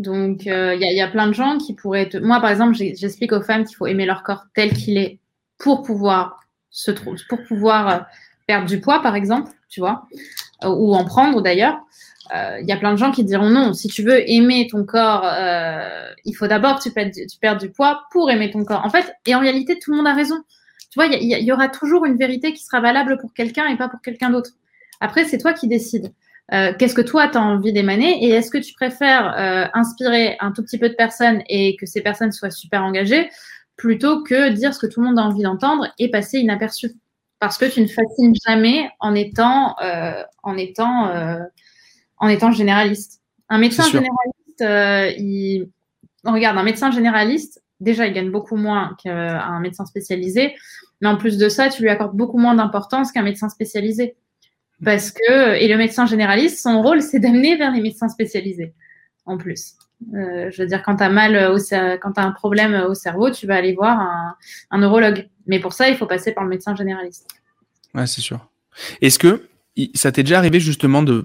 Donc, 0.00 0.46
euh, 0.46 0.74
il 0.74 0.80
y, 0.80 1.00
a 1.02 1.08
plein 1.08 1.26
de 1.26 1.34
gens 1.34 1.58
qui 1.58 1.74
pourraient. 1.74 2.08
Moi, 2.22 2.40
par 2.40 2.48
exemple, 2.48 2.74
j'explique 2.74 3.32
aux 3.32 3.42
femmes 3.42 3.64
qu'il 3.64 3.76
faut 3.76 3.86
aimer 3.86 4.06
leur 4.06 4.22
corps 4.22 4.44
tel 4.54 4.72
qu'il 4.72 4.96
est 4.96 5.18
pour 5.58 5.82
pouvoir 5.82 6.40
se 6.70 6.90
pour 6.90 7.42
pouvoir 7.46 7.88
euh, 7.88 7.98
perdre 8.46 8.66
du 8.66 8.80
poids, 8.80 9.02
par 9.02 9.14
exemple, 9.14 9.52
tu 9.68 9.80
vois, 9.80 10.06
euh, 10.64 10.68
ou 10.68 10.94
en 10.94 11.04
prendre 11.04 11.42
d'ailleurs. 11.42 11.78
Il 12.32 12.64
y 12.68 12.72
a 12.72 12.76
plein 12.76 12.92
de 12.92 12.96
gens 12.96 13.10
qui 13.10 13.24
diront 13.24 13.50
non. 13.50 13.74
Si 13.74 13.88
tu 13.88 14.04
veux 14.04 14.30
aimer 14.30 14.68
ton 14.70 14.84
corps, 14.84 15.28
il 16.24 16.32
faut 16.32 16.46
d'abord 16.46 16.78
que 16.78 16.84
tu 16.84 17.38
perdes, 17.40 17.58
du 17.58 17.70
poids 17.70 18.04
pour 18.12 18.30
aimer 18.30 18.52
ton 18.52 18.64
corps. 18.64 18.84
En 18.84 18.88
fait, 18.88 19.12
et 19.26 19.34
en 19.34 19.40
réalité, 19.40 19.80
tout 19.80 19.90
le 19.90 19.96
monde 19.96 20.06
a 20.06 20.14
raison. 20.14 20.36
Tu 20.90 20.94
vois, 20.94 21.06
il 21.06 21.24
y, 21.24 21.52
aura 21.52 21.68
toujours 21.68 22.06
une 22.06 22.16
vérité 22.16 22.52
qui 22.52 22.62
sera 22.62 22.80
valable 22.80 23.18
pour 23.18 23.34
quelqu'un 23.34 23.66
et 23.66 23.76
pas 23.76 23.88
pour 23.88 24.00
quelqu'un 24.00 24.30
d'autre. 24.30 24.50
Après, 25.00 25.24
c'est 25.24 25.38
toi 25.38 25.52
qui 25.52 25.66
décides. 25.66 26.12
Euh, 26.52 26.72
qu'est-ce 26.76 26.94
que 26.94 27.00
toi, 27.00 27.28
tu 27.28 27.38
as 27.38 27.42
envie 27.42 27.72
d'émaner 27.72 28.24
et 28.24 28.30
est-ce 28.30 28.50
que 28.50 28.58
tu 28.58 28.74
préfères 28.74 29.34
euh, 29.38 29.66
inspirer 29.72 30.36
un 30.40 30.50
tout 30.50 30.62
petit 30.62 30.78
peu 30.78 30.88
de 30.88 30.94
personnes 30.94 31.42
et 31.48 31.76
que 31.76 31.86
ces 31.86 32.00
personnes 32.00 32.32
soient 32.32 32.50
super 32.50 32.82
engagées 32.82 33.30
plutôt 33.76 34.22
que 34.22 34.50
dire 34.50 34.74
ce 34.74 34.80
que 34.80 34.86
tout 34.86 35.00
le 35.00 35.06
monde 35.06 35.18
a 35.18 35.22
envie 35.22 35.42
d'entendre 35.42 35.86
et 35.98 36.10
passer 36.10 36.38
inaperçu? 36.38 36.92
Parce 37.38 37.56
que 37.56 37.66
tu 37.66 37.80
ne 37.80 37.86
fascines 37.86 38.34
jamais 38.46 38.90
en 38.98 39.14
étant 39.14 39.76
euh, 39.80 40.22
en 40.42 40.56
étant 40.56 41.10
en 42.18 42.28
étant 42.28 42.52
généraliste. 42.52 43.22
Un 43.48 43.58
médecin 43.58 43.84
généraliste, 43.84 45.18
il 45.18 45.70
regarde 46.24 46.58
un 46.58 46.62
médecin 46.62 46.90
généraliste, 46.90 47.62
déjà 47.78 48.06
il 48.06 48.12
gagne 48.12 48.30
beaucoup 48.30 48.56
moins 48.56 48.96
qu'un 49.02 49.60
médecin 49.60 49.86
spécialisé, 49.86 50.54
mais 51.00 51.08
en 51.08 51.16
plus 51.16 51.38
de 51.38 51.48
ça, 51.48 51.70
tu 51.70 51.82
lui 51.82 51.88
accordes 51.88 52.16
beaucoup 52.16 52.38
moins 52.38 52.54
d'importance 52.54 53.12
qu'un 53.12 53.22
médecin 53.22 53.48
spécialisé. 53.48 54.16
Parce 54.84 55.10
que, 55.10 55.54
et 55.56 55.68
le 55.68 55.76
médecin 55.76 56.06
généraliste, 56.06 56.62
son 56.62 56.82
rôle, 56.82 57.02
c'est 57.02 57.18
d'amener 57.18 57.56
vers 57.56 57.70
les 57.70 57.80
médecins 57.80 58.08
spécialisés, 58.08 58.72
en 59.26 59.36
plus. 59.36 59.74
Euh, 60.14 60.50
je 60.50 60.62
veux 60.62 60.68
dire, 60.68 60.82
quand 60.82 60.96
tu 60.96 61.02
as 61.02 61.10
mal, 61.10 61.52
au, 61.52 61.58
quand 62.00 62.16
as 62.16 62.22
un 62.22 62.32
problème 62.32 62.74
au 62.88 62.94
cerveau, 62.94 63.30
tu 63.30 63.46
vas 63.46 63.56
aller 63.56 63.74
voir 63.74 64.00
un, 64.00 64.36
un, 64.70 64.78
neurologue. 64.78 65.28
Mais 65.46 65.60
pour 65.60 65.72
ça, 65.72 65.90
il 65.90 65.96
faut 65.96 66.06
passer 66.06 66.32
par 66.32 66.44
le 66.44 66.50
médecin 66.50 66.74
généraliste. 66.74 67.28
Ouais, 67.94 68.06
c'est 68.06 68.22
sûr. 68.22 68.48
Est-ce 69.02 69.18
que 69.18 69.48
ça 69.94 70.12
t'est 70.12 70.22
déjà 70.22 70.38
arrivé 70.38 70.60
justement 70.60 71.02
de, 71.02 71.24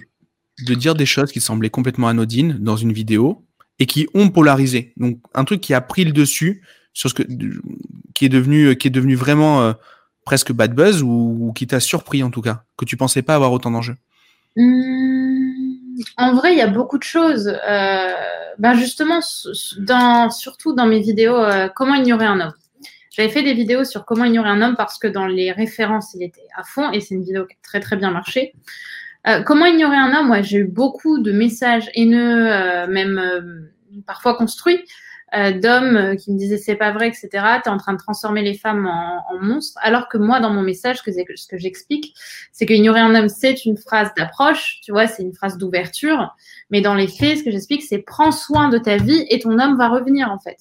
de 0.66 0.74
dire 0.74 0.96
des 0.96 1.06
choses 1.06 1.32
qui 1.32 1.40
semblaient 1.40 1.70
complètement 1.70 2.08
anodines 2.08 2.58
dans 2.60 2.76
une 2.76 2.92
vidéo 2.92 3.46
et 3.80 3.86
qui 3.86 4.08
ont 4.14 4.30
polarisé? 4.30 4.94
Donc, 4.98 5.20
un 5.34 5.46
truc 5.46 5.62
qui 5.62 5.74
a 5.74 5.82
pris 5.82 6.04
le 6.04 6.12
dessus 6.12 6.62
sur 6.94 7.10
ce 7.10 7.14
que, 7.14 7.24
qui 8.14 8.26
est 8.26 8.30
devenu, 8.30 8.76
qui 8.76 8.88
est 8.88 8.92
devenu 8.92 9.16
vraiment 9.16 9.62
euh, 9.62 9.74
presque 10.26 10.52
bad 10.52 10.74
buzz 10.74 11.04
ou, 11.04 11.54
qui 11.56 11.68
t'a 11.68 11.80
surpris 11.80 12.24
en 12.24 12.32
tout 12.32 12.42
cas, 12.42 12.64
que 12.78 12.84
tu 12.84 12.98
pensais 12.98 13.22
pas 13.22 13.36
avoir 13.36 13.52
autant 13.54 13.72
d'enjeux? 13.72 13.96
Mmh, 14.58 16.02
En 16.18 16.34
vrai, 16.34 16.54
il 16.54 16.58
y 16.58 16.62
a 16.62 16.68
beaucoup 16.68 16.98
de 16.98 17.04
choses. 17.04 17.48
Euh, 17.48 18.14
ben 18.58 18.74
justement, 18.74 19.20
surtout 19.22 20.74
dans 20.74 20.88
mes 20.88 21.00
vidéos, 21.00 21.38
euh, 21.38 21.70
comment 21.74 21.96
ignorer 21.96 22.26
un 22.26 22.40
homme. 22.40 22.54
J'avais 23.12 23.30
fait 23.30 23.44
des 23.44 23.54
vidéos 23.54 23.86
sur 23.86 24.04
comment 24.06 24.26
ignorer 24.26 24.50
un 24.50 24.62
homme 24.62 24.76
parce 24.76 24.98
que 24.98 25.08
dans 25.08 25.28
les 25.28 25.52
références, 25.52 26.14
il 26.16 26.24
était 26.24 26.48
à 26.58 26.64
fond 26.64 26.92
et 26.92 27.00
c'est 27.00 27.16
une 27.16 27.24
vidéo 27.24 27.46
qui 27.46 27.54
a 27.54 27.58
très 27.64 27.80
très 27.80 27.96
bien 27.96 28.12
marché. 28.12 28.54
Euh, 29.28 29.42
comment 29.42 29.66
ignorer 29.66 29.96
un 29.96 30.14
homme? 30.14 30.44
J'ai 30.44 30.58
eu 30.58 30.66
beaucoup 30.66 31.20
de 31.20 31.32
messages 31.32 31.90
haineux, 31.96 32.88
même 32.88 33.70
parfois 34.06 34.36
construits, 34.36 34.84
d'hommes 35.36 35.98
euh, 35.98 36.16
qui 36.16 36.32
me 36.32 36.38
disaient 36.38 36.58
c'est 36.58 36.76
pas 36.76 36.92
vrai, 36.92 37.08
etc. 37.08 37.30
Tu 37.32 37.70
es 37.70 37.72
en 37.72 37.78
train 37.78 37.94
de 37.94 37.98
transformer 37.98 38.42
les 38.42 38.54
femmes 38.54 38.86
en, 38.86 39.40
monstres. 39.42 39.78
Alors 39.82 40.08
que 40.08 40.18
moi, 40.18 40.40
dans 40.40 40.50
mon 40.50 40.62
message, 40.62 41.02
que, 41.02 41.12
ce 41.12 41.48
que 41.48 41.58
j'explique, 41.58 42.14
c'est 42.52 42.66
qu'ignorer 42.66 43.02
un 43.02 43.14
homme, 43.16 43.30
c'est 43.30 43.66
une 43.66 43.78
phrase 43.78 44.10
d'approche, 44.16 44.80
tu 44.84 44.92
vois, 44.92 45.08
c'est 45.08 45.24
une 45.24 45.34
phrase 45.34 45.58
d'ouverture. 45.58 46.36
Mais 46.70 46.82
dans 46.82 46.96
les 46.96 47.08
faits, 47.08 47.40
ce 47.40 47.44
que 47.44 47.52
j'explique, 47.52 47.84
c'est 47.84 48.00
prends 48.00 48.32
soin 48.32 48.70
de 48.70 48.78
ta 48.78 48.98
vie 48.98 49.26
et 49.30 49.40
ton 49.40 49.60
homme 49.60 49.78
va 49.78 49.90
revenir, 49.90 50.32
en 50.32 50.40
fait. 50.40 50.58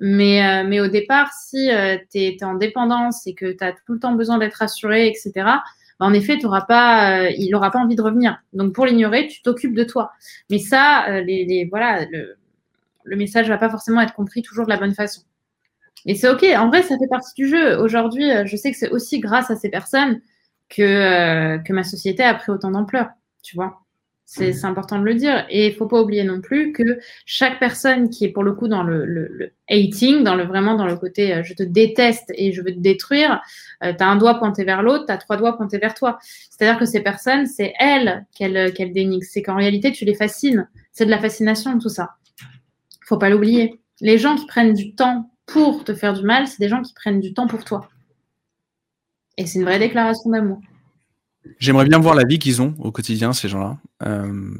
Mais, 0.00 0.44
euh, 0.44 0.68
mais 0.68 0.80
au 0.80 0.88
départ, 0.88 1.32
si 1.32 1.68
tu 2.12 2.18
es, 2.18 2.44
en 2.44 2.54
dépendance 2.54 3.26
et 3.26 3.34
que 3.34 3.52
tu 3.52 3.64
as 3.64 3.72
tout 3.72 3.94
le 3.94 3.98
temps 3.98 4.12
besoin 4.12 4.38
d'être 4.38 4.62
assuré, 4.62 5.08
etc., 5.08 5.32
bah, 5.34 6.06
en 6.06 6.12
effet, 6.12 6.44
auras 6.44 6.62
pas, 6.62 7.30
il 7.30 7.50
n'aura 7.50 7.70
pas 7.70 7.78
envie 7.78 7.96
de 7.96 8.02
revenir. 8.02 8.38
Donc 8.52 8.74
pour 8.74 8.86
l'ignorer, 8.86 9.28
tu 9.28 9.42
t'occupes 9.42 9.74
de 9.74 9.84
toi. 9.84 10.12
Mais 10.50 10.58
ça, 10.58 11.20
les, 11.20 11.44
les, 11.44 11.66
voilà, 11.70 12.04
le, 12.10 12.36
le 13.04 13.16
message 13.16 13.48
va 13.48 13.58
pas 13.58 13.70
forcément 13.70 14.00
être 14.00 14.14
compris 14.14 14.42
toujours 14.42 14.64
de 14.64 14.70
la 14.70 14.78
bonne 14.78 14.94
façon. 14.94 15.22
Et 16.06 16.14
c'est 16.14 16.28
ok. 16.28 16.44
En 16.56 16.68
vrai, 16.68 16.82
ça 16.82 16.98
fait 16.98 17.08
partie 17.08 17.34
du 17.36 17.48
jeu. 17.48 17.78
Aujourd'hui, 17.78 18.30
euh, 18.30 18.44
je 18.46 18.56
sais 18.56 18.70
que 18.70 18.76
c'est 18.76 18.90
aussi 18.90 19.20
grâce 19.20 19.50
à 19.50 19.56
ces 19.56 19.70
personnes 19.70 20.20
que, 20.68 20.82
euh, 20.82 21.58
que 21.58 21.72
ma 21.72 21.84
société 21.84 22.22
a 22.22 22.34
pris 22.34 22.52
autant 22.52 22.70
d'ampleur. 22.70 23.08
Tu 23.42 23.56
vois, 23.56 23.66
mmh. 23.66 24.52
c'est 24.52 24.64
important 24.64 24.98
de 24.98 25.04
le 25.04 25.14
dire. 25.14 25.46
Et 25.48 25.68
il 25.68 25.74
faut 25.74 25.86
pas 25.86 26.00
oublier 26.02 26.24
non 26.24 26.42
plus 26.42 26.72
que 26.72 26.98
chaque 27.24 27.58
personne 27.58 28.10
qui 28.10 28.26
est 28.26 28.28
pour 28.28 28.42
le 28.42 28.52
coup 28.52 28.68
dans 28.68 28.82
le, 28.82 29.06
le, 29.06 29.52
hating, 29.70 30.24
dans 30.24 30.34
le 30.34 30.44
vraiment 30.44 30.74
dans 30.74 30.86
le 30.86 30.96
côté 30.96 31.34
euh, 31.34 31.42
je 31.42 31.54
te 31.54 31.62
déteste 31.62 32.30
et 32.34 32.52
je 32.52 32.60
veux 32.60 32.72
te 32.72 32.80
détruire, 32.80 33.40
tu 33.80 33.88
as 33.88 34.06
un 34.06 34.16
doigt 34.16 34.38
pointé 34.38 34.64
vers 34.64 34.82
l'autre, 34.82 35.06
tu 35.06 35.12
as 35.12 35.16
trois 35.16 35.38
doigts 35.38 35.56
pointés 35.56 35.78
vers 35.78 35.94
toi. 35.94 36.18
C'est-à-dire 36.50 36.78
que 36.78 36.84
ces 36.84 37.00
personnes, 37.00 37.46
c'est 37.46 37.72
elles 37.78 38.26
qu'elles 38.34 38.74
qu'elles 38.74 38.92
dénigrent. 38.92 39.24
C'est 39.24 39.42
qu'en 39.42 39.56
réalité, 39.56 39.90
tu 39.92 40.04
les 40.04 40.14
fascines. 40.14 40.68
C'est 40.92 41.06
de 41.06 41.10
la 41.10 41.18
fascination, 41.18 41.78
tout 41.78 41.88
ça 41.88 42.16
faut 43.06 43.18
pas 43.18 43.30
l'oublier. 43.30 43.80
Les 44.00 44.18
gens 44.18 44.36
qui 44.36 44.46
prennent 44.46 44.74
du 44.74 44.94
temps 44.94 45.30
pour 45.46 45.84
te 45.84 45.94
faire 45.94 46.14
du 46.14 46.22
mal, 46.22 46.46
c'est 46.46 46.60
des 46.60 46.68
gens 46.68 46.82
qui 46.82 46.94
prennent 46.94 47.20
du 47.20 47.34
temps 47.34 47.46
pour 47.46 47.64
toi. 47.64 47.88
Et 49.36 49.46
c'est 49.46 49.58
une 49.58 49.64
vraie 49.64 49.78
déclaration 49.78 50.30
d'amour. 50.30 50.60
J'aimerais 51.58 51.86
bien 51.86 51.98
voir 51.98 52.14
la 52.14 52.24
vie 52.24 52.38
qu'ils 52.38 52.62
ont 52.62 52.74
au 52.78 52.90
quotidien, 52.90 53.32
ces 53.32 53.48
gens-là. 53.48 53.76
Euh... 54.02 54.54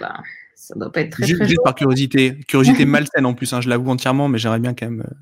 Bah, 0.00 0.20
ça 0.54 0.74
doit 0.74 0.90
pas 0.92 1.00
être 1.02 1.10
très, 1.10 1.26
juste, 1.26 1.40
très 1.40 1.48
juste 1.48 1.62
par 1.62 1.74
curiosité. 1.74 2.38
Curiosité 2.48 2.84
malsaine 2.86 3.24
en 3.24 3.34
plus, 3.34 3.52
hein, 3.52 3.60
je 3.60 3.68
l'avoue 3.68 3.90
entièrement, 3.90 4.28
mais 4.28 4.38
j'aimerais 4.38 4.58
bien 4.58 4.74
quand 4.74 4.86
même. 4.86 5.00
Euh, 5.00 5.14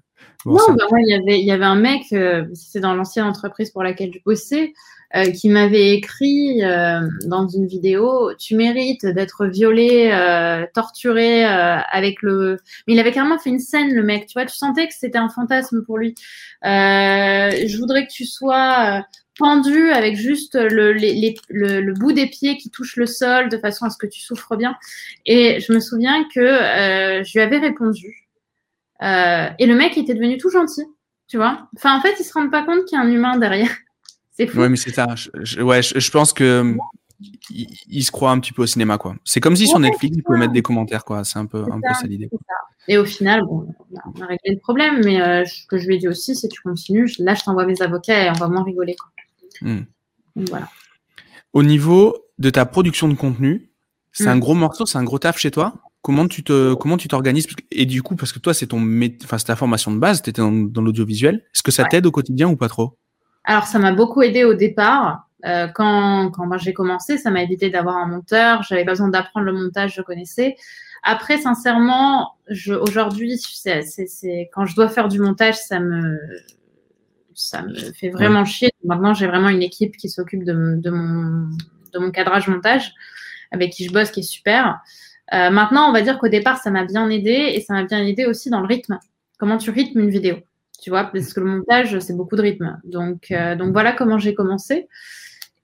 non, 0.46 0.74
bah, 0.74 0.84
il 0.98 1.10
y 1.10 1.14
avait, 1.14 1.42
y 1.42 1.50
avait 1.50 1.64
un 1.64 1.76
mec, 1.76 2.02
euh, 2.12 2.46
c'était 2.54 2.80
dans 2.80 2.94
l'ancienne 2.94 3.26
entreprise 3.26 3.70
pour 3.70 3.82
laquelle 3.82 4.12
je 4.12 4.18
bossais, 4.24 4.72
euh, 5.16 5.30
qui 5.30 5.48
m'avait 5.48 5.92
écrit 5.92 6.64
euh, 6.64 7.08
dans 7.26 7.46
une 7.46 7.66
vidéo 7.68 8.32
Tu 8.36 8.56
mérites 8.56 9.06
d'être 9.06 9.46
violé, 9.46 10.10
euh, 10.12 10.66
torturé 10.74 11.44
avec 11.44 12.20
le. 12.22 12.58
Mais 12.86 12.94
il 12.94 13.00
avait 13.00 13.12
carrément 13.12 13.38
fait 13.38 13.50
une 13.50 13.60
scène, 13.60 13.94
le 13.94 14.02
mec. 14.02 14.26
Tu 14.26 14.32
vois, 14.34 14.44
tu 14.44 14.56
sentais 14.56 14.88
que 14.88 14.94
c'était 14.94 15.18
un 15.18 15.28
fantasme 15.28 15.84
pour 15.84 15.98
lui. 15.98 16.14
je 16.62 17.78
voudrais 17.78 18.06
que 18.06 18.12
tu 18.12 18.24
sois 18.24 19.04
pendu 19.38 19.90
avec 19.90 20.16
juste 20.16 20.54
le, 20.56 20.92
le, 20.92 21.92
bout 21.92 22.12
des 22.12 22.26
pieds 22.26 22.56
qui 22.56 22.70
touche 22.70 22.96
le 22.96 23.06
sol 23.06 23.48
de 23.48 23.58
façon 23.58 23.84
à 23.84 23.90
ce 23.90 23.98
que 23.98 24.06
tu 24.06 24.20
souffres 24.20 24.56
bien. 24.56 24.74
Et 25.26 25.60
je 25.60 25.72
me 25.72 25.80
souviens 25.80 26.24
que 26.34 26.40
je 27.24 27.32
lui 27.32 27.40
avais 27.40 27.58
répondu. 27.58 28.26
et 29.00 29.66
le 29.66 29.74
mec 29.74 29.96
était 29.96 30.14
devenu 30.14 30.38
tout 30.38 30.50
gentil, 30.50 30.82
tu 31.28 31.36
vois. 31.36 31.68
Enfin, 31.76 31.96
en 31.96 32.00
fait, 32.00 32.16
il 32.18 32.24
se 32.24 32.32
rend 32.32 32.48
pas 32.50 32.64
compte 32.64 32.84
qu'il 32.86 32.98
y 32.98 33.00
a 33.00 33.04
un 33.04 33.10
humain 33.12 33.38
derrière. 33.38 33.70
C'est 34.34 34.46
fou. 34.46 34.60
Ouais, 34.60 34.68
mais 34.68 34.76
c'est 34.76 34.92
ça. 34.92 35.06
Je, 35.14 35.62
ouais, 35.62 35.82
je, 35.82 36.10
pense 36.10 36.32
que 36.32 36.76
il, 37.50 38.04
se 38.04 38.10
croit 38.10 38.30
un 38.32 38.40
petit 38.40 38.52
peu 38.52 38.62
au 38.62 38.66
cinéma, 38.66 38.98
quoi. 38.98 39.14
C'est 39.24 39.40
comme 39.40 39.56
si 39.56 39.66
sur 39.66 39.78
Netflix, 39.78 40.16
il 40.16 40.22
pouvait 40.22 40.38
mettre 40.38 40.52
des 40.52 40.62
commentaires, 40.62 41.04
quoi. 41.04 41.24
C'est 41.24 41.38
un 41.38 41.46
peu, 41.46 41.62
un 41.62 41.80
peu 41.80 41.94
ça 41.94 42.06
l'idée. 42.06 42.28
Et 42.88 42.98
au 42.98 43.04
final, 43.04 43.42
bon, 43.44 43.66
on 43.92 44.20
a 44.20 44.26
réglé 44.26 44.54
le 44.54 44.58
problème, 44.58 45.00
mais 45.04 45.20
euh, 45.20 45.44
ce 45.46 45.66
que 45.66 45.78
je 45.78 45.86
lui 45.86 45.94
ai 45.94 45.98
dit 45.98 46.08
aussi, 46.08 46.34
c'est 46.36 46.48
tu 46.48 46.60
continues. 46.60 47.10
Là, 47.18 47.34
je 47.34 47.42
t'envoie 47.42 47.64
mes 47.64 47.80
avocats 47.80 48.26
et 48.26 48.30
on 48.30 48.34
va 48.34 48.48
moins 48.48 48.64
rigoler, 48.64 48.96
quoi. 48.96 49.10
Hmm. 49.62 49.84
voilà. 50.34 50.68
Au 51.52 51.62
niveau 51.62 52.16
de 52.38 52.50
ta 52.50 52.66
production 52.66 53.08
de 53.08 53.14
contenu, 53.14 53.70
c'est 54.12 54.26
un 54.26 54.36
hmm. 54.36 54.40
gros 54.40 54.54
morceau, 54.54 54.84
c'est 54.84 54.98
un 54.98 55.04
gros 55.04 55.18
taf 55.18 55.38
chez 55.38 55.50
toi. 55.50 55.74
Comment 56.02 56.28
tu 56.28 56.42
te, 56.42 56.74
comment 56.74 56.98
tu 56.98 57.08
t'organises? 57.08 57.46
Et 57.70 57.86
du 57.86 58.02
coup, 58.02 58.16
parce 58.16 58.32
que 58.32 58.38
toi, 58.38 58.52
c'est 58.52 58.66
ton, 58.66 58.82
enfin, 59.24 59.38
ta 59.38 59.56
formation 59.56 59.90
de 59.90 59.98
base, 59.98 60.20
tu 60.20 60.30
étais 60.30 60.42
dans, 60.42 60.82
l'audiovisuel. 60.82 61.36
Est-ce 61.54 61.62
que 61.62 61.70
ça 61.70 61.84
t'aide 61.84 62.04
au 62.04 62.10
quotidien 62.10 62.48
ou 62.48 62.56
pas 62.56 62.68
trop? 62.68 62.98
Alors, 63.44 63.64
ça 63.64 63.78
m'a 63.78 63.92
beaucoup 63.92 64.22
aidé 64.22 64.44
au 64.44 64.54
départ. 64.54 65.28
Euh, 65.44 65.68
quand 65.68 66.32
j'ai 66.56 66.72
commencé, 66.72 67.18
ça 67.18 67.30
m'a 67.30 67.42
évité 67.42 67.70
d'avoir 67.70 67.96
un 67.96 68.06
monteur. 68.06 68.62
J'avais 68.62 68.84
besoin 68.84 69.08
d'apprendre 69.08 69.46
le 69.46 69.52
montage, 69.52 69.94
je 69.94 70.02
connaissais. 70.02 70.56
Après, 71.02 71.36
sincèrement, 71.36 72.32
aujourd'hui, 72.80 73.38
c'est 73.38 74.50
quand 74.54 74.64
je 74.64 74.74
dois 74.74 74.88
faire 74.88 75.08
du 75.08 75.20
montage, 75.20 75.56
ça 75.56 75.78
me 75.78 76.18
fait 77.94 78.08
vraiment 78.08 78.46
chier. 78.46 78.70
Maintenant, 78.84 79.12
j'ai 79.12 79.26
vraiment 79.26 79.50
une 79.50 79.62
équipe 79.62 79.98
qui 79.98 80.08
s'occupe 80.08 80.44
de, 80.44 80.76
de, 80.76 80.90
mon, 80.90 81.50
de 81.92 81.98
mon 81.98 82.10
cadrage 82.10 82.48
montage, 82.48 82.94
avec 83.50 83.72
qui 83.72 83.84
je 83.84 83.92
bosse, 83.92 84.10
qui 84.10 84.20
est 84.20 84.22
super. 84.22 84.80
Euh, 85.34 85.50
maintenant, 85.50 85.88
on 85.88 85.92
va 85.92 86.00
dire 86.00 86.18
qu'au 86.18 86.28
départ, 86.28 86.58
ça 86.58 86.70
m'a 86.70 86.84
bien 86.84 87.08
aidé 87.10 87.52
et 87.54 87.60
ça 87.60 87.74
m'a 87.74 87.84
bien 87.84 88.04
aidé 88.04 88.24
aussi 88.24 88.48
dans 88.48 88.60
le 88.60 88.66
rythme. 88.66 88.98
Comment 89.38 89.58
tu 89.58 89.70
rythmes 89.70 90.00
une 90.00 90.10
vidéo, 90.10 90.36
tu 90.80 90.90
vois, 90.90 91.04
parce 91.04 91.32
que 91.32 91.40
le 91.40 91.46
montage, 91.46 91.98
c'est 92.00 92.16
beaucoup 92.16 92.36
de 92.36 92.42
rythme. 92.42 92.78
Donc, 92.84 93.30
euh, 93.30 93.56
donc 93.56 93.72
voilà 93.72 93.92
comment 93.92 94.18
j'ai 94.18 94.34
commencé. 94.34 94.88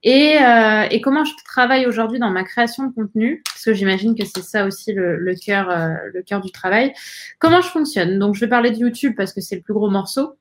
Et, 0.03 0.37
euh, 0.41 0.87
et, 0.89 0.99
comment 0.99 1.23
je 1.23 1.33
travaille 1.45 1.85
aujourd'hui 1.85 2.17
dans 2.17 2.31
ma 2.31 2.43
création 2.43 2.87
de 2.87 2.93
contenu, 2.93 3.43
parce 3.45 3.65
que 3.65 3.73
j'imagine 3.75 4.15
que 4.15 4.25
c'est 4.25 4.41
ça 4.41 4.65
aussi 4.65 4.93
le, 4.93 5.17
le 5.17 5.35
cœur, 5.35 5.69
euh, 5.69 5.93
le 6.11 6.23
cœur 6.23 6.41
du 6.41 6.51
travail. 6.51 6.91
Comment 7.37 7.61
je 7.61 7.67
fonctionne? 7.67 8.17
Donc, 8.17 8.33
je 8.33 8.39
vais 8.39 8.47
parler 8.47 8.71
de 8.71 8.77
YouTube 8.77 9.13
parce 9.15 9.31
que 9.31 9.41
c'est 9.41 9.55
le 9.55 9.61
plus 9.61 9.73
gros 9.73 9.89
morceau. 9.89 10.33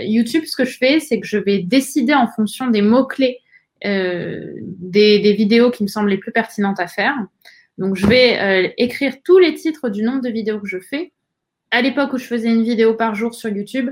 YouTube, 0.00 0.44
ce 0.46 0.56
que 0.56 0.64
je 0.64 0.78
fais, 0.78 1.00
c'est 1.00 1.20
que 1.20 1.26
je 1.26 1.36
vais 1.36 1.58
décider 1.58 2.14
en 2.14 2.28
fonction 2.28 2.68
des 2.68 2.80
mots 2.80 3.04
clés 3.04 3.40
euh, 3.84 4.54
des, 4.62 5.18
des, 5.18 5.34
vidéos 5.34 5.70
qui 5.70 5.82
me 5.82 5.88
semblent 5.88 6.08
les 6.08 6.16
plus 6.16 6.32
pertinentes 6.32 6.80
à 6.80 6.86
faire. 6.86 7.14
Donc, 7.76 7.94
je 7.94 8.06
vais 8.06 8.74
écrire 8.78 9.16
tous 9.22 9.38
les 9.38 9.52
titres 9.52 9.90
du 9.90 10.02
nombre 10.02 10.22
de 10.22 10.30
vidéos 10.30 10.60
que 10.60 10.66
je 10.66 10.78
fais. 10.78 11.12
À 11.76 11.82
l'époque 11.82 12.14
où 12.14 12.16
je 12.16 12.24
faisais 12.24 12.48
une 12.48 12.62
vidéo 12.62 12.94
par 12.94 13.14
jour 13.14 13.34
sur 13.34 13.50
YouTube, 13.50 13.90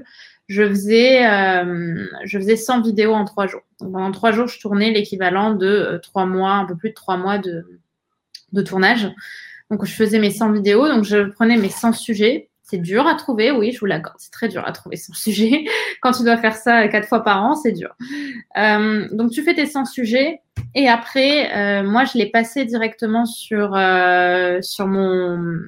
je 0.48 0.66
faisais, 0.66 1.26
euh, 1.26 2.06
je 2.24 2.38
faisais 2.38 2.56
100 2.56 2.80
vidéos 2.80 3.12
en 3.12 3.26
trois 3.26 3.46
jours. 3.46 3.60
Donc, 3.78 3.92
pendant 3.92 4.10
trois 4.10 4.32
jours, 4.32 4.46
je 4.46 4.58
tournais 4.58 4.90
l'équivalent 4.90 5.52
de 5.52 5.66
euh, 5.66 5.98
trois 5.98 6.24
mois, 6.24 6.52
un 6.52 6.64
peu 6.64 6.76
plus 6.76 6.88
de 6.88 6.94
trois 6.94 7.18
mois 7.18 7.36
de, 7.36 7.62
tournage. 8.62 9.12
Donc, 9.70 9.84
je 9.84 9.92
faisais 9.92 10.18
mes 10.18 10.30
100 10.30 10.52
vidéos. 10.52 10.88
Donc, 10.88 11.04
je 11.04 11.28
prenais 11.28 11.58
mes 11.58 11.68
100 11.68 11.92
sujets. 11.92 12.48
C'est 12.62 12.78
dur 12.78 13.06
à 13.06 13.16
trouver, 13.16 13.50
oui, 13.50 13.72
je 13.72 13.80
vous 13.80 13.86
l'accorde. 13.86 14.16
C'est 14.18 14.32
très 14.32 14.48
dur 14.48 14.66
à 14.66 14.72
trouver 14.72 14.96
100 14.96 15.12
sujets. 15.16 15.66
Quand 16.00 16.12
tu 16.12 16.22
dois 16.22 16.38
faire 16.38 16.56
ça 16.56 16.88
quatre 16.88 17.06
fois 17.06 17.22
par 17.22 17.44
an, 17.44 17.54
c'est 17.54 17.72
dur. 17.72 17.94
Euh, 18.56 19.06
donc, 19.12 19.30
tu 19.30 19.42
fais 19.42 19.52
tes 19.52 19.66
100 19.66 19.84
sujets. 19.84 20.40
Et 20.74 20.88
après, 20.88 21.54
euh, 21.54 21.82
moi, 21.82 22.06
je 22.06 22.16
l'ai 22.16 22.30
passé 22.30 22.64
directement 22.64 23.24
euh, 23.52 24.62
sur 24.62 24.86
mon 24.86 25.58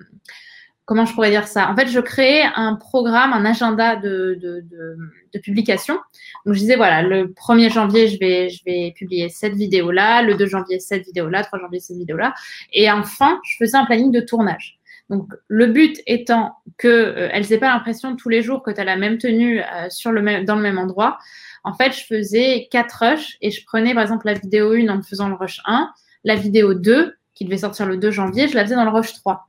comment 0.86 1.04
je 1.04 1.12
pourrais 1.12 1.30
dire 1.30 1.46
ça? 1.46 1.68
En 1.68 1.76
fait, 1.76 1.88
je 1.88 2.00
créais 2.00 2.44
un 2.54 2.76
programme, 2.76 3.32
un 3.32 3.44
agenda 3.44 3.96
de, 3.96 4.38
de, 4.40 4.64
de, 4.70 4.96
de, 5.34 5.38
publication. 5.40 5.98
Donc, 6.46 6.54
je 6.54 6.60
disais, 6.60 6.76
voilà, 6.76 7.02
le 7.02 7.26
1er 7.26 7.70
janvier, 7.70 8.08
je 8.08 8.18
vais, 8.18 8.48
je 8.48 8.64
vais 8.64 8.94
publier 8.96 9.28
cette 9.28 9.54
vidéo-là, 9.54 10.22
le 10.22 10.36
2 10.36 10.46
janvier, 10.46 10.78
cette 10.78 11.04
vidéo-là, 11.04 11.42
3 11.44 11.58
janvier, 11.58 11.80
cette 11.80 11.98
vidéo-là. 11.98 12.34
Et 12.72 12.90
enfin, 12.90 13.40
je 13.44 13.56
faisais 13.58 13.76
un 13.76 13.84
planning 13.84 14.12
de 14.12 14.20
tournage. 14.20 14.78
Donc, 15.10 15.28
le 15.48 15.66
but 15.66 16.00
étant 16.06 16.56
que 16.78 16.88
euh, 16.88 17.28
elles 17.32 17.46
n'aient 17.50 17.58
pas 17.58 17.68
l'impression 17.68 18.16
tous 18.16 18.28
les 18.28 18.42
jours 18.42 18.62
que 18.62 18.70
tu 18.70 18.80
as 18.80 18.84
la 18.84 18.96
même 18.96 19.18
tenue 19.18 19.60
euh, 19.60 19.88
sur 19.90 20.12
le 20.12 20.22
même, 20.22 20.44
dans 20.44 20.56
le 20.56 20.62
même 20.62 20.78
endroit. 20.78 21.18
En 21.64 21.74
fait, 21.74 21.92
je 21.92 22.04
faisais 22.04 22.68
quatre 22.70 23.04
rushs 23.04 23.36
et 23.40 23.50
je 23.50 23.64
prenais, 23.64 23.92
par 23.92 24.02
exemple, 24.02 24.26
la 24.26 24.34
vidéo 24.34 24.72
1 24.72 24.88
en 24.88 25.02
faisant 25.02 25.28
le 25.28 25.34
rush 25.34 25.60
1, 25.64 25.90
la 26.24 26.36
vidéo 26.36 26.74
2, 26.74 27.14
qui 27.34 27.44
devait 27.44 27.58
sortir 27.58 27.86
le 27.86 27.96
2 27.96 28.10
janvier, 28.10 28.48
je 28.48 28.54
la 28.54 28.64
faisais 28.64 28.76
dans 28.76 28.84
le 28.84 28.90
rush 28.90 29.12
3. 29.14 29.48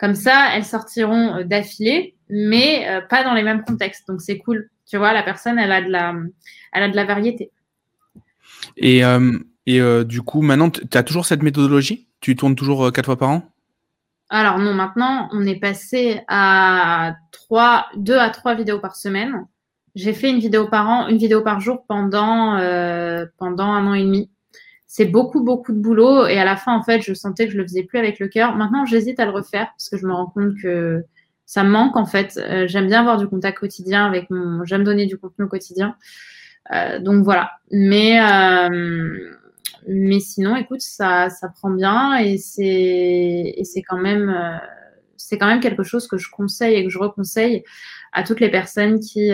Comme 0.00 0.14
ça, 0.14 0.48
elles 0.54 0.64
sortiront 0.64 1.36
euh, 1.36 1.44
d'affilée, 1.44 2.14
mais 2.30 2.88
euh, 2.88 3.02
pas 3.02 3.22
dans 3.22 3.34
les 3.34 3.42
mêmes 3.42 3.62
contextes. 3.62 4.08
Donc 4.08 4.22
c'est 4.22 4.38
cool. 4.38 4.70
Tu 4.86 4.96
vois, 4.96 5.12
la 5.12 5.22
personne, 5.22 5.58
elle 5.58 5.70
a 5.70 5.82
de 5.82 5.90
la, 5.90 6.14
elle 6.72 6.82
a 6.84 6.88
de 6.88 6.96
la 6.96 7.04
variété. 7.04 7.50
Et, 8.78 9.04
euh, 9.04 9.38
et 9.66 9.80
du 10.04 10.22
coup, 10.22 10.40
maintenant, 10.40 10.70
tu 10.70 10.80
as 10.94 11.02
toujours 11.02 11.26
cette 11.26 11.42
méthodologie? 11.42 12.08
Tu 12.20 12.34
tournes 12.34 12.56
toujours 12.56 12.90
quatre 12.92 13.06
fois 13.06 13.18
par 13.18 13.28
an? 13.28 13.42
Alors 14.30 14.58
non, 14.58 14.72
maintenant, 14.72 15.28
on 15.32 15.46
est 15.46 15.60
passé 15.60 16.22
à 16.28 17.14
trois, 17.30 17.86
deux 17.94 18.18
à 18.18 18.30
trois 18.30 18.54
vidéos 18.54 18.80
par 18.80 18.96
semaine. 18.96 19.46
J'ai 19.94 20.12
fait 20.12 20.30
une 20.30 20.40
vidéo 20.40 20.66
par 20.66 20.88
an, 20.88 21.08
une 21.08 21.18
vidéo 21.18 21.42
par 21.42 21.60
jour 21.60 21.84
pendant, 21.86 22.56
pendant 23.38 23.66
un 23.66 23.86
an 23.86 23.94
et 23.94 24.02
demi 24.02 24.30
c'est 24.92 25.04
beaucoup, 25.04 25.44
beaucoup 25.44 25.72
de 25.72 25.78
boulot. 25.78 26.26
Et 26.26 26.36
à 26.36 26.44
la 26.44 26.56
fin, 26.56 26.74
en 26.76 26.82
fait, 26.82 27.00
je 27.00 27.14
sentais 27.14 27.46
que 27.46 27.52
je 27.52 27.58
le 27.58 27.62
faisais 27.62 27.84
plus 27.84 28.00
avec 28.00 28.18
le 28.18 28.26
cœur. 28.26 28.56
Maintenant, 28.56 28.84
j'hésite 28.84 29.20
à 29.20 29.24
le 29.24 29.30
refaire 29.30 29.68
parce 29.68 29.88
que 29.88 29.96
je 29.96 30.04
me 30.04 30.12
rends 30.12 30.26
compte 30.26 30.56
que 30.60 31.04
ça 31.46 31.62
me 31.62 31.70
manque, 31.70 31.96
en 31.96 32.06
fait. 32.06 32.36
Euh, 32.38 32.66
j'aime 32.66 32.88
bien 32.88 32.98
avoir 32.98 33.16
du 33.16 33.28
contact 33.28 33.60
quotidien 33.60 34.04
avec 34.04 34.30
mon, 34.30 34.64
j'aime 34.64 34.82
donner 34.82 35.06
du 35.06 35.16
contenu 35.16 35.44
au 35.44 35.48
quotidien. 35.48 35.94
Euh, 36.72 36.98
donc 36.98 37.22
voilà. 37.22 37.52
Mais, 37.70 38.20
euh, 38.20 39.36
mais 39.86 40.18
sinon, 40.18 40.56
écoute, 40.56 40.80
ça, 40.80 41.30
ça 41.30 41.48
prend 41.50 41.70
bien 41.70 42.16
et 42.16 42.36
c'est, 42.36 42.64
et 42.64 43.62
c'est 43.62 43.82
quand 43.82 43.98
même, 43.98 44.60
c'est 45.16 45.38
quand 45.38 45.46
même 45.46 45.60
quelque 45.60 45.84
chose 45.84 46.08
que 46.08 46.18
je 46.18 46.28
conseille 46.32 46.74
et 46.74 46.82
que 46.82 46.90
je 46.90 46.98
reconseille 46.98 47.62
à 48.12 48.24
toutes 48.24 48.40
les 48.40 48.50
personnes 48.50 48.98
qui, 48.98 49.30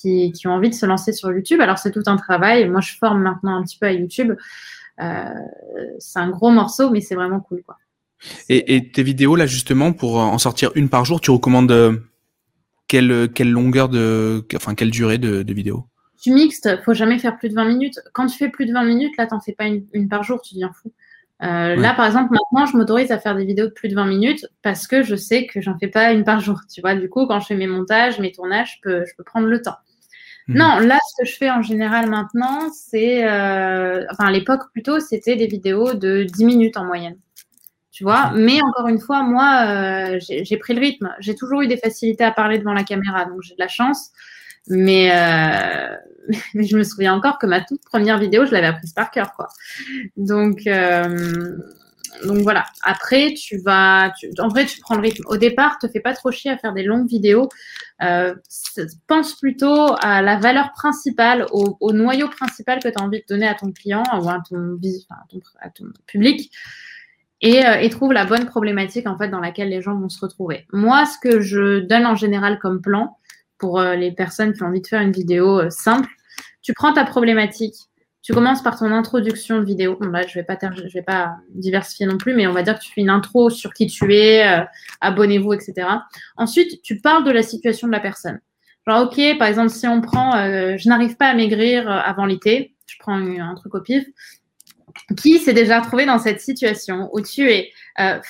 qui, 0.00 0.32
qui, 0.32 0.46
ont 0.46 0.52
envie 0.52 0.70
de 0.70 0.74
se 0.74 0.86
lancer 0.86 1.12
sur 1.12 1.32
YouTube. 1.32 1.60
Alors, 1.60 1.78
c'est 1.78 1.90
tout 1.90 2.02
un 2.06 2.16
travail. 2.16 2.68
Moi, 2.68 2.80
je 2.80 2.92
forme 2.96 3.22
maintenant 3.22 3.56
un 3.56 3.62
petit 3.62 3.78
peu 3.78 3.86
à 3.86 3.92
YouTube. 3.92 4.34
Euh, 5.00 5.24
c'est 5.98 6.18
un 6.18 6.30
gros 6.30 6.50
morceau, 6.50 6.90
mais 6.90 7.00
c'est 7.00 7.14
vraiment 7.14 7.40
cool. 7.40 7.62
Quoi. 7.62 7.76
Et, 8.48 8.76
et, 8.76 8.90
tes 8.90 9.02
vidéos, 9.02 9.36
là, 9.36 9.46
justement, 9.46 9.92
pour 9.92 10.16
en 10.16 10.38
sortir 10.38 10.70
une 10.74 10.88
par 10.88 11.04
jour, 11.04 11.20
tu 11.20 11.30
recommandes 11.30 11.70
euh, 11.70 11.96
quelle, 12.88 13.28
quelle 13.34 13.50
longueur 13.50 13.88
de. 13.88 14.44
Enfin, 14.56 14.74
quelle 14.74 14.90
durée 14.90 15.18
de, 15.18 15.42
de 15.42 15.54
vidéo? 15.54 15.86
Tu 16.20 16.32
mixtes, 16.32 16.82
faut 16.84 16.94
jamais 16.94 17.18
faire 17.18 17.38
plus 17.38 17.48
de 17.48 17.54
20 17.54 17.64
minutes. 17.64 18.00
Quand 18.12 18.26
tu 18.26 18.36
fais 18.36 18.48
plus 18.48 18.66
de 18.66 18.72
20 18.72 18.84
minutes, 18.84 19.16
là, 19.18 19.26
t'en 19.26 19.40
fais 19.40 19.52
pas 19.52 19.66
une, 19.66 19.86
une 19.92 20.08
par 20.08 20.24
jour, 20.24 20.42
tu 20.42 20.54
deviens 20.54 20.72
fou. 20.72 20.92
Euh, 21.42 21.76
Là, 21.76 21.94
par 21.94 22.06
exemple, 22.06 22.32
maintenant, 22.32 22.66
je 22.66 22.76
m'autorise 22.76 23.12
à 23.12 23.18
faire 23.18 23.36
des 23.36 23.44
vidéos 23.44 23.66
de 23.66 23.72
plus 23.72 23.88
de 23.88 23.94
20 23.94 24.06
minutes 24.06 24.46
parce 24.62 24.86
que 24.86 25.02
je 25.02 25.14
sais 25.14 25.46
que 25.46 25.60
j'en 25.60 25.78
fais 25.78 25.88
pas 25.88 26.12
une 26.12 26.24
par 26.24 26.40
jour. 26.40 26.60
Tu 26.72 26.80
vois, 26.80 26.94
du 26.94 27.08
coup, 27.08 27.26
quand 27.26 27.38
je 27.40 27.46
fais 27.46 27.54
mes 27.54 27.68
montages, 27.68 28.18
mes 28.18 28.32
tournages, 28.32 28.76
je 28.76 28.80
peux, 28.82 29.04
je 29.06 29.12
peux 29.16 29.22
prendre 29.22 29.46
le 29.46 29.62
temps. 29.62 29.76
Mmh. 30.48 30.58
Non, 30.58 30.78
là, 30.78 30.98
ce 31.10 31.22
que 31.22 31.28
je 31.28 31.36
fais 31.36 31.50
en 31.50 31.62
général 31.62 32.08
maintenant, 32.08 32.70
c'est, 32.72 33.28
euh, 33.28 34.04
enfin, 34.10 34.26
à 34.26 34.30
l'époque 34.30 34.62
plutôt, 34.72 34.98
c'était 34.98 35.36
des 35.36 35.46
vidéos 35.46 35.94
de 35.94 36.24
10 36.24 36.44
minutes 36.44 36.76
en 36.78 36.84
moyenne. 36.84 37.18
Tu 37.92 38.04
vois, 38.04 38.32
mais 38.34 38.60
encore 38.62 38.88
une 38.88 39.00
fois, 39.00 39.22
moi, 39.24 39.64
euh, 39.66 40.18
j'ai 40.20 40.56
pris 40.56 40.72
le 40.74 40.80
rythme. 40.80 41.12
J'ai 41.20 41.34
toujours 41.34 41.62
eu 41.62 41.66
des 41.66 41.76
facilités 41.76 42.24
à 42.24 42.30
parler 42.30 42.58
devant 42.58 42.72
la 42.72 42.84
caméra, 42.84 43.24
donc 43.24 43.42
j'ai 43.42 43.54
de 43.54 43.60
la 43.60 43.68
chance. 43.68 44.10
Mais, 44.68 45.10
euh, 45.12 45.96
mais 46.54 46.64
je 46.64 46.76
me 46.78 46.84
souviens 46.84 47.14
encore 47.14 47.38
que 47.38 47.46
ma 47.46 47.60
toute 47.60 47.82
première 47.84 48.18
vidéo, 48.18 48.46
je 48.46 48.52
l'avais 48.52 48.68
apprise 48.68 48.92
par 48.92 49.10
cœur, 49.10 49.32
quoi. 49.34 49.48
Donc, 50.16 50.66
euh, 50.66 51.56
donc 52.24 52.38
voilà. 52.38 52.64
Après, 52.82 53.34
tu 53.34 53.58
vas, 53.58 54.12
en 54.38 54.48
vrai, 54.48 54.66
tu 54.66 54.80
prends 54.80 54.94
le 54.94 55.02
rythme. 55.02 55.22
Au 55.26 55.36
départ, 55.36 55.78
te 55.78 55.88
fais 55.88 56.00
pas 56.00 56.14
trop 56.14 56.30
chier 56.30 56.50
à 56.50 56.58
faire 56.58 56.72
des 56.72 56.82
longues 56.82 57.08
vidéos. 57.08 57.48
Euh, 58.02 58.34
pense 59.06 59.38
plutôt 59.38 59.94
à 60.00 60.22
la 60.22 60.38
valeur 60.38 60.72
principale, 60.72 61.46
au, 61.52 61.76
au 61.80 61.92
noyau 61.92 62.28
principal 62.28 62.80
que 62.80 62.88
tu 62.88 62.94
as 62.98 63.02
envie 63.02 63.20
de 63.20 63.26
donner 63.28 63.48
à 63.48 63.54
ton 63.54 63.72
client 63.72 64.02
ou 64.20 64.28
à 64.28 64.40
ton, 64.48 64.78
à 65.60 65.70
ton, 65.70 65.86
public. 66.06 66.50
Et, 67.40 67.64
euh, 67.64 67.78
et, 67.80 67.88
trouve 67.90 68.12
la 68.12 68.24
bonne 68.24 68.46
problématique 68.46 69.06
en 69.06 69.16
fait 69.16 69.28
dans 69.28 69.40
laquelle 69.40 69.68
les 69.68 69.80
gens 69.80 69.94
vont 69.94 70.08
se 70.08 70.20
retrouver. 70.20 70.66
Moi, 70.72 71.06
ce 71.06 71.18
que 71.18 71.40
je 71.40 71.78
donne 71.80 72.04
en 72.04 72.16
général 72.16 72.58
comme 72.58 72.80
plan, 72.80 73.16
pour 73.58 73.80
euh, 73.80 73.96
les 73.96 74.12
personnes 74.12 74.52
qui 74.52 74.62
ont 74.62 74.66
envie 74.66 74.80
de 74.80 74.86
faire 74.86 75.02
une 75.02 75.12
vidéo 75.12 75.68
simple. 75.70 76.08
Tu 76.62 76.72
prends 76.72 76.92
ta 76.92 77.04
problématique, 77.04 77.74
tu 78.28 78.34
commences 78.34 78.60
par 78.60 78.78
ton 78.78 78.92
introduction 78.92 79.58
de 79.58 79.64
vidéo. 79.64 79.96
Bon, 79.98 80.10
là, 80.10 80.26
je 80.26 80.34
vais 80.34 80.42
pas 80.42 80.58
je 80.60 80.92
vais 80.92 81.00
pas 81.00 81.36
diversifier 81.54 82.04
non 82.04 82.18
plus, 82.18 82.34
mais 82.34 82.46
on 82.46 82.52
va 82.52 82.62
dire 82.62 82.78
que 82.78 82.84
tu 82.84 82.92
fais 82.92 83.00
une 83.00 83.08
intro 83.08 83.48
sur 83.48 83.72
qui 83.72 83.86
tu 83.86 84.14
es, 84.14 84.46
euh, 84.46 84.64
abonnez-vous, 85.00 85.54
etc. 85.54 85.88
Ensuite, 86.36 86.82
tu 86.82 87.00
parles 87.00 87.24
de 87.24 87.30
la 87.30 87.42
situation 87.42 87.86
de 87.86 87.92
la 87.92 88.00
personne. 88.00 88.38
Genre, 88.86 89.04
ok, 89.04 89.38
par 89.38 89.48
exemple, 89.48 89.70
si 89.70 89.86
on 89.88 90.02
prend, 90.02 90.32
je 90.32 90.88
n'arrive 90.90 91.16
pas 91.16 91.28
à 91.28 91.34
maigrir 91.34 91.90
avant 91.90 92.26
l'été, 92.26 92.74
je 92.86 92.96
prends 92.98 93.14
un, 93.14 93.54
truc 93.54 93.74
au 93.74 93.80
pif. 93.80 94.04
Qui 95.16 95.38
s'est 95.38 95.54
déjà 95.54 95.80
retrouvé 95.80 96.04
dans 96.04 96.18
cette 96.18 96.42
situation 96.42 97.08
où 97.14 97.22
tu 97.22 97.50
es 97.50 97.70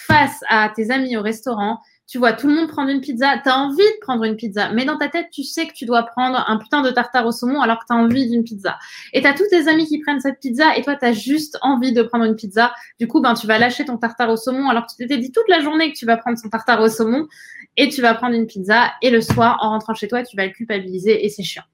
face 0.07 0.45
à 0.49 0.69
tes 0.69 0.93
amis 0.93 1.17
au 1.17 1.23
restaurant, 1.23 1.81
tu 2.09 2.16
vois 2.16 2.33
tout 2.33 2.49
le 2.49 2.55
monde 2.55 2.68
prendre 2.68 2.88
une 2.88 3.03
pizza, 3.03 3.37
tu 3.42 3.51
as 3.51 3.59
envie 3.59 3.77
de 3.77 4.01
prendre 4.01 4.25
une 4.25 4.35
pizza, 4.35 4.73
mais 4.73 4.87
dans 4.87 4.97
ta 4.97 5.09
tête, 5.09 5.29
tu 5.31 5.44
sais 5.44 5.66
que 5.66 5.75
tu 5.75 5.85
dois 5.85 6.05
prendre 6.05 6.42
un 6.49 6.57
putain 6.57 6.81
de 6.81 6.90
tartare 6.90 7.27
au 7.27 7.33
saumon 7.33 7.61
alors 7.61 7.79
que 7.81 7.85
tu 7.87 7.92
envie 7.92 8.31
d'une 8.31 8.44
pizza. 8.44 8.79
Et 9.12 9.21
tu 9.21 9.27
as 9.27 9.35
tous 9.35 9.47
tes 9.51 9.68
amis 9.68 9.87
qui 9.87 10.01
prennent 10.01 10.21
cette 10.21 10.40
pizza 10.40 10.75
et 10.75 10.83
toi, 10.83 10.97
tu 10.97 11.05
as 11.05 11.12
juste 11.12 11.59
envie 11.61 11.92
de 11.92 12.03
prendre 12.03 12.25
une 12.25 12.35
pizza. 12.35 12.73
Du 12.99 13.07
coup, 13.07 13.21
ben, 13.21 13.35
tu 13.35 13.47
vas 13.47 13.59
lâcher 13.59 13.85
ton 13.85 13.99
tartare 13.99 14.31
au 14.31 14.37
saumon 14.37 14.71
alors 14.71 14.87
que 14.87 14.92
tu 14.92 14.97
t'étais 14.97 15.18
dit 15.18 15.33
toute 15.33 15.49
la 15.49 15.61
journée 15.61 15.92
que 15.92 15.99
tu 15.99 16.07
vas 16.07 16.16
prendre 16.16 16.38
son 16.38 16.49
tartare 16.49 16.81
au 16.81 16.88
saumon 16.88 17.29
et 17.77 17.90
tu 17.90 18.01
vas 18.01 18.14
prendre 18.14 18.35
une 18.35 18.47
pizza 18.47 18.90
et 19.03 19.11
le 19.11 19.21
soir, 19.21 19.59
en 19.61 19.68
rentrant 19.68 19.92
chez 19.92 20.09
toi, 20.09 20.23
tu 20.23 20.35
vas 20.35 20.47
le 20.47 20.53
culpabiliser 20.53 21.27
et 21.27 21.29
c'est 21.29 21.42
chiant. 21.42 21.64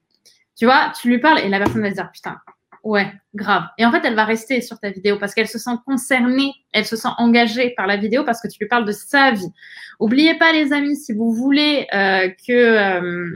Tu 0.57 0.65
vois, 0.65 0.91
tu 0.99 1.07
lui 1.07 1.19
parles 1.19 1.39
et 1.39 1.47
la 1.47 1.59
personne 1.59 1.81
va 1.81 1.91
se 1.91 1.95
dire, 1.95 2.11
putain, 2.11 2.37
Ouais, 2.85 3.11
grave. 3.33 3.63
Et 3.79 3.85
en 3.85 3.91
fait, 3.91 4.01
elle 4.05 4.13
va 4.13 4.25
rester 4.25 4.61
sur 4.61 4.79
ta 4.79 4.91
vidéo 4.91 5.17
parce 5.17 5.33
qu'elle 5.33 5.47
se 5.47 5.57
sent 5.57 5.71
concernée, 5.87 6.53
elle 6.71 6.85
se 6.85 6.95
sent 6.95 7.09
engagée 7.17 7.73
par 7.75 7.87
la 7.87 7.97
vidéo 7.97 8.23
parce 8.23 8.39
que 8.39 8.47
tu 8.47 8.59
lui 8.59 8.67
parles 8.67 8.85
de 8.85 8.91
sa 8.91 9.31
vie. 9.31 9.51
Oubliez 9.99 10.35
pas, 10.35 10.53
les 10.53 10.71
amis, 10.71 10.95
si 10.95 11.11
vous 11.11 11.33
voulez 11.33 11.87
euh, 11.95 12.29
que, 12.47 12.53
euh, 12.53 13.33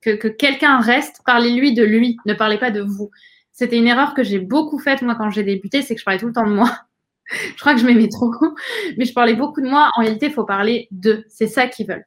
que, 0.00 0.10
que 0.10 0.28
quelqu'un 0.28 0.78
reste, 0.78 1.22
parlez-lui 1.26 1.74
de 1.74 1.82
lui, 1.82 2.18
ne 2.24 2.34
parlez 2.34 2.56
pas 2.56 2.70
de 2.70 2.82
vous. 2.82 3.10
C'était 3.50 3.78
une 3.78 3.88
erreur 3.88 4.14
que 4.14 4.22
j'ai 4.22 4.38
beaucoup 4.38 4.78
faite, 4.78 5.02
moi, 5.02 5.16
quand 5.16 5.28
j'ai 5.28 5.42
débuté, 5.42 5.82
c'est 5.82 5.96
que 5.96 6.00
je 6.00 6.04
parlais 6.04 6.20
tout 6.20 6.28
le 6.28 6.32
temps 6.32 6.46
de 6.46 6.54
moi. 6.54 6.70
je 7.26 7.58
crois 7.58 7.74
que 7.74 7.80
je 7.80 7.86
m'aimais 7.86 8.08
trop, 8.08 8.30
mais 8.96 9.06
je 9.06 9.12
parlais 9.12 9.34
beaucoup 9.34 9.60
de 9.60 9.68
moi. 9.68 9.90
En 9.96 10.02
réalité, 10.02 10.26
il 10.26 10.32
faut 10.32 10.44
parler 10.44 10.86
d'eux. 10.92 11.24
C'est 11.28 11.48
ça 11.48 11.66
qu'ils 11.66 11.88
veulent, 11.88 12.06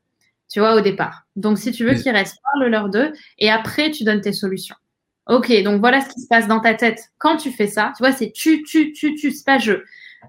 tu 0.49 0.61
vois, 0.61 0.73
au 0.75 0.79
départ. 0.79 1.23
Donc, 1.35 1.57
si 1.57 1.73
tu 1.73 1.83
veux 1.83 1.95
qu'ils 1.95 2.13
restent, 2.13 2.37
parle-leur 2.53 2.87
d'eux 2.87 3.11
et 3.39 3.51
après, 3.51 3.91
tu 3.91 4.05
donnes 4.05 4.21
tes 4.21 4.31
solutions. 4.31 4.77
Ok, 5.29 5.51
donc 5.63 5.81
voilà 5.81 6.01
ce 6.01 6.09
qui 6.09 6.21
se 6.21 6.27
passe 6.27 6.47
dans 6.47 6.59
ta 6.59 6.73
tête 6.73 7.09
quand 7.17 7.37
tu 7.37 7.51
fais 7.51 7.67
ça. 7.67 7.91
Tu 7.97 8.03
vois, 8.03 8.13
c'est 8.13 8.31
tu, 8.31 8.63
tu, 8.63 8.93
tu, 8.93 9.15
tu, 9.15 9.31
c'est 9.31 9.45
pas 9.45 9.57
je. 9.57 9.73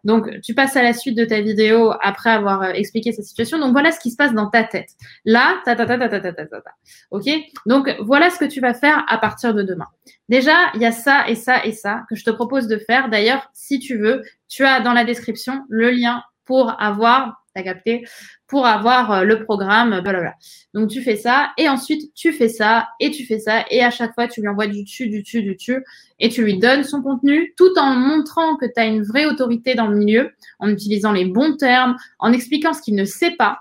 Donc, 0.05 0.29
tu 0.43 0.55
passes 0.55 0.77
à 0.77 0.83
la 0.83 0.93
suite 0.93 1.17
de 1.17 1.25
ta 1.25 1.41
vidéo 1.41 1.93
après 2.03 2.31
avoir 2.31 2.63
euh, 2.63 2.71
expliqué 2.71 3.13
cette 3.13 3.25
situation. 3.25 3.59
Donc, 3.59 3.73
voilà 3.73 3.91
ce 3.93 4.01
qui 4.01 4.11
se 4.11 4.17
passe 4.17 4.33
dans 4.33 4.49
ta 4.49 4.65
tête. 4.65 4.91
Là, 5.25 5.61
ta, 5.65 5.77
ta, 5.77 5.87
ta, 5.87 5.99
ta, 5.99 6.09
ta, 6.09 6.21
ta, 6.21 6.33
ta, 6.33 6.47
ta, 6.47 6.61
ta. 6.61 6.71
OK? 7.11 7.25
Donc, 7.67 7.95
voilà 8.01 8.31
ce 8.31 8.39
que 8.39 8.45
tu 8.45 8.61
vas 8.61 8.75
faire 8.75 9.05
à 9.09 9.19
partir 9.19 9.55
de 9.55 9.63
demain. 9.63 9.87
Déjà, 10.29 10.55
il 10.75 10.83
y 10.83 10.87
a 10.87 10.93
ça 10.93 11.29
et 11.29 11.35
ça 11.35 11.65
et 11.65 11.73
ça 11.73 12.03
que 12.09 12.17
je 12.17 12.25
te 12.25 12.31
propose 12.31 12.69
de 12.69 12.79
faire. 12.79 13.09
D'ailleurs, 13.09 13.49
si 13.55 13.79
tu 13.79 13.97
veux, 13.99 14.23
tu 14.49 14.65
as 14.65 14.81
dans 14.81 14.93
la 14.93 15.05
description 15.05 15.63
le 15.69 15.91
lien 15.91 16.23
pour 16.45 16.81
avoir 16.81 17.45
capté, 17.63 18.05
pour 18.47 18.67
avoir 18.67 19.13
euh, 19.13 19.25
le 19.25 19.45
programme, 19.45 19.91
blablabla. 19.91 20.35
Donc 20.75 20.91
tu 20.91 21.03
fais 21.03 21.17
ça 21.17 21.53
et 21.59 21.69
ensuite 21.69 22.13
tu 22.15 22.33
fais 22.33 22.49
ça 22.49 22.89
et 23.01 23.11
tu 23.11 23.25
fais 23.25 23.39
ça 23.39 23.65
et 23.71 23.83
à 23.83 23.91
chaque 23.91 24.15
fois 24.15 24.29
tu 24.29 24.41
lui 24.41 24.49
envoies 24.49 24.67
du 24.67 24.85
dessus, 24.85 25.09
du 25.09 25.23
dessus, 25.23 25.43
du 25.43 25.55
dessus 25.55 25.85
et 26.19 26.29
tu 26.29 26.43
lui 26.43 26.59
donnes 26.59 26.85
son 26.85 27.03
contenu 27.03 27.55
tout 27.57 27.73
en 27.79 27.95
montrant 27.95 28.57
que 28.57 28.67
tu 28.67 28.81
as 28.81 28.87
une 28.87 29.03
vraie 29.03 29.27
autorité 29.27 29.75
dans 29.75 29.87
le 29.87 29.97
milieu, 29.97 30.31
en 30.59 30.69
utilisant 30.69 31.13
les 31.13 31.25
bons 31.25 31.57
termes, 31.57 31.97
en 32.19 32.33
expliquant 32.33 32.73
ce 32.73 32.83
qu'il 32.83 32.95
ne 32.95 33.05
sait 33.05 33.33
pas. 33.33 33.61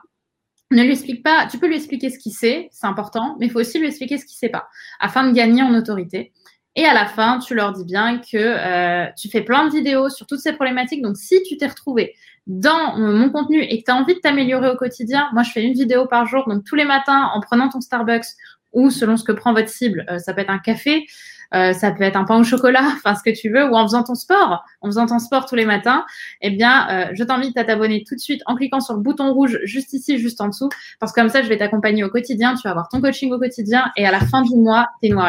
Ne 0.71 0.83
lui 0.83 0.91
explique 0.91 1.23
pas, 1.23 1.47
tu 1.49 1.59
peux 1.59 1.67
lui 1.67 1.77
expliquer 1.77 2.09
ce 2.09 2.19
qu'il 2.19 2.33
sait, 2.33 2.67
c'est 2.71 2.87
important, 2.87 3.37
mais 3.39 3.45
il 3.45 3.51
faut 3.51 3.59
aussi 3.59 3.79
lui 3.79 3.87
expliquer 3.87 4.17
ce 4.17 4.25
qu'il 4.25 4.35
sait 4.35 4.49
pas, 4.49 4.67
afin 4.99 5.25
de 5.25 5.33
gagner 5.33 5.63
en 5.63 5.73
autorité. 5.73 6.33
Et 6.77 6.85
à 6.85 6.93
la 6.93 7.07
fin, 7.07 7.39
tu 7.39 7.55
leur 7.55 7.71
dis 7.71 7.85
bien 7.85 8.19
que 8.19 8.37
euh, 8.37 9.07
tu 9.17 9.29
fais 9.29 9.41
plein 9.41 9.67
de 9.67 9.71
vidéos 9.71 10.09
sur 10.09 10.27
toutes 10.27 10.41
ces 10.41 10.53
problématiques. 10.53 11.01
Donc, 11.01 11.17
si 11.17 11.41
tu 11.41 11.57
t'es 11.57 11.65
retrouvé 11.65 12.13
dans 12.47 12.97
mon 12.97 13.29
contenu 13.29 13.61
et 13.61 13.79
que 13.79 13.85
tu 13.85 13.91
as 13.91 13.95
envie 13.95 14.15
de 14.15 14.19
t'améliorer 14.19 14.69
au 14.69 14.75
quotidien, 14.75 15.29
moi 15.33 15.43
je 15.43 15.51
fais 15.51 15.63
une 15.63 15.73
vidéo 15.73 16.05
par 16.07 16.25
jour, 16.25 16.45
donc 16.47 16.63
tous 16.63 16.75
les 16.75 16.85
matins 16.85 17.29
en 17.33 17.41
prenant 17.41 17.69
ton 17.69 17.81
Starbucks 17.81 18.25
ou 18.73 18.89
selon 18.89 19.17
ce 19.17 19.23
que 19.23 19.33
prend 19.33 19.53
votre 19.53 19.69
cible, 19.69 20.05
euh, 20.09 20.17
ça 20.17 20.33
peut 20.33 20.41
être 20.41 20.49
un 20.49 20.59
café, 20.59 21.05
euh, 21.53 21.73
ça 21.73 21.91
peut 21.91 22.03
être 22.03 22.15
un 22.15 22.23
pain 22.23 22.39
au 22.39 22.43
chocolat, 22.43 22.83
enfin 22.95 23.15
ce 23.15 23.23
que 23.23 23.35
tu 23.35 23.49
veux, 23.49 23.65
ou 23.65 23.75
en 23.75 23.83
faisant 23.83 24.03
ton 24.03 24.15
sport, 24.15 24.63
en 24.81 24.87
faisant 24.87 25.05
ton 25.05 25.19
sport 25.19 25.45
tous 25.45 25.55
les 25.55 25.65
matins, 25.65 26.05
eh 26.41 26.49
bien, 26.49 26.87
euh, 26.89 27.09
je 27.13 27.23
t'invite 27.23 27.57
à 27.57 27.63
t'abonner 27.63 28.03
tout 28.07 28.15
de 28.15 28.19
suite 28.19 28.41
en 28.45 28.55
cliquant 28.55 28.79
sur 28.79 28.93
le 28.93 29.01
bouton 29.01 29.33
rouge 29.33 29.59
juste 29.63 29.93
ici, 29.93 30.17
juste 30.17 30.39
en 30.41 30.47
dessous, 30.47 30.69
parce 30.99 31.11
que 31.11 31.21
comme 31.21 31.29
ça, 31.29 31.41
je 31.41 31.49
vais 31.49 31.57
t'accompagner 31.57 32.03
au 32.03 32.09
quotidien, 32.09 32.55
tu 32.55 32.63
vas 32.63 32.71
avoir 32.71 32.89
ton 32.89 33.01
coaching 33.01 33.31
au 33.31 33.39
quotidien, 33.39 33.91
et 33.97 34.05
à 34.05 34.11
la 34.11 34.19
fin 34.19 34.41
du 34.41 34.55
mois, 34.55 34.87
t'es 35.01 35.09
une. 35.09 35.19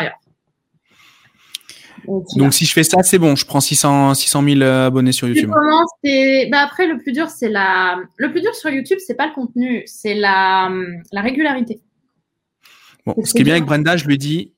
Donc, 2.07 2.55
si 2.55 2.65
je 2.65 2.73
fais 2.73 2.85
ça, 2.85 3.03
c'est 3.03 3.19
bon, 3.19 3.37
je 3.37 3.45
prends 3.45 3.61
600, 3.61 4.15
600 4.15 4.43
000 4.43 4.63
abonnés 4.63 5.13
sur 5.13 5.29
YouTube. 5.29 5.51
bah, 6.51 6.61
après, 6.61 6.87
le 6.87 6.99
plus 6.99 7.13
dur, 7.13 7.29
c'est 7.29 7.49
la, 7.49 7.99
le 8.17 8.31
plus 8.31 8.41
dur 8.41 8.55
sur 8.55 8.71
YouTube, 8.71 8.99
c'est 9.05 9.15
pas 9.17 9.27
le 9.27 9.35
contenu, 9.35 9.83
c'est 9.87 10.15
la, 10.15 10.71
la 11.13 11.21
régularité. 11.21 11.81
Bon, 13.07 13.15
ce 13.25 13.33
qui 13.33 13.41
est 13.41 13.45
bien 13.45 13.55
avec 13.55 13.65
Brenda, 13.65 13.97
je 13.97 14.07
lui 14.07 14.19
dis, 14.19 14.53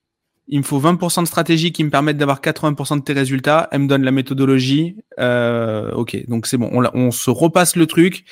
il 0.48 0.58
me 0.58 0.64
faut 0.64 0.80
20% 0.80 1.22
de 1.22 1.26
stratégie 1.26 1.70
qui 1.70 1.84
me 1.84 1.90
permettent 1.90 2.16
d'avoir 2.16 2.40
80% 2.40 2.98
de 2.98 3.04
tes 3.04 3.12
résultats. 3.12 3.68
Elle 3.70 3.82
me 3.82 3.86
donne 3.86 4.02
la 4.02 4.10
méthodologie. 4.10 4.96
Euh, 5.20 5.92
ok, 5.92 6.26
donc 6.28 6.46
c'est 6.46 6.56
bon. 6.56 6.68
On, 6.72 6.84
on, 6.92 7.10
se 7.12 7.30
repasse 7.30 7.76
le 7.76 7.86
truc 7.86 8.24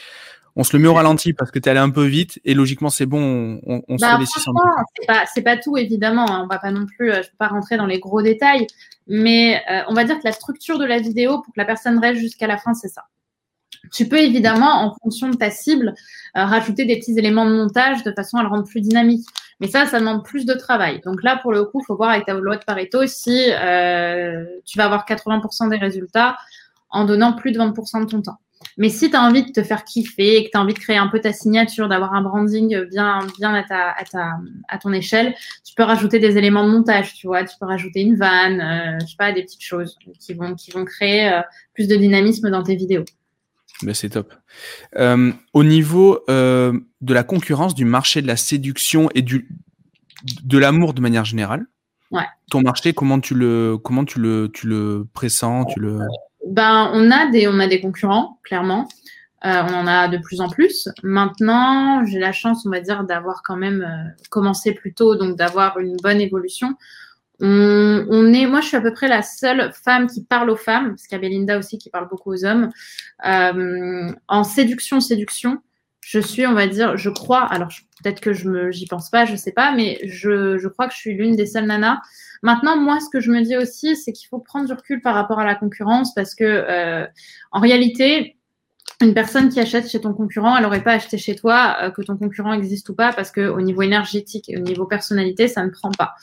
on 0.57 0.65
se 0.65 0.77
le 0.77 0.83
met 0.83 0.89
au 0.89 0.95
ralenti 0.95 1.33
parce 1.33 1.51
que 1.51 1.59
tu 1.59 1.69
es 1.69 1.71
allé 1.71 1.81
un 1.81 1.91
peu 1.91 2.05
vite 2.05 2.41
et 2.45 2.55
logiquement 2.55 2.91
c'est 2.91 3.07
bon, 3.07 3.61
on, 3.67 3.83
on 3.89 3.99
se 3.99 4.03
bah, 4.03 4.13
fait 4.13 4.21
les 4.21 4.27
600 4.27 4.53
C'est 5.35 5.43
pas, 5.43 5.55
pas 5.55 5.61
tout 5.61 5.77
évidemment, 5.77 6.31
hein. 6.31 6.43
on 6.45 6.47
va 6.47 6.59
pas 6.59 6.71
non 6.71 6.87
plus, 6.87 7.13
euh, 7.13 7.23
je 7.23 7.29
peux 7.31 7.37
pas 7.39 7.49
rentrer 7.49 7.77
dans 7.77 7.87
les 7.87 8.01
gros 8.01 8.23
détails, 8.23 8.67
mais 9.07 9.63
euh, 9.71 9.83
on 9.89 9.95
va 9.95 10.05
dire 10.05 10.17
que 10.19 10.25
la 10.25 10.33
structure 10.33 10.79
de 10.79 10.85
la 10.85 10.99
vidéo 10.99 11.41
pour 11.43 11.55
que 11.55 11.59
la 11.59 11.65
personne 11.65 11.99
reste 11.99 12.21
jusqu'à 12.21 12.47
la 12.47 12.59
fin, 12.59 12.75
c'est 12.75 12.89
ça. 12.89 13.05
Tu 13.93 14.09
peux 14.09 14.19
évidemment, 14.19 14.83
en 14.85 14.95
fonction 15.03 15.29
de 15.31 15.37
ta 15.37 15.51
cible, 15.51 15.95
euh, 16.37 16.45
rajouter 16.45 16.85
des 16.85 16.99
petits 16.99 17.17
éléments 17.17 17.47
de 17.47 17.55
montage 17.55 18.03
de 18.03 18.13
façon 18.13 18.39
à 18.39 18.43
le 18.43 18.49
rendre 18.49 18.65
plus 18.65 18.81
dynamique. 18.81 19.27
Mais 19.61 19.69
ça, 19.69 19.87
ça 19.87 19.99
demande 19.99 20.25
plus 20.25 20.45
de 20.47 20.55
travail. 20.55 21.01
Donc 21.05 21.23
là, 21.23 21.37
pour 21.37 21.53
le 21.53 21.65
coup, 21.65 21.81
il 21.81 21.85
faut 21.87 21.97
voir 21.97 22.11
avec 22.11 22.27
ta 22.27 22.35
loi 22.35 22.57
de 22.57 22.65
Pareto 22.65 23.07
si 23.07 23.51
tu 24.65 24.79
vas 24.79 24.85
avoir 24.85 25.05
80% 25.05 25.71
des 25.71 25.79
résultats 25.79 26.37
en 26.91 27.05
donnant 27.05 27.33
plus 27.33 27.53
de 27.53 27.59
20% 27.59 28.05
de 28.05 28.11
ton 28.11 28.23
temps. 28.23 28.39
Mais 28.79 28.89
si 28.91 29.11
tu 29.11 29.17
as 29.17 29.23
envie 29.23 29.45
de 29.45 29.51
te 29.51 29.63
faire 29.65 29.85
kiffer 29.85 30.37
et 30.37 30.45
que 30.45 30.51
tu 30.51 30.57
as 30.57 30.61
envie 30.61 30.73
de 30.73 30.79
créer 30.79 30.97
un 30.97 31.09
peu 31.09 31.21
ta 31.21 31.33
signature, 31.33 31.89
d'avoir 31.89 32.15
un 32.15 32.23
branding 32.23 32.85
bien, 32.85 33.19
bien 33.37 33.53
à, 33.53 33.65
ta, 33.65 33.91
à, 33.91 34.05
ta, 34.05 34.37
à 34.69 34.79
ton 34.79 34.93
échelle, 34.93 35.35
tu 35.65 35.75
peux 35.75 35.83
rajouter 35.83 36.21
des 36.21 36.39
éléments 36.39 36.65
de 36.65 36.71
montage, 36.71 37.15
tu 37.15 37.27
vois. 37.27 37.43
Tu 37.43 37.57
peux 37.61 37.67
rajouter 37.67 38.03
une 38.03 38.15
vanne, 38.15 38.61
euh, 38.61 38.99
je 39.01 39.07
sais 39.07 39.17
pas, 39.19 39.33
des 39.33 39.43
petites 39.43 39.65
choses 39.65 39.99
qui 40.21 40.33
vont, 40.33 40.55
qui 40.55 40.71
vont 40.71 40.85
créer 40.85 41.29
euh, 41.29 41.41
plus 41.75 41.89
de 41.89 41.97
dynamisme 41.97 42.51
dans 42.51 42.63
tes 42.63 42.77
vidéos. 42.77 43.05
Ben 43.83 43.95
c'est 43.95 44.11
top. 44.11 44.33
Euh, 44.97 45.33
au 45.53 45.65
niveau 45.65 46.21
de 46.29 47.15
la 47.15 47.25
concurrence, 47.25 47.75
du 47.75 47.85
marché 47.85 48.23
de 48.23 48.29
la 48.29 48.37
séduction 48.37 49.09
et 49.15 49.23
du, 49.23 49.49
de 50.45 50.59
l'amour 50.59 50.95
de 50.95 51.01
manière 51.01 51.25
générale, 51.25 51.67
ouais. 52.13 52.27
ton 52.51 52.61
marché, 52.61 52.93
comment 52.93 53.19
tu 53.19 53.35
le, 53.35 53.77
comment 53.77 54.05
tu 54.05 54.21
le, 54.21 54.51
tu 54.53 54.69
le 54.69 55.07
pressens, 55.13 55.65
tu 55.67 55.81
le 55.81 55.99
ben, 56.49 56.91
on 56.95 57.11
a 57.11 57.27
des, 57.31 57.49
on 57.49 57.59
a 57.59 57.67
des 57.67 57.81
concurrents, 57.81 58.39
clairement. 58.43 58.89
Euh, 59.45 59.63
on 59.69 59.75
en 59.75 59.87
a 59.87 60.09
de 60.09 60.19
plus 60.19 60.41
en 60.41 60.49
plus. 60.49 60.89
Maintenant, 61.03 62.05
j'ai 62.05 62.19
la 62.19 62.33
chance, 62.33 62.67
on 62.67 62.71
va 62.71 62.81
dire, 62.81 63.05
d'avoir 63.05 63.43
quand 63.43 63.57
même 63.57 63.83
euh, 63.83 64.25
commencé 64.31 64.73
plus 64.73 64.93
tôt, 64.95 65.15
donc 65.15 65.37
d'avoir 65.37 65.79
une 65.79 65.97
bonne 65.97 66.21
évolution. 66.21 66.75
On, 67.41 68.33
est, 68.33 68.47
moi, 68.47 68.61
je 68.61 68.67
suis 68.67 68.77
à 68.77 68.81
peu 68.81 68.93
près 68.93 69.07
la 69.07 69.23
seule 69.23 69.73
femme 69.73 70.09
qui 70.09 70.25
parle 70.25 70.51
aux 70.51 70.57
femmes, 70.57 70.89
parce 70.89 71.07
qu'il 71.07 71.17
y 71.17 71.21
a 71.21 71.21
Belinda 71.21 71.57
aussi 71.57 71.79
qui 71.79 71.89
parle 71.89 72.09
beaucoup 72.09 72.33
aux 72.33 72.45
hommes. 72.45 72.71
Euh, 73.27 74.11
en 74.27 74.43
séduction, 74.43 75.01
séduction, 75.01 75.59
je 76.11 76.21
suis, 76.21 76.47
on 76.47 76.55
va 76.55 76.67
dire, 76.67 76.97
je 76.97 77.11
crois, 77.11 77.45
alors 77.45 77.69
peut-être 78.03 78.21
que 78.21 78.33
je 78.33 78.49
me, 78.49 78.73
j'y 78.73 78.87
pense 78.87 79.11
pas, 79.11 79.27
je 79.27 79.37
sais 79.37 79.53
pas, 79.53 79.73
mais 79.73 79.99
je, 80.05 80.57
je 80.57 80.67
crois 80.67 80.89
que 80.89 80.95
je 80.95 80.99
suis 80.99 81.13
l'une 81.13 81.37
des 81.37 81.45
seules 81.45 81.67
nanas 81.67 81.99
Maintenant, 82.43 82.79
moi, 82.79 82.99
ce 83.01 83.11
que 83.11 83.21
je 83.21 83.31
me 83.31 83.43
dis 83.43 83.57
aussi, 83.57 83.95
c'est 83.95 84.13
qu'il 84.13 84.27
faut 84.29 84.39
prendre 84.39 84.67
du 84.67 84.73
recul 84.73 85.03
par 85.03 85.15
rapport 85.15 85.39
à 85.39 85.45
la 85.45 85.55
concurrence 85.55 86.15
parce 86.15 86.35
que, 86.35 86.45
euh, 86.45 87.07
en 87.51 87.61
réalité, 87.61 88.37
une 89.03 89.13
personne 89.13 89.51
qui 89.51 89.61
achète 89.61 89.91
chez 89.91 90.01
ton 90.01 90.15
concurrent, 90.15 90.57
elle 90.57 90.63
n'aurait 90.63 90.83
pas 90.83 90.93
acheté 90.93 91.19
chez 91.19 91.35
toi, 91.35 91.77
euh, 91.83 91.91
que 91.91 92.01
ton 92.01 92.17
concurrent 92.17 92.55
existe 92.55 92.89
ou 92.89 92.95
pas, 92.95 93.13
parce 93.13 93.31
que 93.31 93.49
au 93.49 93.61
niveau 93.61 93.83
énergétique 93.83 94.49
et 94.49 94.57
au 94.57 94.63
niveau 94.63 94.87
personnalité, 94.87 95.47
ça 95.47 95.63
ne 95.65 95.71
prend 95.71 95.91
pas. 95.91 96.15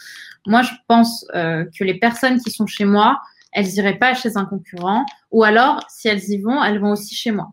Moi, 0.48 0.62
je 0.64 0.72
pense 0.88 1.28
euh, 1.36 1.66
que 1.78 1.84
les 1.84 2.00
personnes 2.00 2.40
qui 2.40 2.50
sont 2.50 2.66
chez 2.66 2.86
moi, 2.86 3.22
elles 3.52 3.68
n'iraient 3.68 4.00
pas 4.00 4.16
chez 4.16 4.36
un 4.36 4.46
concurrent, 4.46 5.06
ou 5.32 5.44
alors, 5.44 5.86
si 5.90 6.08
elles 6.08 6.24
y 6.30 6.42
vont, 6.42 6.64
elles 6.64 6.80
vont 6.80 6.94
aussi 6.94 7.14
chez 7.14 7.32
moi. 7.32 7.52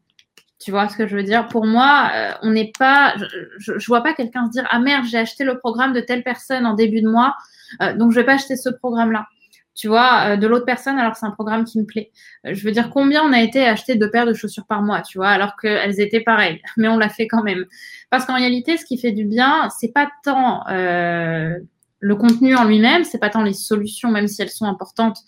Tu 0.62 0.70
vois 0.70 0.88
ce 0.88 0.96
que 0.96 1.06
je 1.06 1.16
veux 1.16 1.22
dire? 1.22 1.48
Pour 1.48 1.66
moi, 1.66 2.10
on 2.42 2.50
n'est 2.50 2.72
pas, 2.78 3.14
je, 3.58 3.78
je, 3.78 3.86
vois 3.86 4.02
pas 4.02 4.14
quelqu'un 4.14 4.46
se 4.46 4.52
dire 4.52 4.66
ah 4.70 4.78
merde, 4.78 5.04
j'ai 5.10 5.18
acheté 5.18 5.44
le 5.44 5.58
programme 5.58 5.92
de 5.92 6.00
telle 6.00 6.22
personne 6.22 6.66
en 6.66 6.74
début 6.74 7.02
de 7.02 7.08
mois, 7.08 7.34
euh, 7.80 7.94
donc, 7.96 8.12
je 8.12 8.16
vais 8.16 8.26
pas 8.26 8.34
acheter 8.34 8.56
ce 8.56 8.68
programme-là. 8.68 9.26
Tu 9.74 9.88
vois, 9.88 10.32
euh, 10.32 10.36
de 10.36 10.46
l'autre 10.46 10.66
personne, 10.66 10.98
alors 10.98 11.16
c'est 11.16 11.24
un 11.24 11.30
programme 11.30 11.64
qui 11.64 11.78
me 11.78 11.86
plaît. 11.86 12.10
Euh, 12.46 12.52
je 12.52 12.62
veux 12.64 12.72
dire, 12.72 12.90
combien 12.90 13.22
on 13.22 13.32
a 13.32 13.40
été 13.40 13.64
acheter 13.64 13.94
deux 13.94 14.10
paires 14.10 14.26
de 14.26 14.34
chaussures 14.34 14.66
par 14.66 14.82
mois, 14.82 15.00
tu 15.00 15.16
vois, 15.16 15.30
alors 15.30 15.56
qu'elles 15.56 15.98
étaient 15.98 16.20
pareilles, 16.20 16.60
mais 16.76 16.88
on 16.88 16.98
l'a 16.98 17.08
fait 17.08 17.26
quand 17.26 17.42
même. 17.42 17.64
Parce 18.10 18.26
qu'en 18.26 18.34
réalité, 18.34 18.76
ce 18.76 18.84
qui 18.84 18.98
fait 18.98 19.12
du 19.12 19.24
bien, 19.24 19.68
c'est 19.78 19.92
pas 19.92 20.10
tant 20.24 20.64
le 22.04 22.16
contenu 22.16 22.56
en 22.56 22.64
lui-même, 22.64 23.04
c'est 23.04 23.18
pas 23.18 23.30
tant 23.30 23.44
les 23.44 23.52
solutions, 23.52 24.10
même 24.10 24.26
si 24.26 24.42
elles 24.42 24.50
sont 24.50 24.66
importantes, 24.66 25.18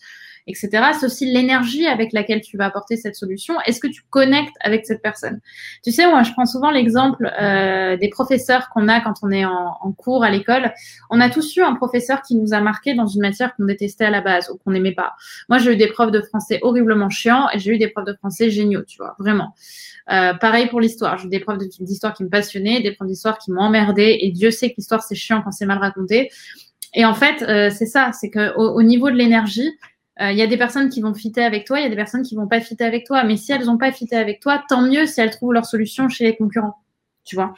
etc. 0.46 0.70
C'est 0.98 1.06
aussi 1.06 1.26
l'énergie 1.26 1.86
avec 1.86 2.12
laquelle 2.12 2.40
tu 2.40 2.56
vas 2.56 2.66
apporter 2.66 2.96
cette 2.96 3.16
solution. 3.16 3.54
Est-ce 3.66 3.80
que 3.80 3.86
tu 3.86 4.02
connectes 4.10 4.54
avec 4.60 4.84
cette 4.86 5.02
personne? 5.02 5.40
Tu 5.82 5.90
sais, 5.90 6.06
moi, 6.06 6.22
je 6.22 6.32
prends 6.32 6.46
souvent 6.46 6.70
l'exemple 6.70 7.32
euh, 7.40 7.96
des 7.96 8.08
professeurs 8.08 8.68
qu'on 8.70 8.88
a 8.88 9.00
quand 9.00 9.14
on 9.22 9.30
est 9.30 9.44
en, 9.44 9.92
cours 9.96 10.24
à 10.24 10.30
l'école. 10.30 10.72
On 11.10 11.20
a 11.20 11.30
tous 11.30 11.56
eu 11.56 11.62
un 11.62 11.74
professeur 11.74 12.22
qui 12.22 12.34
nous 12.36 12.52
a 12.52 12.60
marqué 12.60 12.94
dans 12.94 13.06
une 13.06 13.22
matière 13.22 13.54
qu'on 13.54 13.64
détestait 13.64 14.04
à 14.04 14.10
la 14.10 14.20
base 14.20 14.50
ou 14.50 14.58
qu'on 14.58 14.72
n'aimait 14.72 14.94
pas. 14.94 15.14
Moi, 15.48 15.58
j'ai 15.58 15.72
eu 15.72 15.76
des 15.76 15.86
profs 15.86 16.10
de 16.10 16.20
français 16.20 16.58
horriblement 16.62 17.10
chiants 17.10 17.48
et 17.52 17.58
j'ai 17.58 17.72
eu 17.72 17.78
des 17.78 17.88
profs 17.88 18.04
de 18.04 18.14
français 18.14 18.50
géniaux, 18.50 18.82
tu 18.82 18.98
vois, 18.98 19.14
vraiment. 19.18 19.54
Euh, 20.12 20.34
pareil 20.34 20.66
pour 20.66 20.80
l'histoire. 20.80 21.16
J'ai 21.16 21.26
eu 21.26 21.30
des 21.30 21.40
profs 21.40 21.58
d'histoire 21.58 22.12
qui 22.12 22.24
me 22.24 22.28
passionnaient, 22.28 22.80
des 22.82 22.92
profs 22.92 23.08
d'histoire 23.08 23.38
qui 23.38 23.52
m'ont 23.52 23.62
emmerdé 23.62 24.18
et 24.20 24.30
Dieu 24.30 24.50
sait 24.50 24.70
que 24.70 24.74
l'histoire 24.76 25.02
c'est 25.02 25.14
chiant 25.14 25.40
quand 25.42 25.52
c'est 25.52 25.66
mal 25.66 25.78
raconté. 25.78 26.30
Et 26.94 27.04
en 27.04 27.14
fait, 27.14 27.42
euh, 27.42 27.70
c'est 27.70 27.86
ça, 27.86 28.12
c'est 28.12 28.30
que 28.30 28.54
au, 28.56 28.76
au, 28.76 28.82
niveau 28.82 29.10
de 29.10 29.16
l'énergie, 29.16 29.72
il 30.20 30.26
euh, 30.26 30.32
y 30.32 30.42
a 30.42 30.46
des 30.46 30.56
personnes 30.56 30.88
qui 30.90 31.00
vont 31.00 31.14
fitter 31.14 31.42
avec 31.42 31.64
toi, 31.64 31.80
il 31.80 31.82
y 31.82 31.86
a 31.86 31.90
des 31.90 31.96
personnes 31.96 32.22
qui 32.22 32.36
vont 32.36 32.46
pas 32.46 32.60
fitter 32.60 32.84
avec 32.84 33.04
toi. 33.04 33.24
Mais 33.24 33.36
si 33.36 33.52
elles 33.52 33.64
n'ont 33.64 33.78
pas 33.78 33.90
fité 33.90 34.16
avec 34.16 34.40
toi, 34.40 34.62
tant 34.68 34.82
mieux 34.82 35.06
si 35.06 35.20
elles 35.20 35.30
trouvent 35.30 35.52
leur 35.52 35.66
solution 35.66 36.08
chez 36.08 36.24
les 36.24 36.36
concurrents. 36.36 36.76
Tu 37.24 37.36
vois? 37.36 37.54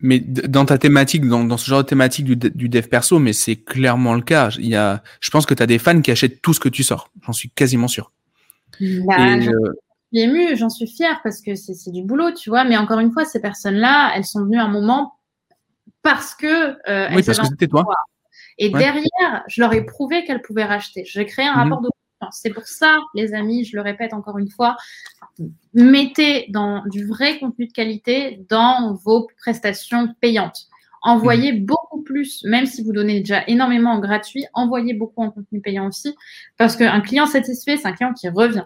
Mais 0.00 0.18
dans 0.18 0.66
ta 0.66 0.76
thématique, 0.76 1.26
dans, 1.26 1.44
dans 1.44 1.56
ce 1.56 1.66
genre 1.66 1.82
de 1.82 1.88
thématique 1.88 2.26
du, 2.26 2.36
du 2.36 2.68
dev 2.68 2.88
perso, 2.88 3.18
mais 3.18 3.32
c'est 3.32 3.56
clairement 3.56 4.14
le 4.14 4.20
cas. 4.20 4.50
Il 4.58 4.66
y 4.66 4.76
a, 4.76 5.02
je 5.20 5.30
pense 5.30 5.46
que 5.46 5.54
tu 5.54 5.62
as 5.62 5.66
des 5.66 5.78
fans 5.78 6.02
qui 6.02 6.10
achètent 6.10 6.42
tout 6.42 6.52
ce 6.52 6.60
que 6.60 6.68
tu 6.68 6.82
sors. 6.82 7.10
J'en 7.24 7.32
suis 7.32 7.48
quasiment 7.48 7.88
sûr. 7.88 8.12
Bah, 8.80 9.40
j'en 9.40 9.52
euh, 9.52 9.72
suis 10.12 10.22
émue, 10.22 10.56
j'en 10.56 10.68
suis 10.68 10.86
fière 10.86 11.20
parce 11.22 11.40
que 11.40 11.54
c'est 11.54 11.90
du 11.90 12.02
boulot, 12.02 12.32
tu 12.32 12.50
vois. 12.50 12.64
Mais 12.64 12.76
encore 12.76 12.98
une 12.98 13.12
fois, 13.12 13.24
ces 13.24 13.40
personnes-là, 13.40 14.12
elles 14.14 14.24
sont 14.24 14.44
venues 14.44 14.58
un 14.58 14.68
moment 14.68 15.14
parce 16.02 16.34
que. 16.34 16.76
Euh, 16.90 17.08
oui, 17.14 17.22
parce 17.22 17.38
que 17.38 17.46
c'était 17.46 17.68
toi. 17.68 17.86
Et 18.58 18.68
derrière, 18.68 19.42
je 19.48 19.60
leur 19.60 19.72
ai 19.72 19.84
prouvé 19.84 20.24
qu'elles 20.24 20.42
pouvaient 20.42 20.64
racheter. 20.64 21.04
J'ai 21.06 21.26
créé 21.26 21.46
un 21.46 21.52
mhm. 21.54 21.62
rapport 21.62 21.80
de. 21.82 21.88
C'est 22.30 22.50
pour 22.50 22.64
ça, 22.64 22.98
les 23.14 23.34
amis, 23.34 23.64
je 23.64 23.76
le 23.76 23.82
répète 23.82 24.12
encore 24.12 24.38
une 24.38 24.50
fois, 24.50 24.76
mettez 25.74 26.46
dans 26.48 26.82
du 26.86 27.06
vrai 27.06 27.38
contenu 27.38 27.66
de 27.66 27.72
qualité 27.72 28.40
dans 28.48 28.94
vos 28.94 29.28
prestations 29.38 30.14
payantes. 30.20 30.68
Envoyez 31.02 31.52
mhm. 31.52 31.66
beaucoup 31.66 32.02
plus, 32.02 32.42
même 32.44 32.66
si 32.66 32.82
vous 32.82 32.92
donnez 32.92 33.20
déjà 33.20 33.46
énormément 33.46 33.90
en 33.90 34.00
gratuit, 34.00 34.46
envoyez 34.54 34.94
beaucoup 34.94 35.22
en 35.22 35.30
contenu 35.30 35.60
payant 35.60 35.88
aussi, 35.88 36.14
parce 36.56 36.76
qu'un 36.76 37.00
client 37.02 37.26
satisfait, 37.26 37.76
c'est 37.76 37.86
un 37.86 37.92
client 37.92 38.14
qui 38.14 38.28
revient. 38.28 38.64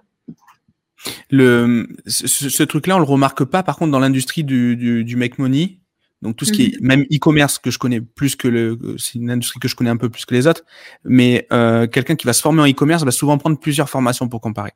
Le, 1.30 1.88
ce, 2.06 2.62
truc-là, 2.62 2.96
on 2.96 3.00
le 3.00 3.04
remarque 3.04 3.44
pas, 3.44 3.62
par 3.62 3.76
contre, 3.76 3.92
dans 3.92 3.98
l'industrie 3.98 4.44
du, 4.44 4.76
du, 4.76 5.04
du 5.04 5.16
make 5.16 5.38
money? 5.38 5.80
Donc 6.22 6.36
tout 6.36 6.44
ce 6.44 6.52
qui 6.52 6.64
est 6.64 6.80
mhm. 6.80 6.86
même 6.86 7.02
e-commerce 7.12 7.58
que 7.58 7.70
je 7.70 7.78
connais 7.78 8.00
plus 8.00 8.34
que 8.36 8.48
le, 8.48 8.78
c'est 8.98 9.14
une 9.14 9.30
industrie 9.30 9.60
que 9.60 9.68
je 9.68 9.76
connais 9.76 9.90
un 9.90 9.96
peu 9.96 10.08
plus 10.08 10.24
que 10.24 10.34
les 10.34 10.46
autres. 10.46 10.62
Mais 11.04 11.46
euh, 11.52 11.86
quelqu'un 11.86 12.16
qui 12.16 12.26
va 12.26 12.32
se 12.32 12.42
former 12.42 12.62
en 12.62 12.68
e-commerce 12.68 13.04
va 13.04 13.10
souvent 13.10 13.38
prendre 13.38 13.58
plusieurs 13.58 13.88
formations 13.88 14.28
pour 14.28 14.40
comparer. 14.40 14.72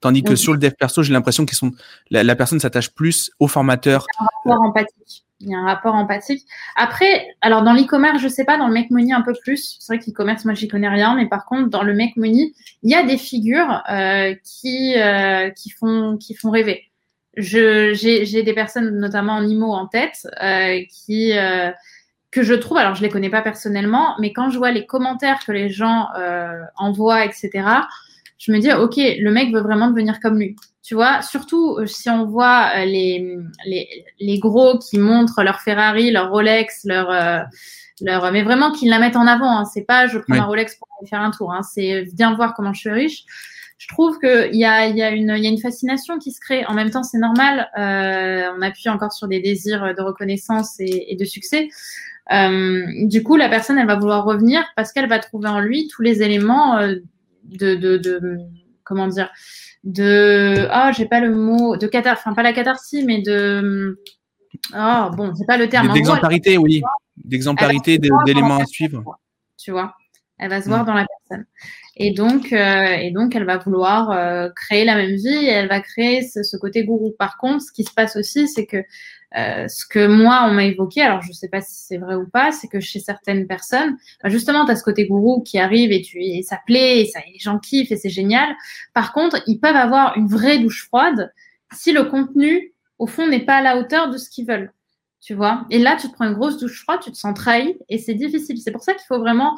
Tandis 0.00 0.24
que 0.24 0.34
sur 0.34 0.52
le 0.52 0.58
dev 0.58 0.72
perso, 0.72 1.02
j'ai 1.02 1.12
l'impression 1.12 1.46
qu'ils 1.46 1.56
sont 1.56 1.70
la, 2.10 2.24
la 2.24 2.34
personne 2.34 2.58
s'attache 2.58 2.90
plus 2.90 3.30
au 3.38 3.46
formateur. 3.46 4.04
Un 4.18 4.24
rapport 4.24 4.62
empathique. 4.62 5.24
Il 5.42 5.50
y 5.50 5.54
a 5.54 5.58
un 5.58 5.64
rapport 5.64 5.94
empathique. 5.94 6.44
Après, 6.76 7.26
alors 7.40 7.62
dans 7.62 7.72
l'e-commerce, 7.72 8.20
je 8.20 8.28
sais 8.28 8.44
pas, 8.44 8.58
dans 8.58 8.68
le 8.68 8.74
make 8.74 8.90
money 8.90 9.12
un 9.12 9.22
peu 9.22 9.32
plus. 9.42 9.76
C'est 9.80 9.92
vrai 9.92 9.98
que 9.98 10.08
l'e-commerce, 10.08 10.44
moi, 10.44 10.54
j'y 10.54 10.68
connais 10.68 10.88
rien, 10.88 11.16
mais 11.16 11.26
par 11.26 11.46
contre, 11.46 11.68
dans 11.68 11.82
le 11.82 11.94
make 11.94 12.16
money, 12.16 12.52
il 12.82 12.90
y 12.90 12.94
a 12.94 13.04
des 13.04 13.16
figures 13.16 13.82
euh, 13.90 14.34
qui 14.44 14.94
euh, 14.96 15.50
qui 15.50 15.70
font 15.70 16.16
qui 16.18 16.34
font 16.34 16.50
rêver. 16.50 16.91
Je 17.36 17.92
j'ai 17.94 18.42
des 18.42 18.52
personnes, 18.52 18.98
notamment 18.98 19.34
en 19.34 19.46
IMO, 19.46 19.72
en 19.72 19.86
tête, 19.86 20.26
euh, 20.42 20.80
qui 20.90 21.36
euh, 21.36 21.70
que 22.30 22.42
je 22.42 22.54
trouve, 22.54 22.78
alors 22.78 22.94
je 22.94 23.02
les 23.02 23.08
connais 23.08 23.30
pas 23.30 23.42
personnellement, 23.42 24.16
mais 24.18 24.32
quand 24.32 24.50
je 24.50 24.58
vois 24.58 24.70
les 24.70 24.86
commentaires 24.86 25.40
que 25.46 25.52
les 25.52 25.68
gens 25.68 26.08
euh, 26.18 26.62
envoient, 26.76 27.24
etc 27.24 27.62
je 28.42 28.50
me 28.50 28.58
dis, 28.58 28.72
OK, 28.72 28.96
le 28.96 29.30
mec 29.30 29.54
veut 29.54 29.60
vraiment 29.60 29.88
devenir 29.88 30.18
comme 30.18 30.38
lui. 30.38 30.56
Tu 30.82 30.94
vois, 30.96 31.22
surtout 31.22 31.76
euh, 31.78 31.86
si 31.86 32.10
on 32.10 32.26
voit 32.26 32.84
les, 32.84 33.38
les, 33.66 33.88
les, 34.18 34.38
gros 34.40 34.80
qui 34.80 34.98
montrent 34.98 35.44
leur 35.44 35.60
Ferrari, 35.60 36.10
leur 36.10 36.30
Rolex, 36.30 36.80
leur, 36.84 37.08
euh, 37.08 37.38
leur 38.00 38.32
mais 38.32 38.42
vraiment 38.42 38.72
qu'ils 38.72 38.90
la 38.90 38.98
mettent 38.98 39.14
en 39.14 39.28
avant. 39.28 39.58
Hein. 39.58 39.64
C'est 39.64 39.84
pas 39.84 40.08
je 40.08 40.18
prends 40.18 40.34
ma 40.34 40.42
Rolex 40.42 40.74
pour 40.74 40.88
aller 40.98 41.08
faire 41.08 41.20
un 41.20 41.30
tour. 41.30 41.52
Hein. 41.52 41.62
C'est 41.62 42.02
viens 42.16 42.34
voir 42.34 42.54
comment 42.54 42.72
je 42.72 42.80
suis 42.80 42.90
riche. 42.90 43.24
Je 43.82 43.88
trouve 43.88 44.20
qu'il 44.20 44.54
y 44.54 44.64
a, 44.64 44.86
y, 44.86 45.02
a 45.02 45.10
une, 45.10 45.34
y 45.36 45.46
a 45.46 45.50
une 45.50 45.58
fascination 45.58 46.18
qui 46.18 46.30
se 46.30 46.38
crée. 46.38 46.64
En 46.66 46.74
même 46.74 46.90
temps, 46.90 47.02
c'est 47.02 47.18
normal. 47.18 47.68
Euh, 47.76 48.52
on 48.56 48.62
appuie 48.62 48.88
encore 48.88 49.12
sur 49.12 49.26
des 49.26 49.40
désirs 49.40 49.92
de 49.96 50.02
reconnaissance 50.02 50.78
et, 50.78 51.12
et 51.12 51.16
de 51.16 51.24
succès. 51.24 51.68
Euh, 52.32 52.84
du 53.06 53.24
coup, 53.24 53.36
la 53.36 53.48
personne, 53.48 53.78
elle 53.78 53.88
va 53.88 53.96
vouloir 53.96 54.24
revenir 54.24 54.62
parce 54.76 54.92
qu'elle 54.92 55.08
va 55.08 55.18
trouver 55.18 55.48
en 55.48 55.58
lui 55.58 55.88
tous 55.88 56.02
les 56.02 56.22
éléments 56.22 56.78
de, 57.44 57.74
de, 57.74 57.96
de 57.96 58.38
comment 58.84 59.08
dire 59.08 59.30
de 59.84 60.68
ah 60.70 60.88
oh, 60.88 60.94
j'ai 60.96 61.06
pas 61.06 61.20
le 61.20 61.34
mot 61.34 61.76
de 61.76 61.86
catar 61.86 62.16
enfin 62.16 62.34
pas 62.34 62.42
la 62.42 62.52
catharsis 62.52 63.04
mais 63.04 63.20
de 63.20 64.00
oh 64.74 65.10
bon 65.16 65.34
c'est 65.34 65.46
pas 65.46 65.56
le 65.56 65.68
terme 65.68 65.92
d'exemplarité 65.92 66.56
oui 66.56 66.82
d'exemplarité 67.16 67.98
d'éléments 67.98 68.58
à 68.58 68.64
suivre 68.64 69.02
tu 69.58 69.72
vois 69.72 69.94
elle 70.38 70.50
va 70.50 70.62
se 70.62 70.68
voir 70.68 70.84
mm. 70.84 70.86
dans 70.86 70.94
la 70.94 71.06
personne 71.06 71.46
et 71.96 72.12
donc 72.12 72.52
euh, 72.52 72.94
et 72.94 73.10
donc 73.10 73.36
elle 73.36 73.44
va 73.44 73.58
vouloir 73.58 74.10
euh, 74.10 74.48
créer 74.54 74.84
la 74.84 74.96
même 74.96 75.14
vie 75.14 75.28
et 75.28 75.48
elle 75.48 75.68
va 75.68 75.80
créer 75.80 76.22
ce, 76.22 76.42
ce, 76.42 76.56
côté 76.56 76.84
gourou 76.84 77.14
par 77.18 77.36
contre 77.36 77.62
ce 77.62 77.72
qui 77.72 77.84
se 77.84 77.92
passe 77.92 78.16
aussi 78.16 78.48
c'est 78.48 78.64
que 78.64 78.82
euh, 79.36 79.66
ce 79.68 79.86
que 79.86 80.06
moi, 80.06 80.46
on 80.46 80.52
m'a 80.52 80.64
évoqué, 80.64 81.00
alors 81.00 81.22
je 81.22 81.28
ne 81.28 81.32
sais 81.32 81.48
pas 81.48 81.60
si 81.60 81.74
c'est 81.74 81.96
vrai 81.96 82.16
ou 82.16 82.26
pas, 82.26 82.52
c'est 82.52 82.68
que 82.68 82.80
chez 82.80 83.00
certaines 83.00 83.46
personnes, 83.46 83.96
bah 84.22 84.28
justement, 84.28 84.66
tu 84.66 84.72
as 84.72 84.76
ce 84.76 84.82
côté 84.82 85.06
gourou 85.06 85.42
qui 85.42 85.58
arrive 85.58 85.90
et, 85.90 86.02
tu, 86.02 86.22
et 86.22 86.42
ça 86.42 86.58
plaît, 86.66 87.00
et, 87.00 87.06
ça, 87.06 87.20
les 87.32 87.38
gens 87.38 87.58
kiffent 87.58 87.90
et 87.92 87.96
c'est 87.96 88.10
génial. 88.10 88.54
Par 88.92 89.12
contre, 89.12 89.42
ils 89.46 89.58
peuvent 89.58 89.76
avoir 89.76 90.16
une 90.16 90.26
vraie 90.26 90.58
douche 90.58 90.84
froide 90.86 91.32
si 91.72 91.92
le 91.92 92.04
contenu, 92.04 92.74
au 92.98 93.06
fond, 93.06 93.26
n'est 93.26 93.44
pas 93.44 93.56
à 93.56 93.62
la 93.62 93.78
hauteur 93.78 94.10
de 94.10 94.18
ce 94.18 94.28
qu'ils 94.28 94.46
veulent. 94.46 94.72
Tu 95.20 95.34
vois? 95.34 95.64
Et 95.70 95.78
là, 95.78 95.96
tu 95.96 96.08
te 96.08 96.12
prends 96.12 96.26
une 96.26 96.34
grosse 96.34 96.58
douche 96.58 96.82
froide, 96.82 97.00
tu 97.02 97.12
te 97.12 97.16
sens 97.16 97.32
trahi 97.34 97.76
et 97.88 97.98
c'est 97.98 98.14
difficile. 98.14 98.58
C'est 98.58 98.72
pour 98.72 98.82
ça 98.82 98.92
qu'il 98.92 99.06
faut 99.06 99.20
vraiment 99.20 99.56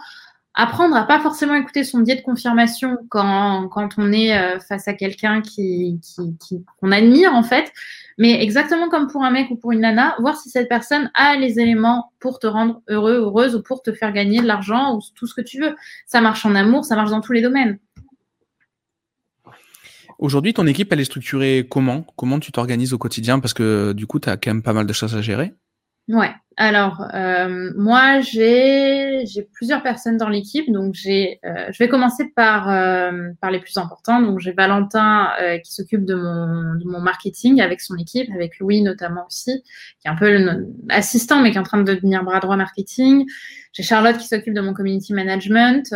apprendre 0.54 0.96
à 0.96 1.04
pas 1.04 1.20
forcément 1.20 1.54
écouter 1.54 1.84
son 1.84 2.00
biais 2.00 2.16
de 2.16 2.22
confirmation 2.22 2.96
quand, 3.08 3.68
on 3.98 4.12
est 4.12 4.36
euh, 4.36 4.60
face 4.60 4.86
à 4.86 4.94
quelqu'un 4.94 5.40
qui, 5.40 6.00
qui 6.40 6.64
qu'on 6.80 6.92
admire 6.92 7.34
en 7.34 7.42
fait, 7.42 7.72
mais 8.18 8.42
exactement 8.42 8.88
comme 8.88 9.08
pour 9.08 9.24
un 9.24 9.30
mec 9.30 9.50
ou 9.50 9.56
pour 9.56 9.72
une 9.72 9.80
nana, 9.80 10.14
voir 10.20 10.36
si 10.36 10.50
cette 10.50 10.68
personne 10.68 11.10
a 11.14 11.36
les 11.36 11.58
éléments 11.58 12.12
pour 12.20 12.38
te 12.38 12.46
rendre 12.46 12.82
heureux, 12.88 13.16
heureuse 13.16 13.56
ou 13.56 13.62
pour 13.62 13.82
te 13.82 13.92
faire 13.92 14.12
gagner 14.12 14.40
de 14.40 14.46
l'argent 14.46 14.96
ou 14.96 15.00
tout 15.14 15.26
ce 15.26 15.34
que 15.34 15.42
tu 15.42 15.60
veux. 15.60 15.74
Ça 16.06 16.20
marche 16.20 16.46
en 16.46 16.54
amour, 16.54 16.84
ça 16.84 16.94
marche 16.94 17.10
dans 17.10 17.20
tous 17.20 17.32
les 17.32 17.42
domaines. 17.42 17.78
Aujourd'hui, 20.18 20.54
ton 20.54 20.66
équipe, 20.66 20.92
elle 20.92 21.00
est 21.00 21.04
structurée 21.04 21.66
comment? 21.68 22.06
Comment 22.16 22.38
tu 22.38 22.52
t'organises 22.52 22.92
au 22.92 22.98
quotidien? 22.98 23.40
Parce 23.40 23.52
que 23.52 23.92
du 23.92 24.06
coup, 24.06 24.20
tu 24.20 24.28
as 24.28 24.36
quand 24.36 24.50
même 24.52 24.62
pas 24.62 24.72
mal 24.72 24.86
de 24.86 24.92
choses 24.92 25.16
à 25.16 25.20
gérer. 25.20 25.52
Ouais. 26.08 26.30
Alors, 26.56 27.04
euh, 27.14 27.72
moi, 27.76 28.20
j'ai 28.20 29.24
plusieurs 29.54 29.82
personnes 29.82 30.18
dans 30.18 30.28
l'équipe. 30.28 30.70
Donc, 30.70 30.94
j'ai, 30.94 31.40
euh, 31.44 31.66
je 31.72 31.78
vais 31.82 31.88
commencer 31.88 32.30
par, 32.36 32.70
euh, 32.70 33.30
par 33.40 33.50
les 33.50 33.58
plus 33.58 33.76
importants. 33.76 34.20
Donc, 34.20 34.38
j'ai 34.38 34.52
Valentin 34.52 35.30
euh, 35.40 35.58
qui 35.58 35.72
s'occupe 35.72 36.04
de 36.04 36.14
mon, 36.14 36.74
de 36.76 36.84
mon 36.84 37.00
marketing 37.00 37.60
avec 37.60 37.80
son 37.80 37.96
équipe, 37.96 38.30
avec 38.34 38.58
Louis 38.60 38.82
notamment 38.82 39.26
aussi, 39.26 39.62
qui 40.00 40.06
est 40.06 40.10
un 40.10 40.14
peu 40.14 40.62
l'assistant, 40.88 41.40
mais 41.40 41.50
qui 41.50 41.56
est 41.56 41.60
en 41.60 41.64
train 41.64 41.82
de 41.82 41.92
devenir 41.92 42.22
bras 42.22 42.38
droit 42.38 42.56
marketing. 42.56 43.24
J'ai 43.72 43.82
Charlotte 43.82 44.18
qui 44.18 44.28
s'occupe 44.28 44.54
de 44.54 44.60
mon 44.60 44.74
community 44.74 45.12
management. 45.14 45.92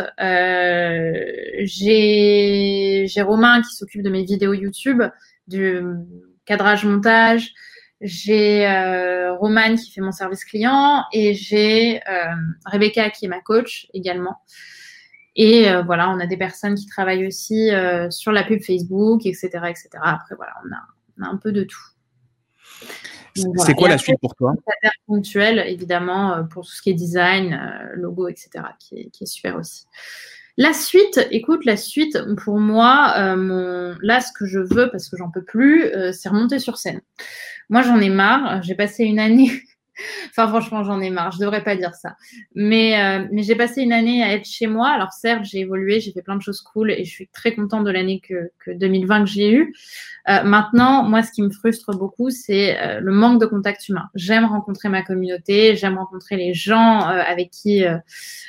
j'ai 1.61 3.21
Romain 3.21 3.61
qui 3.61 3.75
s'occupe 3.75 4.01
de 4.01 4.09
mes 4.09 4.23
vidéos 4.23 4.53
YouTube, 4.53 5.03
du 5.47 5.79
cadrage 6.45 6.83
montage. 6.83 7.53
J'ai 8.01 8.65
euh, 8.65 9.35
Romane 9.35 9.77
qui 9.77 9.91
fait 9.91 10.01
mon 10.01 10.13
service 10.13 10.45
client 10.45 11.03
et 11.11 11.33
j'ai 11.33 12.01
euh, 12.09 12.33
Rebecca 12.65 13.09
qui 13.09 13.25
est 13.25 13.27
ma 13.27 13.41
coach 13.41 13.87
également. 13.93 14.37
Et 15.35 15.69
euh, 15.69 15.83
voilà, 15.83 16.09
on 16.09 16.19
a 16.19 16.25
des 16.25 16.37
personnes 16.37 16.75
qui 16.75 16.87
travaillent 16.87 17.27
aussi 17.27 17.69
sur 18.09 18.31
la 18.31 18.43
pub 18.43 18.61
Facebook, 18.61 19.25
etc., 19.25 19.47
etc. 19.69 19.89
Après, 20.01 20.35
voilà, 20.35 20.53
on 20.65 20.73
a, 20.73 20.79
on 21.19 21.29
a 21.29 21.33
un 21.33 21.37
peu 21.37 21.51
de 21.51 21.63
tout. 21.63 21.79
C'est 23.35 23.73
quoi 23.73 23.89
la 23.89 23.97
suite 23.97 24.19
pour 24.19 24.35
toi? 24.35 24.53
ponctuel, 25.05 25.59
évidemment, 25.67 26.45
pour 26.49 26.65
tout 26.65 26.71
ce 26.71 26.81
qui 26.81 26.89
est 26.89 26.93
design, 26.93 27.59
logo, 27.93 28.27
etc., 28.27 28.49
qui 28.79 28.99
est, 28.99 29.09
qui 29.11 29.23
est, 29.23 29.27
super 29.27 29.55
aussi. 29.55 29.85
La 30.59 30.73
suite, 30.73 31.25
écoute, 31.31 31.63
la 31.63 31.77
suite, 31.77 32.19
pour 32.43 32.59
moi, 32.59 33.13
euh, 33.17 33.95
là, 34.01 34.19
ce 34.19 34.31
que 34.37 34.45
je 34.45 34.59
veux, 34.59 34.91
parce 34.91 35.07
que 35.07 35.15
j'en 35.17 35.31
peux 35.31 35.41
plus, 35.41 35.89
c'est 36.11 36.27
remonter 36.29 36.59
sur 36.59 36.77
scène. 36.77 37.01
Moi, 37.69 37.81
j'en 37.81 37.99
ai 37.99 38.09
marre. 38.09 38.61
J'ai 38.61 38.75
passé 38.75 39.05
une 39.05 39.19
année. 39.19 39.63
Enfin, 40.29 40.47
franchement, 40.47 40.83
j'en 40.83 40.99
ai 40.99 41.09
marre. 41.09 41.31
Je 41.31 41.39
devrais 41.39 41.63
pas 41.63 41.75
dire 41.75 41.93
ça. 41.95 42.15
Mais, 42.55 42.99
euh, 42.99 43.27
mais 43.31 43.43
j'ai 43.43 43.55
passé 43.55 43.81
une 43.81 43.93
année 43.93 44.23
à 44.23 44.33
être 44.33 44.45
chez 44.45 44.67
moi. 44.67 44.89
Alors, 44.89 45.11
certes, 45.11 45.43
j'ai 45.43 45.59
évolué, 45.59 45.99
j'ai 45.99 46.11
fait 46.11 46.21
plein 46.21 46.35
de 46.35 46.41
choses 46.41 46.61
cool 46.61 46.91
et 46.91 47.03
je 47.05 47.11
suis 47.11 47.27
très 47.27 47.53
contente 47.53 47.83
de 47.83 47.91
l'année 47.91 48.21
que, 48.21 48.51
que 48.59 48.71
2020 48.71 49.25
que 49.25 49.29
j'ai 49.29 49.51
eue. 49.51 49.73
Euh, 50.29 50.43
maintenant, 50.43 51.03
moi, 51.03 51.23
ce 51.23 51.31
qui 51.31 51.41
me 51.41 51.49
frustre 51.49 51.91
beaucoup, 51.97 52.29
c'est 52.29 52.79
euh, 52.79 52.99
le 52.99 53.11
manque 53.11 53.41
de 53.41 53.45
contact 53.45 53.87
humain. 53.89 54.09
J'aime 54.15 54.45
rencontrer 54.45 54.89
ma 54.89 55.01
communauté, 55.01 55.75
j'aime 55.75 55.97
rencontrer 55.97 56.35
les 56.35 56.53
gens 56.53 57.01
euh, 57.01 57.21
avec 57.25 57.49
qui, 57.49 57.85
euh, 57.85 57.97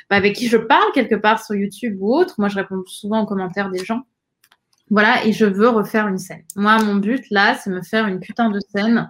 bah, 0.09 0.17
avec 0.17 0.35
qui 0.35 0.47
je 0.47 0.57
parle 0.57 0.91
quelque 0.93 1.15
part 1.15 1.43
sur 1.43 1.55
YouTube 1.55 1.97
ou 1.99 2.13
autre. 2.13 2.35
Moi, 2.37 2.49
je 2.49 2.55
réponds 2.55 2.83
souvent 2.85 3.21
aux 3.21 3.25
commentaires 3.25 3.71
des 3.71 3.83
gens. 3.83 4.01
Voilà, 4.89 5.25
et 5.25 5.31
je 5.31 5.45
veux 5.45 5.69
refaire 5.69 6.07
une 6.07 6.17
scène. 6.17 6.43
Moi, 6.55 6.77
mon 6.83 6.95
but 6.95 7.23
là, 7.31 7.55
c'est 7.55 7.69
me 7.69 7.81
faire 7.81 8.07
une 8.07 8.19
putain 8.19 8.49
de 8.49 8.59
scène 8.59 9.09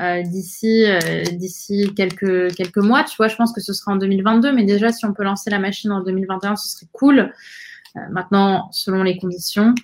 euh, 0.00 0.22
d'ici 0.22 0.84
euh, 0.84 1.22
d'ici 1.32 1.92
quelques 1.96 2.54
quelques 2.54 2.76
mois. 2.78 3.04
Tu 3.04 3.16
vois, 3.16 3.28
je 3.28 3.36
pense 3.36 3.52
que 3.52 3.60
ce 3.60 3.72
sera 3.72 3.92
en 3.92 3.96
2022, 3.96 4.52
mais 4.52 4.64
déjà 4.64 4.92
si 4.92 5.04
on 5.04 5.12
peut 5.12 5.24
lancer 5.24 5.50
la 5.50 5.58
machine 5.58 5.92
en 5.92 6.02
2021, 6.02 6.56
ce 6.56 6.68
serait 6.68 6.86
cool. 6.92 7.32
Euh, 7.96 8.00
maintenant, 8.10 8.68
selon 8.72 9.02
les 9.02 9.18
conditions. 9.18 9.74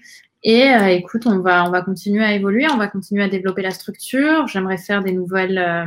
Et 0.45 0.71
euh, 0.71 0.89
écoute, 0.89 1.27
on 1.27 1.39
va 1.39 1.65
on 1.65 1.71
va 1.71 1.83
continuer 1.83 2.25
à 2.25 2.35
évoluer, 2.35 2.67
on 2.69 2.77
va 2.77 2.89
continuer 2.89 3.23
à 3.23 3.29
développer 3.29 3.63
la 3.63 3.71
structure. 3.71 4.47
J'aimerais 4.49 4.79
faire 4.79 5.03
des 5.03 5.13
nouvelles, 5.13 5.59
euh, 5.59 5.87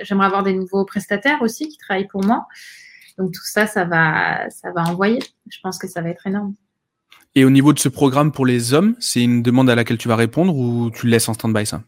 j'aimerais 0.00 0.26
avoir 0.26 0.44
des 0.44 0.52
nouveaux 0.52 0.84
prestataires 0.84 1.42
aussi 1.42 1.68
qui 1.68 1.76
travaillent 1.76 2.06
pour 2.06 2.24
moi. 2.24 2.46
Donc 3.18 3.32
tout 3.32 3.44
ça, 3.44 3.66
ça 3.66 3.84
va 3.84 4.48
ça 4.50 4.70
va 4.70 4.82
envoyer. 4.84 5.18
Je 5.50 5.58
pense 5.62 5.78
que 5.78 5.88
ça 5.88 6.00
va 6.02 6.10
être 6.10 6.26
énorme. 6.26 6.54
Et 7.34 7.44
au 7.44 7.50
niveau 7.50 7.72
de 7.72 7.80
ce 7.80 7.88
programme 7.88 8.30
pour 8.30 8.46
les 8.46 8.74
hommes, 8.74 8.94
c'est 9.00 9.22
une 9.22 9.42
demande 9.42 9.68
à 9.68 9.74
laquelle 9.74 9.98
tu 9.98 10.06
vas 10.06 10.16
répondre 10.16 10.56
ou 10.56 10.90
tu 10.90 11.06
le 11.06 11.10
laisses 11.10 11.28
en 11.28 11.34
stand-by 11.34 11.66
ça? 11.66 11.82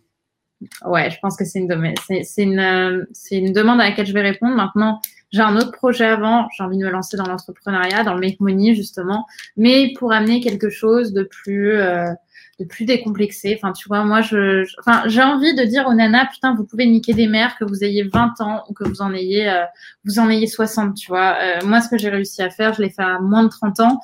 Ouais, 0.85 1.11
je 1.11 1.19
pense 1.21 1.37
que 1.37 1.45
c'est 1.45 1.59
une, 1.59 1.71
une, 1.71 2.59
euh, 2.59 3.05
c'est 3.13 3.37
une 3.37 3.53
demande 3.53 3.81
à 3.81 3.89
laquelle 3.89 4.07
je 4.07 4.15
vais 4.15 4.23
répondre. 4.23 4.55
Maintenant, 4.57 5.01
j'ai 5.33 5.43
un 5.43 5.57
autre 5.57 5.73
projet 5.73 6.07
avant. 6.07 6.49
J'ai 6.57 6.65
envie 6.65 6.79
de 6.79 6.85
me 6.85 6.91
lancer 6.91 7.17
dans 7.17 7.27
l'entrepreneuriat, 7.27 8.05
dans 8.05 8.15
le 8.15 8.21
make 8.21 8.41
money 8.41 8.75
justement, 8.75 9.27
mais 9.57 9.93
pour 9.99 10.13
amener 10.13 10.41
quelque 10.41 10.71
chose 10.71 11.13
de 11.13 11.25
plus, 11.25 11.73
euh, 11.73 12.11
de 12.59 12.65
plus 12.65 12.85
décomplexer. 12.85 13.55
Enfin, 13.57 13.73
tu 13.73 13.89
vois, 13.89 14.05
moi, 14.05 14.23
je, 14.23 14.65
enfin, 14.81 15.03
j'ai 15.07 15.23
envie 15.23 15.55
de 15.55 15.65
dire 15.65 15.87
aux 15.87 15.95
nanas, 15.95 16.27
putain, 16.33 16.55
vous 16.55 16.65
pouvez 16.65 16.87
niquer 16.87 17.13
des 17.13 17.27
mères, 17.27 17.57
que 17.59 17.65
vous 17.65 17.85
ayez 17.85 18.05
20 18.05 18.41
ans 18.41 18.65
ou 18.69 18.73
que 18.73 18.85
vous 18.85 19.03
en 19.03 19.13
ayez, 19.13 19.49
euh, 19.49 19.65
vous 20.05 20.19
en 20.19 20.31
ayez 20.31 20.47
60, 20.47 20.95
tu 20.95 21.09
vois. 21.09 21.37
Euh, 21.43 21.67
moi, 21.67 21.81
ce 21.81 21.89
que 21.89 21.99
j'ai 21.99 22.09
réussi 22.09 22.43
à 22.43 22.51
faire, 22.51 22.73
je 22.73 22.83
l'ai 22.83 22.91
fait 22.91 23.03
à 23.03 23.19
moins 23.19 23.45
de 23.45 23.49
30 23.49 23.81
ans. 23.81 24.01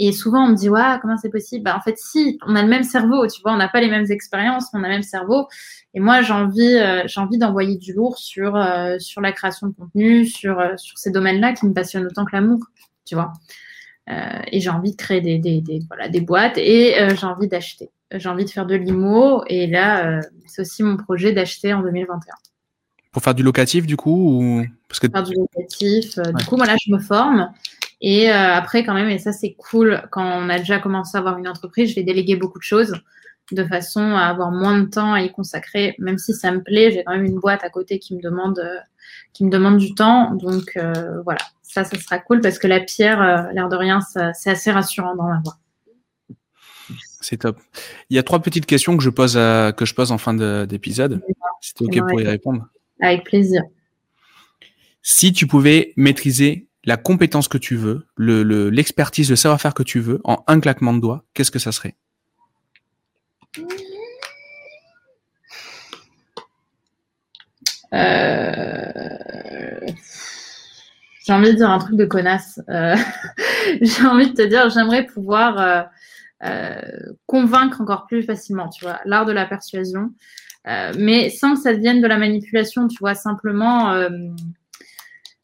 Et 0.00 0.12
souvent, 0.12 0.44
on 0.44 0.50
me 0.50 0.54
dit, 0.54 0.68
ouais, 0.68 0.96
comment 1.02 1.16
c'est 1.16 1.28
possible? 1.28 1.64
Bah, 1.64 1.76
En 1.76 1.80
fait, 1.80 1.98
si, 1.98 2.38
on 2.46 2.54
a 2.54 2.62
le 2.62 2.68
même 2.68 2.84
cerveau, 2.84 3.26
tu 3.26 3.42
vois, 3.42 3.52
on 3.52 3.56
n'a 3.56 3.68
pas 3.68 3.80
les 3.80 3.90
mêmes 3.90 4.10
expériences, 4.10 4.72
mais 4.72 4.78
on 4.80 4.84
a 4.84 4.86
le 4.86 4.94
même 4.94 5.02
cerveau. 5.02 5.48
Et 5.92 5.98
moi, 5.98 6.22
j'ai 6.22 6.32
envie, 6.32 6.76
euh, 6.76 7.02
j'ai 7.06 7.20
envie 7.20 7.36
d'envoyer 7.36 7.76
du 7.76 7.92
lourd 7.92 8.16
sur, 8.16 8.54
euh, 8.54 8.98
sur 9.00 9.20
la 9.20 9.32
création 9.32 9.66
de 9.66 9.72
contenu, 9.72 10.24
sur, 10.24 10.60
euh, 10.60 10.76
sur 10.76 10.96
ces 10.98 11.10
domaines-là 11.10 11.52
qui 11.52 11.66
me 11.66 11.74
passionnent 11.74 12.06
autant 12.06 12.24
que 12.24 12.30
l'amour, 12.32 12.60
tu 13.04 13.16
vois. 13.16 13.32
et 14.52 14.60
j'ai 14.60 14.70
envie 14.70 14.92
de 14.92 14.96
créer 14.96 15.20
des, 15.20 15.38
des, 15.38 15.60
des, 15.60 15.80
voilà, 15.88 16.08
des 16.08 16.22
boîtes 16.22 16.56
et 16.56 16.94
j'ai 17.14 17.26
envie 17.26 17.48
d'acheter. 17.48 17.90
J'ai 18.10 18.28
envie 18.30 18.46
de 18.46 18.50
faire 18.50 18.64
de 18.64 18.74
l'IMO 18.74 19.44
et 19.48 19.66
là, 19.66 20.22
c'est 20.46 20.62
aussi 20.62 20.82
mon 20.82 20.96
projet 20.96 21.32
d'acheter 21.32 21.74
en 21.74 21.82
2021. 21.82 22.34
Pour 23.12 23.22
faire 23.22 23.34
du 23.34 23.42
locatif, 23.42 23.86
du 23.86 23.96
coup 23.98 24.40
ou... 24.40 24.64
Parce 24.88 24.98
que... 25.00 25.08
Faire 25.08 25.24
du 25.24 25.34
locatif. 25.34 26.18
Du 26.18 26.46
coup, 26.46 26.56
voilà, 26.56 26.76
je 26.86 26.90
me 26.90 26.98
forme. 26.98 27.52
Et 28.00 28.30
euh, 28.30 28.54
après, 28.54 28.84
quand 28.84 28.94
même, 28.94 29.08
et 29.08 29.18
ça 29.18 29.32
c'est 29.32 29.54
cool, 29.54 30.02
quand 30.10 30.24
on 30.24 30.48
a 30.48 30.58
déjà 30.58 30.78
commencé 30.78 31.16
à 31.16 31.20
avoir 31.20 31.38
une 31.38 31.48
entreprise, 31.48 31.90
je 31.90 31.94
vais 31.96 32.04
déléguer 32.04 32.36
beaucoup 32.36 32.58
de 32.58 32.64
choses 32.64 32.94
de 33.50 33.64
façon 33.64 34.00
à 34.14 34.26
avoir 34.26 34.50
moins 34.50 34.78
de 34.78 34.86
temps 34.86 35.14
à 35.14 35.22
y 35.22 35.32
consacrer, 35.32 35.94
même 35.98 36.18
si 36.18 36.34
ça 36.34 36.52
me 36.52 36.62
plaît, 36.62 36.92
j'ai 36.92 37.02
quand 37.02 37.12
même 37.12 37.24
une 37.24 37.40
boîte 37.40 37.64
à 37.64 37.70
côté 37.70 37.98
qui 37.98 38.14
me 38.14 38.20
demande, 38.20 38.58
euh, 38.58 38.76
qui 39.32 39.44
me 39.44 39.50
demande 39.50 39.78
du 39.78 39.94
temps. 39.94 40.34
Donc 40.34 40.76
euh, 40.76 41.22
voilà, 41.22 41.40
ça, 41.62 41.82
ça 41.84 41.98
sera 41.98 42.18
cool 42.18 42.40
parce 42.40 42.58
que 42.58 42.66
la 42.66 42.80
pierre, 42.80 43.50
l'air 43.52 43.68
de 43.68 43.76
rien, 43.76 44.00
c'est 44.34 44.50
assez 44.50 44.70
rassurant 44.70 45.16
dans 45.16 45.28
ma 45.28 45.40
voix. 45.42 45.56
C'est 47.20 47.38
top. 47.38 47.58
Il 48.10 48.16
y 48.16 48.18
a 48.18 48.22
trois 48.22 48.40
petites 48.40 48.66
questions 48.66 48.96
que 48.96 49.02
je 49.02 49.10
pose, 49.10 49.36
à, 49.36 49.72
que 49.72 49.84
je 49.84 49.94
pose 49.94 50.12
en 50.12 50.18
fin 50.18 50.34
d'épisode. 50.66 51.22
Tu 51.62 51.84
OK 51.84 51.98
pour 52.08 52.20
y 52.20 52.26
répondre. 52.26 52.68
Avec 53.00 53.24
plaisir. 53.24 53.62
Si 55.02 55.32
tu 55.32 55.46
pouvais 55.46 55.92
maîtriser 55.96 56.67
la 56.84 56.96
compétence 56.96 57.48
que 57.48 57.58
tu 57.58 57.76
veux, 57.76 58.06
l'expertise, 58.16 59.30
le, 59.30 59.36
savoir-faire 59.36 59.74
que 59.74 59.82
tu 59.82 60.00
veux 60.00 60.20
en 60.24 60.44
un 60.46 60.60
claquement 60.60 60.94
de 60.94 61.00
doigts, 61.00 61.24
qu'est-ce 61.34 61.50
que 61.50 61.58
ça 61.58 61.72
serait? 61.72 61.96
Euh, 67.94 69.80
J'ai 71.26 71.32
envie 71.32 71.52
de 71.52 71.56
dire 71.56 71.70
un 71.70 71.78
truc 71.78 71.96
de 71.96 72.04
connasse. 72.04 72.60
Euh, 72.68 72.94
j'ai 73.80 74.06
envie 74.06 74.30
de 74.30 74.34
te 74.34 74.42
dire, 74.46 74.70
j'aimerais 74.70 75.04
pouvoir 75.04 75.88
euh, 76.44 76.82
convaincre 77.26 77.80
encore 77.80 78.06
plus 78.06 78.22
facilement, 78.22 78.68
tu 78.68 78.84
vois, 78.84 79.00
l'art 79.04 79.26
de 79.26 79.32
la 79.32 79.46
persuasion, 79.46 80.12
mais 80.96 81.30
sans 81.30 81.54
que 81.54 81.60
ça 81.60 81.74
devienne 81.74 82.00
de 82.00 82.06
la 82.06 82.18
manipulation, 82.18 82.88
tu 82.88 82.98
vois, 83.00 83.14
simplement 83.14 83.94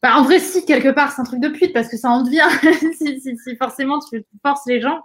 bah, 0.05 0.19
en 0.19 0.23
vrai, 0.23 0.39
si, 0.39 0.67
quelque 0.67 0.91
part, 0.91 1.13
c'est 1.13 1.23
un 1.23 1.25
truc 1.25 1.41
de 1.41 1.49
pute 1.49 1.73
parce 1.73 1.89
que 1.89 1.97
ça 1.97 2.11
en 2.11 2.21
devient. 2.21 2.47
si, 2.99 3.57
forcément 3.57 4.01
tu 4.01 4.23
forces 4.43 4.67
les 4.67 4.79
gens. 4.79 5.03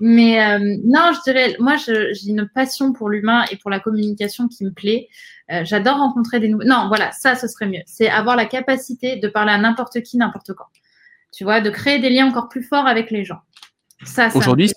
Mais 0.00 0.38
euh, 0.38 0.58
non, 0.84 1.12
je 1.14 1.22
dirais, 1.22 1.56
moi, 1.60 1.76
j'ai 1.78 2.12
une 2.26 2.46
passion 2.54 2.92
pour 2.92 3.08
l'humain 3.08 3.46
et 3.50 3.56
pour 3.56 3.70
la 3.70 3.80
communication 3.80 4.46
qui 4.46 4.66
me 4.66 4.70
plaît. 4.70 5.08
Euh, 5.50 5.62
j'adore 5.64 5.96
rencontrer 5.96 6.40
des 6.40 6.48
nouveaux. 6.48 6.64
Non, 6.64 6.88
voilà, 6.88 7.10
ça, 7.12 7.36
ce 7.36 7.48
serait 7.48 7.68
mieux. 7.68 7.80
C'est 7.86 8.10
avoir 8.10 8.36
la 8.36 8.44
capacité 8.44 9.16
de 9.16 9.28
parler 9.28 9.52
à 9.52 9.56
n'importe 9.56 10.02
qui, 10.02 10.18
n'importe 10.18 10.52
quand. 10.52 10.66
Tu 11.32 11.44
vois, 11.44 11.62
de 11.62 11.70
créer 11.70 11.98
des 11.98 12.10
liens 12.10 12.26
encore 12.26 12.50
plus 12.50 12.64
forts 12.64 12.86
avec 12.86 13.10
les 13.10 13.24
gens. 13.24 13.40
Ça, 14.04 14.28
Aujourd'hui, 14.34 14.70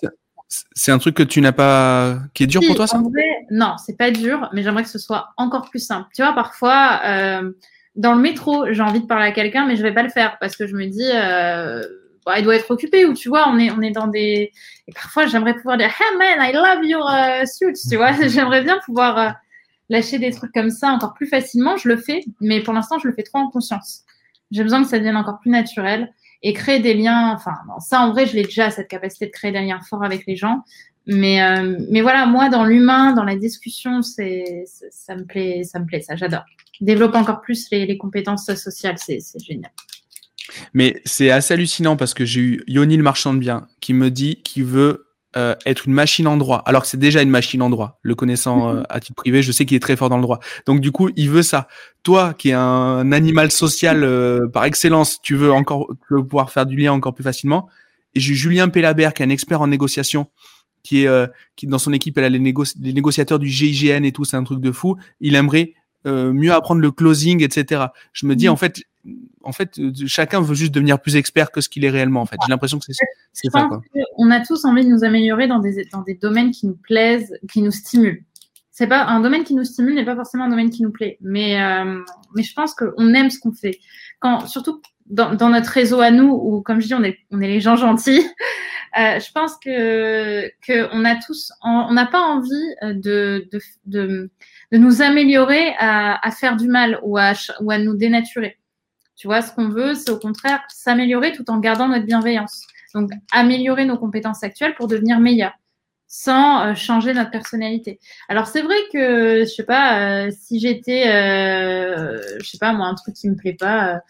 c'est 0.48 0.92
un 0.92 0.98
truc 0.98 1.14
que 1.14 1.22
tu 1.22 1.42
n'as 1.42 1.52
pas, 1.52 2.20
qui 2.32 2.44
est 2.44 2.46
dur 2.46 2.62
pour 2.66 2.74
toi, 2.74 2.86
ça? 2.86 2.96
en 2.96 3.02
vrai, 3.02 3.46
Non, 3.50 3.76
c'est 3.84 3.98
pas 3.98 4.12
dur, 4.12 4.48
mais 4.54 4.62
j'aimerais 4.62 4.84
que 4.84 4.88
ce 4.88 4.98
soit 4.98 5.28
encore 5.36 5.68
plus 5.68 5.84
simple. 5.84 6.08
Tu 6.14 6.22
vois, 6.22 6.32
parfois. 6.32 7.02
Euh, 7.04 7.52
dans 7.98 8.14
le 8.14 8.20
métro, 8.20 8.72
j'ai 8.72 8.82
envie 8.82 9.00
de 9.00 9.06
parler 9.06 9.26
à 9.26 9.32
quelqu'un, 9.32 9.66
mais 9.66 9.76
je 9.76 9.82
vais 9.82 9.92
pas 9.92 10.04
le 10.04 10.08
faire 10.08 10.38
parce 10.38 10.56
que 10.56 10.66
je 10.66 10.76
me 10.76 10.86
dis, 10.86 11.10
euh, 11.12 11.82
il 12.36 12.44
doit 12.44 12.54
être 12.54 12.70
occupé 12.70 13.04
ou 13.04 13.12
tu 13.12 13.28
vois, 13.28 13.48
on 13.48 13.58
est, 13.58 13.72
on 13.72 13.82
est 13.82 13.90
dans 13.90 14.06
des. 14.06 14.52
Et 14.86 14.92
parfois, 14.92 15.26
j'aimerais 15.26 15.54
pouvoir 15.54 15.76
dire, 15.76 15.88
hey 15.88 16.16
man, 16.16 16.38
I 16.40 16.52
love 16.52 16.84
your 16.84 17.10
uh, 17.10 17.44
suit, 17.44 17.74
tu 17.88 17.96
vois. 17.96 18.12
j'aimerais 18.28 18.62
bien 18.62 18.78
pouvoir 18.86 19.18
euh, 19.18 19.30
lâcher 19.88 20.20
des 20.20 20.30
trucs 20.30 20.52
comme 20.52 20.70
ça 20.70 20.90
encore 20.90 21.14
plus 21.14 21.26
facilement. 21.26 21.76
Je 21.76 21.88
le 21.88 21.96
fais, 21.96 22.20
mais 22.40 22.62
pour 22.62 22.72
l'instant, 22.72 23.00
je 23.00 23.08
le 23.08 23.14
fais 23.14 23.24
trop 23.24 23.38
en 23.38 23.50
conscience. 23.50 24.04
J'ai 24.52 24.62
besoin 24.62 24.82
que 24.82 24.88
ça 24.88 24.98
devienne 24.98 25.16
encore 25.16 25.40
plus 25.40 25.50
naturel 25.50 26.14
et 26.44 26.52
créer 26.52 26.78
des 26.78 26.94
liens. 26.94 27.32
Enfin, 27.34 27.56
ça, 27.80 28.00
en 28.00 28.12
vrai, 28.12 28.26
je 28.26 28.36
l'ai 28.36 28.44
déjà 28.44 28.70
cette 28.70 28.88
capacité 28.88 29.26
de 29.26 29.32
créer 29.32 29.50
des 29.50 29.62
liens 29.62 29.80
forts 29.80 30.04
avec 30.04 30.24
les 30.26 30.36
gens. 30.36 30.62
Mais, 31.08 31.42
euh, 31.42 31.78
mais 31.90 32.02
voilà, 32.02 32.26
moi, 32.26 32.50
dans 32.50 32.66
l'humain, 32.66 33.14
dans 33.14 33.24
la 33.24 33.34
discussion, 33.34 34.02
c'est, 34.02 34.64
ça 34.90 35.16
me 35.16 35.24
plaît, 35.24 35.64
ça 35.64 35.80
me 35.80 35.86
plaît, 35.86 36.02
ça, 36.02 36.16
j'adore. 36.16 36.44
Développe 36.82 37.14
encore 37.14 37.40
plus 37.40 37.66
les, 37.72 37.96
compétences 37.96 38.54
sociales, 38.54 38.96
c'est, 38.98 39.18
génial. 39.42 39.72
Mais 40.74 41.00
c'est 41.06 41.30
assez 41.30 41.54
hallucinant 41.54 41.96
parce 41.96 42.12
que 42.12 42.26
j'ai 42.26 42.40
eu 42.40 42.64
Yoni 42.68 42.98
le 42.98 43.02
marchand 43.02 43.32
de 43.32 43.38
biens 43.38 43.68
qui 43.80 43.94
me 43.94 44.10
dit 44.10 44.42
qu'il 44.42 44.64
veut 44.64 45.06
euh, 45.36 45.54
être 45.64 45.88
une 45.88 45.94
machine 45.94 46.26
en 46.26 46.36
droit, 46.36 46.62
alors 46.66 46.82
que 46.82 46.88
c'est 46.88 46.98
déjà 46.98 47.22
une 47.22 47.30
machine 47.30 47.62
en 47.62 47.70
droit. 47.70 47.98
Le 48.02 48.14
connaissant 48.14 48.70
mhm. 48.70 48.78
euh, 48.78 48.82
à 48.90 49.00
titre 49.00 49.16
privé, 49.16 49.42
je 49.42 49.50
sais 49.50 49.64
qu'il 49.64 49.78
est 49.78 49.80
très 49.80 49.96
fort 49.96 50.10
dans 50.10 50.16
le 50.16 50.22
droit. 50.22 50.40
Donc 50.66 50.82
du 50.82 50.92
coup, 50.92 51.08
il 51.16 51.30
veut 51.30 51.42
ça. 51.42 51.68
Toi, 52.02 52.34
qui 52.34 52.50
es 52.50 52.54
un 52.54 53.12
animal 53.12 53.50
social 53.50 54.06
par 54.52 54.64
excellence, 54.64 55.22
tu 55.22 55.36
veux 55.36 55.52
encore 55.52 55.88
pouvoir 56.06 56.52
faire 56.52 56.66
du 56.66 56.76
lien 56.76 56.92
encore 56.92 57.14
plus 57.14 57.24
facilement. 57.24 57.66
Et 58.14 58.20
j'ai 58.20 58.34
Julien 58.34 58.68
Pellabert, 58.68 59.14
qui 59.14 59.22
est 59.22 59.26
un 59.26 59.30
expert 59.30 59.62
en 59.62 59.68
négociation, 59.68 60.28
qui 60.82 61.02
est 61.02 61.08
euh, 61.08 61.26
qui 61.56 61.66
dans 61.66 61.78
son 61.78 61.92
équipe, 61.92 62.18
elle 62.18 62.24
a 62.24 62.28
les, 62.28 62.38
négociateurs 62.38 63.38
du 63.38 63.48
GIGN 63.48 64.04
et 64.04 64.12
tout, 64.12 64.24
c'est 64.24 64.36
un 64.36 64.44
truc 64.44 64.60
de 64.60 64.72
fou. 64.72 64.96
Il 65.20 65.34
aimerait 65.34 65.74
euh, 66.06 66.32
mieux 66.32 66.52
apprendre 66.52 66.80
le 66.80 66.90
closing, 66.90 67.42
etc. 67.42 67.86
Je 68.12 68.26
me 68.26 68.36
dis 68.36 68.48
mm. 68.48 68.52
en 68.52 68.56
fait, 68.56 68.82
en 69.42 69.52
fait, 69.52 69.78
euh, 69.78 69.92
chacun 70.06 70.40
veut 70.40 70.54
juste 70.54 70.72
devenir 70.72 71.00
plus 71.00 71.16
expert 71.16 71.50
que 71.50 71.60
ce 71.60 71.68
qu'il 71.68 71.84
est 71.84 71.90
réellement. 71.90 72.20
En 72.20 72.26
fait, 72.26 72.36
j'ai 72.44 72.50
l'impression 72.50 72.78
que 72.78 72.84
c'est 72.86 72.94
ça. 73.50 73.64
Quoi. 73.68 73.82
On 74.16 74.30
a 74.30 74.40
tous 74.40 74.64
envie 74.64 74.84
de 74.84 74.90
nous 74.90 75.04
améliorer 75.04 75.46
dans 75.46 75.58
des 75.58 75.84
dans 75.92 76.02
des 76.02 76.14
domaines 76.14 76.50
qui 76.50 76.66
nous 76.66 76.76
plaisent, 76.76 77.36
qui 77.50 77.62
nous 77.62 77.72
stimulent. 77.72 78.24
C'est 78.70 78.86
pas 78.86 79.06
un 79.06 79.20
domaine 79.20 79.42
qui 79.42 79.54
nous 79.54 79.64
stimule 79.64 79.96
n'est 79.96 80.04
pas 80.04 80.14
forcément 80.14 80.44
un 80.44 80.48
domaine 80.50 80.70
qui 80.70 80.82
nous 80.82 80.92
plaît, 80.92 81.18
mais 81.20 81.58
mais 82.34 82.42
je 82.44 82.54
pense 82.54 82.74
qu'on 82.74 83.12
aime 83.14 83.30
ce 83.30 83.40
qu'on 83.40 83.52
fait. 83.52 83.80
Quand 84.20 84.46
surtout 84.46 84.80
dans, 85.10 85.34
dans, 85.34 85.48
notre 85.48 85.70
réseau 85.70 86.00
à 86.00 86.10
nous, 86.10 86.30
où 86.30 86.60
comme 86.60 86.80
je 86.80 86.86
dis, 86.86 86.94
on 86.94 87.02
est 87.02 87.18
on 87.30 87.40
est 87.40 87.48
les 87.48 87.60
gens 87.60 87.76
gentils. 87.76 88.22
Euh, 88.96 89.20
je 89.20 89.32
pense 89.32 89.56
que 89.56 90.48
qu'on 90.66 91.04
a 91.04 91.16
tous, 91.16 91.52
on 91.62 91.92
n'a 91.92 92.06
pas 92.06 92.20
envie 92.20 92.74
euh, 92.82 92.94
de, 92.94 93.48
de, 93.52 93.60
de, 93.86 94.30
de, 94.72 94.78
nous 94.78 95.02
améliorer 95.02 95.74
à, 95.78 96.26
à, 96.26 96.30
faire 96.30 96.56
du 96.56 96.68
mal 96.68 96.98
ou 97.02 97.18
à, 97.18 97.32
ou 97.60 97.70
à 97.70 97.78
nous 97.78 97.96
dénaturer. 97.96 98.58
Tu 99.16 99.26
vois, 99.26 99.42
ce 99.42 99.52
qu'on 99.52 99.68
veut, 99.68 99.94
c'est 99.94 100.10
au 100.10 100.18
contraire 100.18 100.60
s'améliorer 100.68 101.32
tout 101.32 101.48
en 101.50 101.58
gardant 101.58 101.88
notre 101.88 102.06
bienveillance. 102.06 102.66
Donc, 102.94 103.10
améliorer 103.32 103.84
nos 103.84 103.98
compétences 103.98 104.42
actuelles 104.42 104.74
pour 104.74 104.88
devenir 104.88 105.20
meilleurs 105.20 105.54
sans 106.10 106.68
euh, 106.68 106.74
changer 106.74 107.12
notre 107.12 107.30
personnalité. 107.30 108.00
Alors 108.30 108.46
c'est 108.46 108.62
vrai 108.62 108.76
que 108.90 109.40
je 109.40 109.44
sais 109.44 109.64
pas 109.64 110.30
si 110.30 110.58
j'étais 110.58 111.04
je 111.04 112.48
sais 112.48 112.56
pas 112.56 112.72
moi 112.72 112.86
un 112.86 112.94
truc 112.94 113.14
qui 113.14 113.28
me 113.28 113.36
plaît 113.36 113.52
pas 113.52 114.00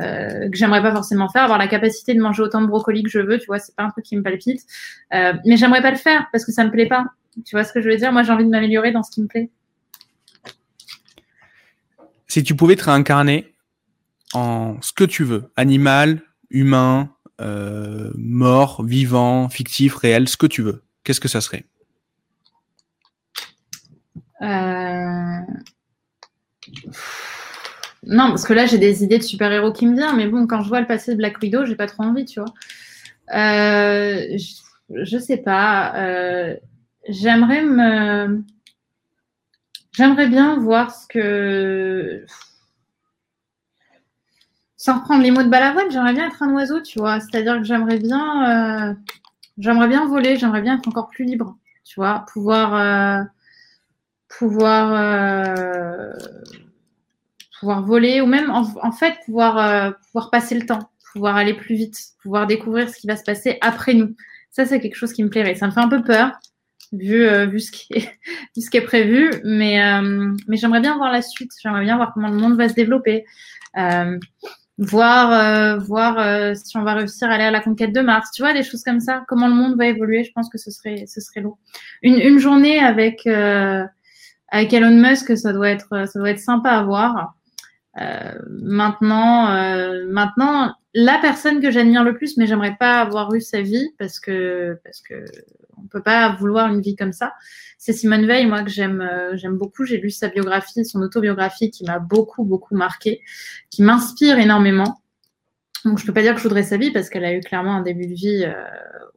euh, 0.00 0.48
que 0.48 0.56
j'aimerais 0.56 0.82
pas 0.82 0.92
forcément 0.92 1.28
faire, 1.28 1.42
avoir 1.42 1.58
la 1.58 1.68
capacité 1.68 2.14
de 2.14 2.20
manger 2.20 2.42
autant 2.42 2.62
de 2.62 2.66
brocolis 2.66 3.02
que 3.02 3.10
je 3.10 3.18
veux, 3.18 3.38
tu 3.38 3.46
vois, 3.46 3.58
c'est 3.58 3.74
pas 3.74 3.82
un 3.82 3.90
truc 3.90 4.04
qui 4.04 4.16
me 4.16 4.22
palpite. 4.22 4.62
Euh, 5.12 5.34
mais 5.44 5.56
j'aimerais 5.56 5.82
pas 5.82 5.90
le 5.90 5.96
faire 5.96 6.28
parce 6.32 6.44
que 6.44 6.52
ça 6.52 6.64
me 6.64 6.70
plaît 6.70 6.86
pas. 6.86 7.04
Tu 7.44 7.56
vois 7.56 7.64
ce 7.64 7.72
que 7.72 7.80
je 7.80 7.88
veux 7.88 7.96
dire? 7.96 8.12
Moi, 8.12 8.22
j'ai 8.22 8.32
envie 8.32 8.44
de 8.44 8.50
m'améliorer 8.50 8.92
dans 8.92 9.02
ce 9.02 9.10
qui 9.10 9.22
me 9.22 9.26
plaît. 9.26 9.50
Si 12.28 12.42
tu 12.42 12.54
pouvais 12.56 12.76
te 12.76 12.84
réincarner 12.84 13.54
en 14.32 14.80
ce 14.80 14.92
que 14.92 15.04
tu 15.04 15.24
veux, 15.24 15.52
animal, 15.56 16.22
humain, 16.50 17.10
euh, 17.40 18.10
mort, 18.16 18.84
vivant, 18.84 19.48
fictif, 19.48 19.96
réel, 19.96 20.28
ce 20.28 20.36
que 20.36 20.46
tu 20.46 20.62
veux, 20.62 20.82
qu'est-ce 21.04 21.20
que 21.20 21.28
ça 21.28 21.40
serait? 21.40 21.64
Euh... 24.40 25.40
Non, 28.04 28.28
parce 28.30 28.44
que 28.44 28.52
là, 28.52 28.66
j'ai 28.66 28.78
des 28.78 29.04
idées 29.04 29.18
de 29.18 29.22
super-héros 29.22 29.72
qui 29.72 29.86
me 29.86 29.94
viennent, 29.96 30.16
mais 30.16 30.26
bon, 30.26 30.46
quand 30.46 30.62
je 30.62 30.68
vois 30.68 30.80
le 30.80 30.86
passé 30.86 31.12
de 31.12 31.16
Black 31.16 31.38
Widow, 31.40 31.64
j'ai 31.64 31.76
pas 31.76 31.86
trop 31.86 32.02
envie, 32.02 32.24
tu 32.24 32.40
vois. 32.40 32.52
Euh, 33.34 34.36
je, 34.90 35.18
sais 35.18 35.36
pas. 35.36 35.94
Euh, 35.96 36.56
j'aimerais 37.08 37.62
me. 37.62 38.42
J'aimerais 39.92 40.28
bien 40.28 40.58
voir 40.58 40.94
ce 40.94 41.06
que. 41.06 42.26
Sans 44.76 44.98
reprendre 44.98 45.22
les 45.22 45.30
mots 45.30 45.44
de 45.44 45.48
Balavoine, 45.48 45.90
j'aimerais 45.90 46.12
bien 46.12 46.26
être 46.26 46.42
un 46.42 46.52
oiseau, 46.54 46.80
tu 46.80 46.98
vois. 46.98 47.20
C'est-à-dire 47.20 47.58
que 47.58 47.64
j'aimerais 47.64 47.98
bien. 47.98 48.90
Euh, 48.90 48.94
j'aimerais 49.58 49.88
bien 49.88 50.06
voler, 50.06 50.36
j'aimerais 50.36 50.62
bien 50.62 50.76
être 50.76 50.88
encore 50.88 51.08
plus 51.08 51.24
libre, 51.24 51.56
tu 51.84 51.94
vois. 51.96 52.24
Pouvoir. 52.32 53.28
pouvoir 54.28 54.92
pouvoir 57.62 57.84
voler 57.84 58.20
ou 58.20 58.26
même 58.26 58.50
en, 58.50 58.90
fait 58.90 59.14
pouvoir, 59.24 59.56
euh, 59.56 59.92
pouvoir 60.08 60.30
passer 60.30 60.56
le 60.58 60.66
temps, 60.66 60.90
pouvoir 61.12 61.36
aller 61.36 61.54
plus 61.54 61.76
vite, 61.76 61.96
pouvoir 62.20 62.48
découvrir 62.48 62.88
ce 62.88 62.96
qui 62.96 63.06
va 63.06 63.14
se 63.14 63.22
passer 63.22 63.58
après 63.60 63.94
nous. 63.94 64.16
Ça, 64.50 64.66
c'est 64.66 64.80
quelque 64.80 64.96
chose 64.96 65.12
qui 65.12 65.22
me 65.22 65.30
plairait. 65.30 65.54
Ça 65.54 65.68
me 65.68 65.70
fait 65.70 65.78
un 65.78 65.88
peu 65.88 66.02
peur, 66.02 66.32
vu, 66.90 67.24
vu, 67.46 67.60
ce 67.60 67.70
qui 67.70 67.94
est, 67.94 68.10
ce 68.60 68.80
prévu. 68.80 69.30
Mais, 69.44 69.80
mais 70.48 70.56
j'aimerais 70.56 70.80
bien 70.80 70.96
voir 70.96 71.12
la 71.12 71.22
suite. 71.22 71.52
J'aimerais 71.62 71.84
bien 71.84 71.94
voir 71.94 72.12
comment 72.14 72.30
le 72.30 72.36
monde 72.36 72.56
va 72.56 72.68
se 72.68 72.74
développer. 72.74 73.24
voir 74.78 75.78
voir 75.78 76.56
si 76.56 76.76
on 76.76 76.82
va 76.82 76.94
réussir 76.94 77.30
à 77.30 77.34
aller 77.34 77.44
à 77.44 77.52
la 77.52 77.60
conquête 77.60 77.92
de 77.92 78.00
Mars. 78.00 78.30
Tu 78.34 78.42
vois, 78.42 78.54
des 78.54 78.64
choses 78.64 78.82
comme 78.82 78.98
ça. 78.98 79.22
Comment 79.28 79.46
le 79.46 79.54
monde 79.54 79.78
va 79.78 79.86
évoluer. 79.86 80.24
Je 80.24 80.32
pense 80.32 80.50
que 80.50 80.58
ce 80.58 80.72
serait, 80.72 81.04
ce 81.06 81.20
serait 81.20 81.42
lourd. 81.42 81.58
Une, 82.02 82.18
une 82.18 82.40
journée 82.40 82.80
avec, 82.80 83.24
avec 83.28 84.72
Elon 84.72 84.96
Musk, 85.00 85.38
ça 85.38 85.52
doit 85.52 85.70
être, 85.70 86.08
ça 86.08 86.18
doit 86.18 86.30
être 86.30 86.40
sympa 86.40 86.70
à 86.70 86.82
voir. 86.82 87.36
Euh, 88.00 88.32
maintenant, 88.48 89.50
euh, 89.50 90.06
maintenant, 90.08 90.74
la 90.94 91.18
personne 91.18 91.60
que 91.60 91.70
j'admire 91.70 92.04
le 92.04 92.14
plus, 92.14 92.36
mais 92.36 92.46
j'aimerais 92.46 92.76
pas 92.78 93.00
avoir 93.00 93.34
eu 93.34 93.40
sa 93.40 93.60
vie 93.60 93.90
parce 93.98 94.18
que 94.18 94.78
parce 94.84 95.00
que 95.02 95.24
on 95.76 95.86
peut 95.88 96.02
pas 96.02 96.34
vouloir 96.36 96.68
une 96.72 96.80
vie 96.80 96.96
comme 96.96 97.12
ça. 97.12 97.34
C'est 97.78 97.92
Simone 97.92 98.26
Veil, 98.26 98.46
moi 98.46 98.62
que 98.62 98.70
j'aime 98.70 99.00
euh, 99.00 99.36
j'aime 99.36 99.56
beaucoup. 99.58 99.84
J'ai 99.84 99.98
lu 99.98 100.10
sa 100.10 100.28
biographie, 100.28 100.84
son 100.84 101.02
autobiographie, 101.02 101.70
qui 101.70 101.84
m'a 101.84 101.98
beaucoup 101.98 102.44
beaucoup 102.44 102.74
marqué, 102.74 103.20
qui 103.70 103.82
m'inspire 103.82 104.38
énormément. 104.38 105.00
Donc 105.84 105.98
je 105.98 106.06
peux 106.06 106.12
pas 106.12 106.22
dire 106.22 106.34
que 106.34 106.38
je 106.38 106.44
voudrais 106.44 106.62
sa 106.62 106.76
vie 106.76 106.92
parce 106.92 107.10
qu'elle 107.10 107.24
a 107.24 107.34
eu 107.34 107.40
clairement 107.40 107.74
un 107.74 107.82
début 107.82 108.06
de 108.06 108.14
vie 108.14 108.44
euh, 108.44 108.54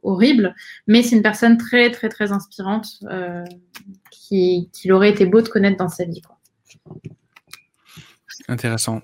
horrible, 0.02 0.54
mais 0.86 1.02
c'est 1.02 1.16
une 1.16 1.22
personne 1.22 1.56
très 1.56 1.90
très 1.90 2.08
très 2.08 2.32
inspirante 2.32 2.88
qui 4.10 4.68
qu'il 4.72 4.92
aurait 4.92 5.10
été 5.10 5.26
beau 5.26 5.40
de 5.40 5.48
connaître 5.48 5.76
dans 5.76 5.88
sa 5.88 6.04
vie. 6.04 6.20
Quoi. 6.20 6.35
Intéressant. 8.48 9.02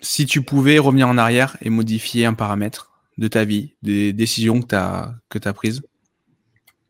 Si 0.00 0.26
tu 0.26 0.42
pouvais 0.42 0.78
revenir 0.78 1.08
en 1.08 1.16
arrière 1.16 1.56
et 1.62 1.70
modifier 1.70 2.26
un 2.26 2.34
paramètre 2.34 2.92
de 3.16 3.28
ta 3.28 3.44
vie, 3.44 3.74
des 3.82 4.12
décisions 4.12 4.60
que 4.60 4.66
tu 4.66 4.74
as, 4.74 5.14
que 5.28 5.38
as 5.48 5.52
prises? 5.52 5.82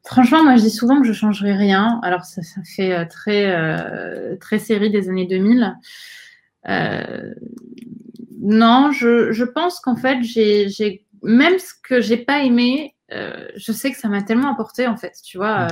Franchement, 0.06 0.44
moi, 0.44 0.56
je 0.56 0.62
dis 0.62 0.70
souvent 0.70 0.98
que 0.98 1.04
je 1.04 1.10
ne 1.10 1.14
changerai 1.14 1.54
rien. 1.54 1.98
Alors, 2.02 2.24
ça, 2.24 2.42
ça 2.42 2.60
fait 2.62 2.92
euh, 2.92 3.04
très, 3.06 3.46
euh, 3.46 4.36
très 4.36 4.58
série 4.58 4.90
des 4.90 5.08
années 5.08 5.26
2000. 5.26 5.74
Euh, 6.68 7.34
non, 8.40 8.90
je, 8.92 9.32
je 9.32 9.44
pense 9.44 9.80
qu'en 9.80 9.96
fait, 9.96 10.22
j'ai, 10.22 11.06
même 11.22 11.58
ce 11.58 11.72
que 11.82 12.00
j'ai 12.00 12.18
pas 12.18 12.42
aimé, 12.42 12.94
je 13.10 13.72
sais 13.72 13.92
que 13.92 13.96
ça 13.96 14.08
m'a 14.08 14.22
tellement 14.22 14.52
apporté, 14.52 14.86
en 14.86 14.96
fait. 14.96 15.14
Tu 15.24 15.38
vois, 15.38 15.68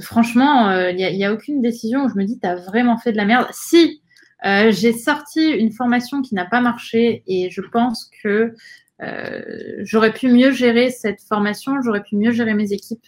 franchement, 0.00 0.70
il 0.88 0.96
n'y 0.96 1.04
a, 1.04 1.10
y 1.10 1.24
a, 1.24 1.32
aucune 1.32 1.60
décision 1.60 2.04
où 2.04 2.08
je 2.08 2.14
me 2.14 2.24
dis, 2.24 2.38
tu 2.38 2.46
as 2.46 2.54
vraiment 2.54 2.96
fait 2.96 3.12
de 3.12 3.16
la 3.16 3.24
merde. 3.24 3.48
Si, 3.50 4.00
euh, 4.46 4.70
j'ai 4.70 4.92
sorti 4.92 5.50
une 5.50 5.72
formation 5.72 6.22
qui 6.22 6.34
n'a 6.34 6.44
pas 6.44 6.60
marché 6.60 7.22
et 7.26 7.50
je 7.50 7.60
pense 7.60 8.10
que 8.22 8.54
euh, 9.02 9.42
j'aurais 9.80 10.12
pu 10.12 10.28
mieux 10.28 10.52
gérer 10.52 10.90
cette 10.90 11.20
formation, 11.22 11.80
j'aurais 11.82 12.02
pu 12.02 12.16
mieux 12.16 12.32
gérer 12.32 12.54
mes 12.54 12.72
équipes. 12.72 13.04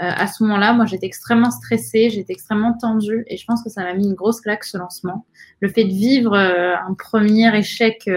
Euh, 0.00 0.10
à 0.10 0.26
ce 0.26 0.42
moment-là, 0.44 0.72
moi, 0.72 0.86
j'étais 0.86 1.06
extrêmement 1.06 1.50
stressée, 1.50 2.10
j'étais 2.10 2.32
extrêmement 2.32 2.76
tendue 2.76 3.24
et 3.26 3.36
je 3.36 3.44
pense 3.44 3.62
que 3.62 3.70
ça 3.70 3.82
m'a 3.82 3.94
mis 3.94 4.06
une 4.06 4.14
grosse 4.14 4.40
claque 4.40 4.64
ce 4.64 4.78
lancement. 4.78 5.26
Le 5.60 5.68
fait 5.68 5.84
de 5.84 5.92
vivre 5.92 6.34
un 6.36 6.94
premier 6.94 7.56
échec 7.56 8.08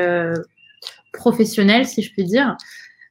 professionnel, 1.13 1.85
si 1.85 2.01
je 2.01 2.11
puis 2.11 2.23
dire, 2.23 2.57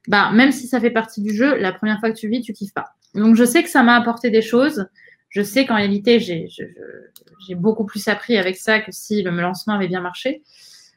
bah, 0.07 0.31
même 0.33 0.51
si 0.51 0.67
ça 0.67 0.79
fait 0.79 0.91
partie 0.91 1.21
du 1.21 1.33
jeu, 1.33 1.57
la 1.57 1.71
première 1.73 1.99
fois 1.99 2.11
que 2.11 2.17
tu 2.17 2.27
vis, 2.27 2.41
tu 2.41 2.53
kiffes 2.53 2.73
pas. 2.73 2.95
Donc, 3.13 3.35
je 3.35 3.45
sais 3.45 3.63
que 3.63 3.69
ça 3.69 3.83
m'a 3.83 3.95
apporté 3.95 4.29
des 4.29 4.41
choses. 4.41 4.87
Je 5.35 5.41
sais 5.41 5.65
qu'en 5.65 5.75
réalité, 5.75 6.17
j'ai 6.19 7.55
beaucoup 7.55 7.83
plus 7.85 8.07
appris 8.07 8.37
avec 8.37 8.55
ça 8.55 8.79
que 8.79 8.93
si 8.93 9.21
le 9.21 9.31
lancement 9.31 9.73
avait 9.73 9.89
bien 9.89 9.99
marché. 9.99 10.41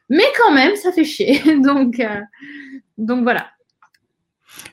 Mais 0.09 0.23
quand 0.37 0.53
même, 0.53 0.77
ça 0.77 0.93
fait 0.93 1.03
chier. 1.03 1.41
donc, 1.61 1.99
euh, 1.99 2.21
donc 2.97 3.23
voilà. 3.23 3.47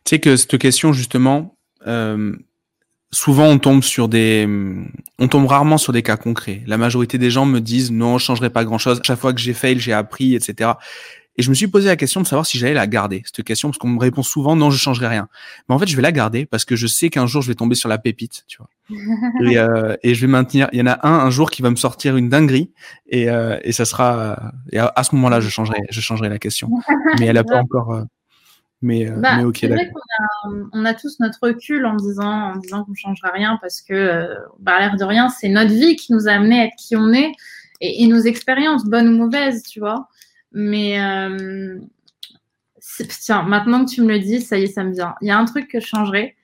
Tu 0.05 0.11
sais 0.11 0.21
que 0.21 0.37
cette 0.37 0.57
question, 0.59 0.93
justement, 0.93 1.57
euh, 1.89 2.37
souvent 3.11 3.47
on 3.47 3.59
tombe 3.59 3.83
sur 3.83 4.09
des, 4.09 4.49
on 5.19 5.27
tombe 5.27 5.47
rarement 5.47 5.79
sur 5.79 5.93
des 5.93 6.05
cas 6.05 6.17
concrets. 6.17 6.62
La 6.69 6.79
majorité 6.79 7.19
des 7.19 7.31
gens 7.31 7.45
me 7.45 7.61
disent 7.61 7.91
non, 7.91 8.19
je 8.19 8.25
changerai 8.25 8.51
pas 8.51 8.64
grand 8.64 8.79
chose. 8.79 9.01
Chaque 9.03 9.19
fois 9.19 9.35
que 9.35 9.41
j'ai 9.41 9.53
fail, 9.53 9.81
j'ai 9.81 9.93
appris, 9.93 10.37
etc. 10.37 10.71
Et 11.39 11.43
je 11.43 11.51
me 11.51 11.55
suis 11.55 11.68
posé 11.68 11.87
la 11.89 11.97
question 11.97 12.20
de 12.20 12.26
savoir 12.26 12.47
si 12.47 12.59
j'allais 12.59 12.74
la 12.74 12.87
garder, 12.87 13.22
cette 13.26 13.45
question, 13.45 13.68
parce 13.68 13.78
qu'on 13.78 13.89
me 13.89 13.99
répond 13.99 14.22
souvent 14.22 14.57
non, 14.57 14.70
je 14.70 14.78
changerai 14.78 15.09
rien. 15.09 15.28
Mais 15.68 15.74
en 15.74 15.78
fait, 15.78 15.87
je 15.87 15.95
vais 15.95 16.03
la 16.03 16.12
garder 16.12 16.47
parce 16.47 16.64
que 16.64 16.76
je 16.76 16.87
sais 16.87 17.11
qu'un 17.11 17.26
jour, 17.26 17.43
je 17.43 17.49
vais 17.49 17.55
tomber 17.55 17.74
sur 17.74 17.89
la 17.89 17.99
pépite, 17.99 18.45
tu 18.47 18.59
vois. 18.59 18.70
et, 19.51 19.59
euh, 19.59 19.97
et, 20.03 20.14
je 20.14 20.20
vais 20.20 20.30
maintenir. 20.30 20.68
Il 20.72 20.78
y 20.78 20.82
en 20.82 20.87
a 20.87 21.07
un 21.07 21.26
un 21.26 21.30
jour 21.30 21.51
qui 21.51 21.61
va 21.61 21.70
me 21.70 21.76
sortir 21.76 22.16
une 22.16 22.28
dinguerie, 22.28 22.70
et, 23.09 23.28
euh, 23.28 23.59
et 23.64 23.72
ça 23.72 23.84
sera. 23.84 24.53
Et 24.72 24.78
à, 24.78 25.03
ce 25.03 25.14
moment-là, 25.16 25.41
je 25.41 25.49
changerai, 25.49 25.80
je 25.91 26.01
changerai 26.01 26.28
la 26.28 26.39
question. 26.39 26.70
Mais 27.18 27.26
elle 27.26 27.39
a 27.39 27.45
pas 27.45 27.59
encore. 27.59 27.95
Euh, 27.95 28.05
mais, 28.82 29.07
bah, 29.07 29.39
mais 29.39 29.45
ok. 29.45 29.64
Vrai 29.64 29.91
on, 30.45 30.51
a, 30.51 30.68
on 30.74 30.84
a 30.84 30.93
tous 30.93 31.18
notre 31.18 31.39
recul 31.43 31.87
en 31.87 31.97
disant, 31.97 32.53
en 32.53 32.57
disant 32.57 32.84
qu'on 32.84 32.95
changera 32.95 33.30
rien 33.30 33.59
parce 33.62 33.80
que, 33.80 34.28
bah, 34.61 34.74
à 34.76 34.80
l'air 34.80 34.97
de 34.97 35.05
rien, 35.05 35.30
c'est 35.30 35.49
notre 35.49 35.72
vie 35.72 35.97
qui 35.97 36.12
nous 36.12 36.28
a 36.28 36.32
amené 36.32 36.61
à 36.61 36.64
être 36.66 36.76
qui 36.76 36.95
on 36.95 37.11
est 37.14 37.32
et, 37.80 38.05
et 38.05 38.07
nos 38.07 38.20
expériences, 38.20 38.84
bonnes 38.84 39.09
ou 39.09 39.16
mauvaises, 39.16 39.62
tu 39.62 39.80
vois. 39.80 40.09
Mais 40.53 41.01
euh, 41.01 41.78
tiens, 43.20 43.42
maintenant 43.42 43.84
que 43.84 43.90
tu 43.90 44.03
me 44.03 44.09
le 44.09 44.18
dis, 44.18 44.40
ça 44.40 44.59
y 44.59 44.64
est, 44.64 44.66
ça 44.68 44.84
me 44.84 44.92
vient. 44.92 45.14
Il 45.20 45.28
y 45.28 45.30
a 45.30 45.38
un 45.38 45.44
truc 45.44 45.68
que 45.68 45.80
je 45.80 45.86
changerais, 45.86 46.36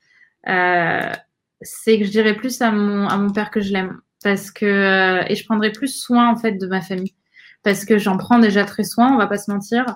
euh, 0.48 1.12
c'est 1.61 1.98
que 1.98 2.05
je 2.05 2.11
dirais 2.11 2.34
plus 2.34 2.61
à 2.61 2.70
mon, 2.70 3.09
à 3.09 3.16
mon 3.16 3.30
père 3.30 3.50
que 3.50 3.61
je 3.61 3.72
l'aime. 3.72 4.00
Parce 4.22 4.50
que, 4.50 4.66
euh, 4.66 5.24
et 5.28 5.34
je 5.34 5.44
prendrais 5.44 5.72
plus 5.72 5.94
soin, 5.94 6.28
en 6.28 6.36
fait, 6.36 6.53
de 6.53 6.66
ma 6.66 6.80
famille. 6.80 7.14
Parce 7.62 7.84
que 7.84 7.98
j'en 7.98 8.16
prends 8.16 8.38
déjà 8.38 8.64
très 8.64 8.84
soin, 8.84 9.12
on 9.12 9.18
va 9.18 9.26
pas 9.26 9.38
se 9.38 9.50
mentir. 9.50 9.86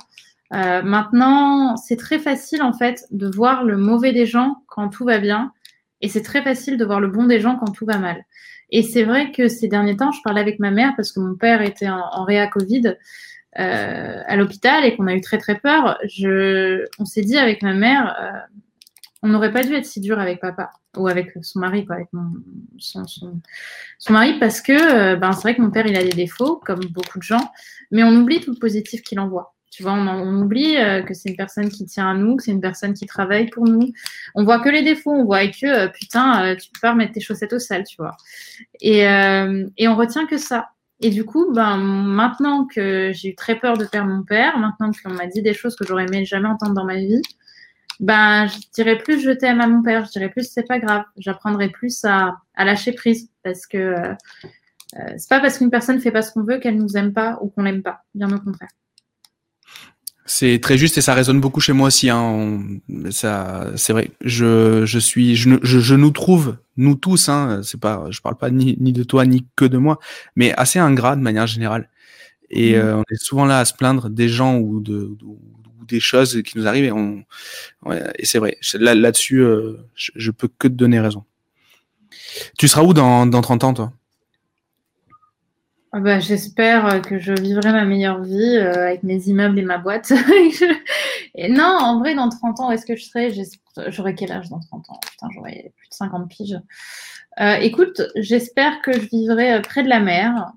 Maintenant, 0.52 1.76
c'est 1.76 1.96
très 1.96 2.20
facile, 2.20 2.62
en 2.62 2.72
fait, 2.72 3.04
de 3.10 3.28
voir 3.28 3.64
le 3.64 3.76
mauvais 3.76 4.12
des 4.12 4.26
gens 4.26 4.62
quand 4.68 4.88
tout 4.88 5.04
va 5.04 5.18
bien. 5.18 5.52
Et 6.00 6.08
c'est 6.08 6.22
très 6.22 6.42
facile 6.42 6.76
de 6.76 6.84
voir 6.84 7.00
le 7.00 7.08
bon 7.08 7.24
des 7.24 7.40
gens 7.40 7.56
quand 7.56 7.72
tout 7.72 7.86
va 7.86 7.98
mal. 7.98 8.24
Et 8.70 8.82
c'est 8.82 9.04
vrai 9.04 9.32
que 9.32 9.48
ces 9.48 9.68
derniers 9.68 9.96
temps, 9.96 10.12
je 10.12 10.20
parlais 10.22 10.40
avec 10.40 10.58
ma 10.58 10.70
mère 10.70 10.92
parce 10.96 11.12
que 11.12 11.20
mon 11.20 11.34
père 11.34 11.62
était 11.62 11.88
en, 11.88 12.00
en 12.12 12.24
réa 12.24 12.46
Covid. 12.48 12.96
Euh, 13.58 14.22
à 14.26 14.36
l'hôpital 14.36 14.84
et 14.84 14.96
qu'on 14.96 15.06
a 15.06 15.14
eu 15.14 15.20
très 15.22 15.38
très 15.38 15.58
peur, 15.58 15.98
je, 16.04 16.84
on 16.98 17.06
s'est 17.06 17.22
dit 17.22 17.38
avec 17.38 17.62
ma 17.62 17.72
mère, 17.72 18.14
euh, 18.20 18.58
on 19.22 19.28
n'aurait 19.28 19.52
pas 19.52 19.62
dû 19.62 19.72
être 19.74 19.86
si 19.86 20.00
dur 20.00 20.18
avec 20.18 20.40
papa 20.40 20.72
ou 20.96 21.08
avec 21.08 21.32
son 21.40 21.60
mari, 21.60 21.86
quoi, 21.86 21.96
avec 21.96 22.08
son, 22.78 23.06
son, 23.06 24.12
mari, 24.12 24.38
parce 24.38 24.60
que 24.60 24.72
euh, 24.72 25.16
ben, 25.16 25.32
c'est 25.32 25.40
vrai 25.40 25.54
que 25.54 25.62
mon 25.62 25.70
père 25.70 25.86
il 25.86 25.96
a 25.96 26.02
des 26.02 26.10
défauts, 26.10 26.60
comme 26.66 26.80
beaucoup 26.90 27.18
de 27.18 27.22
gens, 27.22 27.50
mais 27.90 28.04
on 28.04 28.14
oublie 28.16 28.40
tout 28.40 28.50
le 28.50 28.58
positif 28.58 29.02
qu'il 29.02 29.20
envoie. 29.20 29.54
Tu 29.70 29.82
vois, 29.82 29.92
on, 29.92 30.40
oublie 30.40 30.76
que 31.06 31.12
c'est 31.12 31.28
une 31.28 31.36
personne 31.36 31.68
qui 31.68 31.84
tient 31.84 32.10
à 32.10 32.14
nous, 32.14 32.36
que 32.36 32.44
c'est 32.44 32.52
une 32.52 32.62
personne 32.62 32.94
qui 32.94 33.04
travaille 33.04 33.50
pour 33.50 33.66
nous. 33.66 33.92
On 34.34 34.44
voit 34.44 34.60
que 34.60 34.70
les 34.70 34.82
défauts, 34.82 35.12
on 35.12 35.24
voit 35.24 35.46
que 35.48 35.88
putain, 35.88 36.56
tu 36.56 36.70
peux 36.70 36.80
pas 36.80 36.92
remettre 36.92 37.12
tes 37.12 37.20
chaussettes 37.20 37.52
au 37.52 37.58
sale, 37.58 37.84
tu 37.84 37.96
vois. 37.98 38.16
Et, 38.80 39.00
et 39.00 39.88
on 39.88 39.96
retient 39.96 40.26
que 40.26 40.38
ça. 40.38 40.68
Et 41.00 41.10
du 41.10 41.24
coup, 41.24 41.52
ben, 41.52 41.76
maintenant 41.76 42.64
que 42.64 43.12
j'ai 43.14 43.30
eu 43.30 43.34
très 43.34 43.58
peur 43.58 43.76
de 43.76 43.84
perdre 43.84 44.10
mon 44.10 44.22
père, 44.22 44.58
maintenant 44.58 44.90
qu'on 44.92 45.12
m'a 45.12 45.26
dit 45.26 45.42
des 45.42 45.52
choses 45.52 45.76
que 45.76 45.86
j'aurais 45.86 46.06
aimé 46.06 46.24
jamais 46.24 46.48
entendre 46.48 46.74
dans 46.74 46.84
ma 46.84 46.96
vie, 46.96 47.20
ben, 48.00 48.46
je 48.46 48.58
dirais 48.74 48.98
plus 48.98 49.20
je 49.20 49.30
t'aime 49.30 49.60
à 49.60 49.66
mon 49.66 49.82
père, 49.82 50.06
je 50.06 50.12
dirais 50.12 50.30
plus 50.30 50.50
c'est 50.50 50.66
pas 50.66 50.78
grave, 50.78 51.04
j'apprendrai 51.16 51.70
plus 51.70 52.04
à, 52.04 52.36
à, 52.54 52.64
lâcher 52.64 52.92
prise 52.92 53.30
parce 53.42 53.66
que 53.66 53.78
euh, 53.78 54.14
euh, 54.98 55.14
c'est 55.16 55.28
pas 55.28 55.40
parce 55.40 55.58
qu'une 55.58 55.70
personne 55.70 56.00
fait 56.00 56.10
pas 56.10 56.22
ce 56.22 56.32
qu'on 56.32 56.42
veut 56.42 56.58
qu'elle 56.58 56.76
nous 56.76 56.96
aime 56.96 57.12
pas 57.12 57.38
ou 57.40 57.48
qu'on 57.48 57.62
l'aime 57.62 57.82
pas, 57.82 58.04
bien 58.14 58.30
au 58.34 58.40
contraire. 58.40 58.68
C'est 60.28 60.58
très 60.60 60.76
juste 60.76 60.98
et 60.98 61.00
ça 61.00 61.14
résonne 61.14 61.40
beaucoup 61.40 61.60
chez 61.60 61.72
moi 61.72 61.86
aussi. 61.86 62.10
Hein. 62.10 62.60
ça, 63.10 63.70
c'est 63.76 63.92
vrai. 63.92 64.10
Je, 64.20 64.84
je 64.84 64.98
suis, 64.98 65.36
je, 65.36 65.50
je, 65.62 65.78
je 65.78 65.94
nous 65.94 66.10
trouve, 66.10 66.56
nous 66.76 66.96
tous. 66.96 67.28
Hein, 67.28 67.60
c'est 67.62 67.80
pas, 67.80 68.06
je 68.10 68.20
parle 68.20 68.36
pas 68.36 68.50
ni, 68.50 68.76
ni, 68.80 68.92
de 68.92 69.04
toi 69.04 69.24
ni 69.24 69.46
que 69.54 69.64
de 69.64 69.78
moi, 69.78 70.00
mais 70.34 70.52
assez 70.54 70.80
ingrat 70.80 71.14
de 71.14 71.20
manière 71.20 71.46
générale. 71.46 71.88
Et 72.50 72.72
mmh. 72.72 72.78
euh, 72.78 72.96
on 72.96 73.02
est 73.10 73.22
souvent 73.22 73.44
là 73.44 73.60
à 73.60 73.64
se 73.64 73.74
plaindre 73.74 74.10
des 74.10 74.28
gens 74.28 74.58
ou 74.58 74.80
de, 74.80 75.16
ou 75.24 75.38
des 75.86 76.00
choses 76.00 76.42
qui 76.42 76.58
nous 76.58 76.66
arrivent. 76.66 76.84
Et, 76.86 76.92
on, 76.92 77.24
ouais, 77.84 78.02
et 78.18 78.26
c'est 78.26 78.38
vrai. 78.38 78.58
Là, 78.74 78.96
là-dessus, 78.96 79.40
euh, 79.42 79.76
je, 79.94 80.10
je, 80.16 80.30
peux 80.32 80.48
que 80.48 80.66
te 80.66 80.72
donner 80.72 80.98
raison. 80.98 81.24
Tu 82.58 82.66
seras 82.66 82.82
où 82.82 82.94
dans, 82.94 83.26
dans 83.26 83.40
30 83.40 83.64
ans, 83.64 83.74
toi? 83.74 83.92
Ah 85.96 86.00
bah, 86.00 86.20
J'espère 86.20 87.00
que 87.02 87.18
je 87.18 87.32
vivrai 87.32 87.72
ma 87.72 87.84
meilleure 87.84 88.22
vie 88.22 88.56
euh, 88.56 88.86
avec 88.88 89.02
mes 89.02 89.18
immeubles 89.28 89.58
et 89.58 89.62
ma 89.62 89.78
boîte. 89.78 90.12
non, 91.48 91.78
en 91.80 91.98
vrai, 92.00 92.14
dans 92.14 92.28
30 92.28 92.60
ans, 92.60 92.70
est-ce 92.70 92.84
que 92.84 92.96
je 92.96 93.04
serai? 93.04 93.32
J'aurai 93.88 94.14
quel 94.14 94.30
âge 94.30 94.48
dans 94.50 94.60
30 94.60 94.90
ans? 94.90 95.00
Putain, 95.10 95.28
j'aurai 95.34 95.72
plus 95.76 95.88
de 95.88 95.94
50 95.94 96.28
piges. 96.28 96.60
Euh, 97.40 97.54
écoute, 97.56 98.02
j'espère 98.16 98.82
que 98.82 98.92
je 98.92 99.08
vivrai 99.08 99.54
euh, 99.54 99.60
près 99.60 99.82
de 99.82 99.88
la 99.88 100.00
mer. 100.00 100.52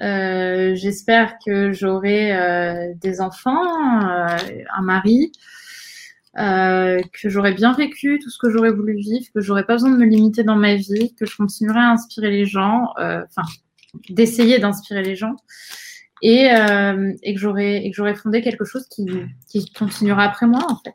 Euh, 0.00 0.74
j'espère 0.74 1.38
que 1.44 1.72
j'aurai 1.72 2.32
euh, 2.32 2.94
des 2.96 3.20
enfants, 3.20 3.64
euh, 4.08 4.36
un 4.76 4.82
mari, 4.82 5.32
que 6.36 7.28
j'aurai 7.28 7.52
bien 7.52 7.72
vécu 7.74 8.18
tout 8.20 8.28
ce 8.28 8.38
que 8.38 8.50
j'aurais 8.50 8.72
voulu 8.72 8.96
vivre, 8.96 9.26
que 9.32 9.40
j'aurais 9.40 9.64
pas 9.64 9.74
besoin 9.74 9.90
de 9.90 9.96
me 9.96 10.04
limiter 10.04 10.42
dans 10.42 10.56
ma 10.56 10.74
vie, 10.74 11.14
que 11.14 11.26
je 11.26 11.36
continuerai 11.36 11.78
à 11.78 11.90
inspirer 11.90 12.30
les 12.30 12.44
gens. 12.44 12.92
Enfin, 12.98 13.42
d'essayer 14.08 14.58
d'inspirer 14.58 15.02
les 15.02 15.16
gens 15.16 15.36
et, 16.22 16.50
euh, 16.50 17.12
et 17.22 17.34
que 17.34 17.40
j'aurais 17.40 18.14
fondé 18.14 18.42
quelque 18.42 18.64
chose 18.64 18.86
qui, 18.88 19.06
continuera 19.72 20.24
après 20.24 20.46
moi 20.46 20.64
en 20.68 20.76
fait. 20.84 20.94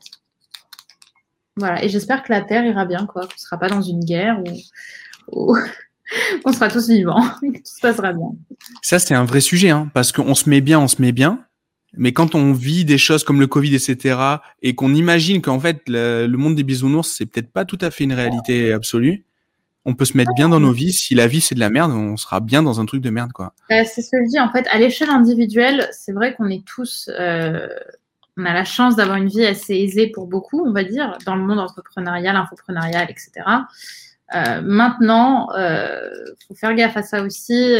Voilà. 1.56 1.84
Et 1.84 1.88
j'espère 1.88 2.22
que 2.22 2.32
la 2.32 2.40
Terre 2.40 2.64
ira 2.64 2.84
bien, 2.84 3.06
quoi. 3.06 3.22
Qu'on 3.22 3.34
ne 3.34 3.38
sera 3.38 3.58
pas 3.58 3.68
dans 3.68 3.82
une 3.82 4.00
guerre 4.00 4.42
ou, 5.30 5.56
qu'on 6.42 6.52
sera 6.52 6.68
tous 6.68 6.88
vivants, 6.88 7.22
tout 7.40 7.60
se 7.64 7.80
passera 7.80 8.12
bien. 8.12 8.30
Ça, 8.82 8.98
c'est 8.98 9.14
un 9.14 9.24
vrai 9.24 9.40
sujet, 9.40 9.70
hein, 9.70 9.90
parce 9.92 10.12
qu'on 10.12 10.34
se 10.34 10.48
met 10.48 10.60
bien, 10.60 10.80
on 10.80 10.88
se 10.88 11.00
met 11.00 11.12
bien. 11.12 11.44
Mais 11.94 12.12
quand 12.12 12.34
on 12.34 12.52
vit 12.52 12.84
des 12.84 12.98
choses 12.98 13.24
comme 13.24 13.40
le 13.40 13.48
Covid, 13.48 13.74
etc., 13.74 14.18
et 14.62 14.74
qu'on 14.74 14.94
imagine 14.94 15.42
qu'en 15.42 15.58
fait 15.58 15.82
le, 15.88 16.28
monde 16.28 16.54
des 16.54 16.62
bisounours, 16.62 17.08
c'est 17.16 17.26
peut-être 17.26 17.52
pas 17.52 17.64
tout 17.64 17.78
à 17.80 17.90
fait 17.90 18.04
une 18.04 18.12
réalité 18.12 18.72
absolue, 18.72 19.24
on 19.84 19.94
peut 19.94 20.04
se 20.04 20.16
mettre 20.16 20.32
bien 20.34 20.48
dans 20.48 20.60
nos 20.60 20.72
vies. 20.72 20.92
Si 20.92 21.14
la 21.14 21.26
vie 21.26 21.40
c'est 21.40 21.54
de 21.54 21.60
la 21.60 21.70
merde, 21.70 21.92
on 21.92 22.16
sera 22.16 22.40
bien 22.40 22.62
dans 22.62 22.80
un 22.80 22.86
truc 22.86 23.02
de 23.02 23.10
merde, 23.10 23.32
quoi. 23.32 23.54
Euh, 23.70 23.82
c'est 23.84 24.02
ce 24.02 24.10
que 24.10 24.22
je 24.24 24.30
dis. 24.30 24.40
En 24.40 24.50
fait, 24.50 24.66
à 24.70 24.78
l'échelle 24.78 25.10
individuelle, 25.10 25.88
c'est 25.92 26.12
vrai 26.12 26.34
qu'on 26.34 26.48
est 26.48 26.64
tous, 26.66 27.10
euh, 27.18 27.68
on 28.36 28.44
a 28.44 28.52
la 28.52 28.64
chance 28.64 28.96
d'avoir 28.96 29.16
une 29.16 29.28
vie 29.28 29.44
assez 29.44 29.74
aisée 29.74 30.08
pour 30.08 30.26
beaucoup, 30.26 30.64
on 30.66 30.72
va 30.72 30.84
dire, 30.84 31.16
dans 31.24 31.36
le 31.36 31.42
monde 31.42 31.58
entrepreneurial, 31.58 32.36
infoprenarial, 32.36 33.08
etc. 33.10 33.30
Euh, 34.34 34.60
maintenant, 34.62 35.48
euh, 35.56 36.08
faut 36.46 36.54
faire 36.54 36.74
gaffe 36.74 36.96
à 36.96 37.02
ça 37.02 37.22
aussi. 37.22 37.76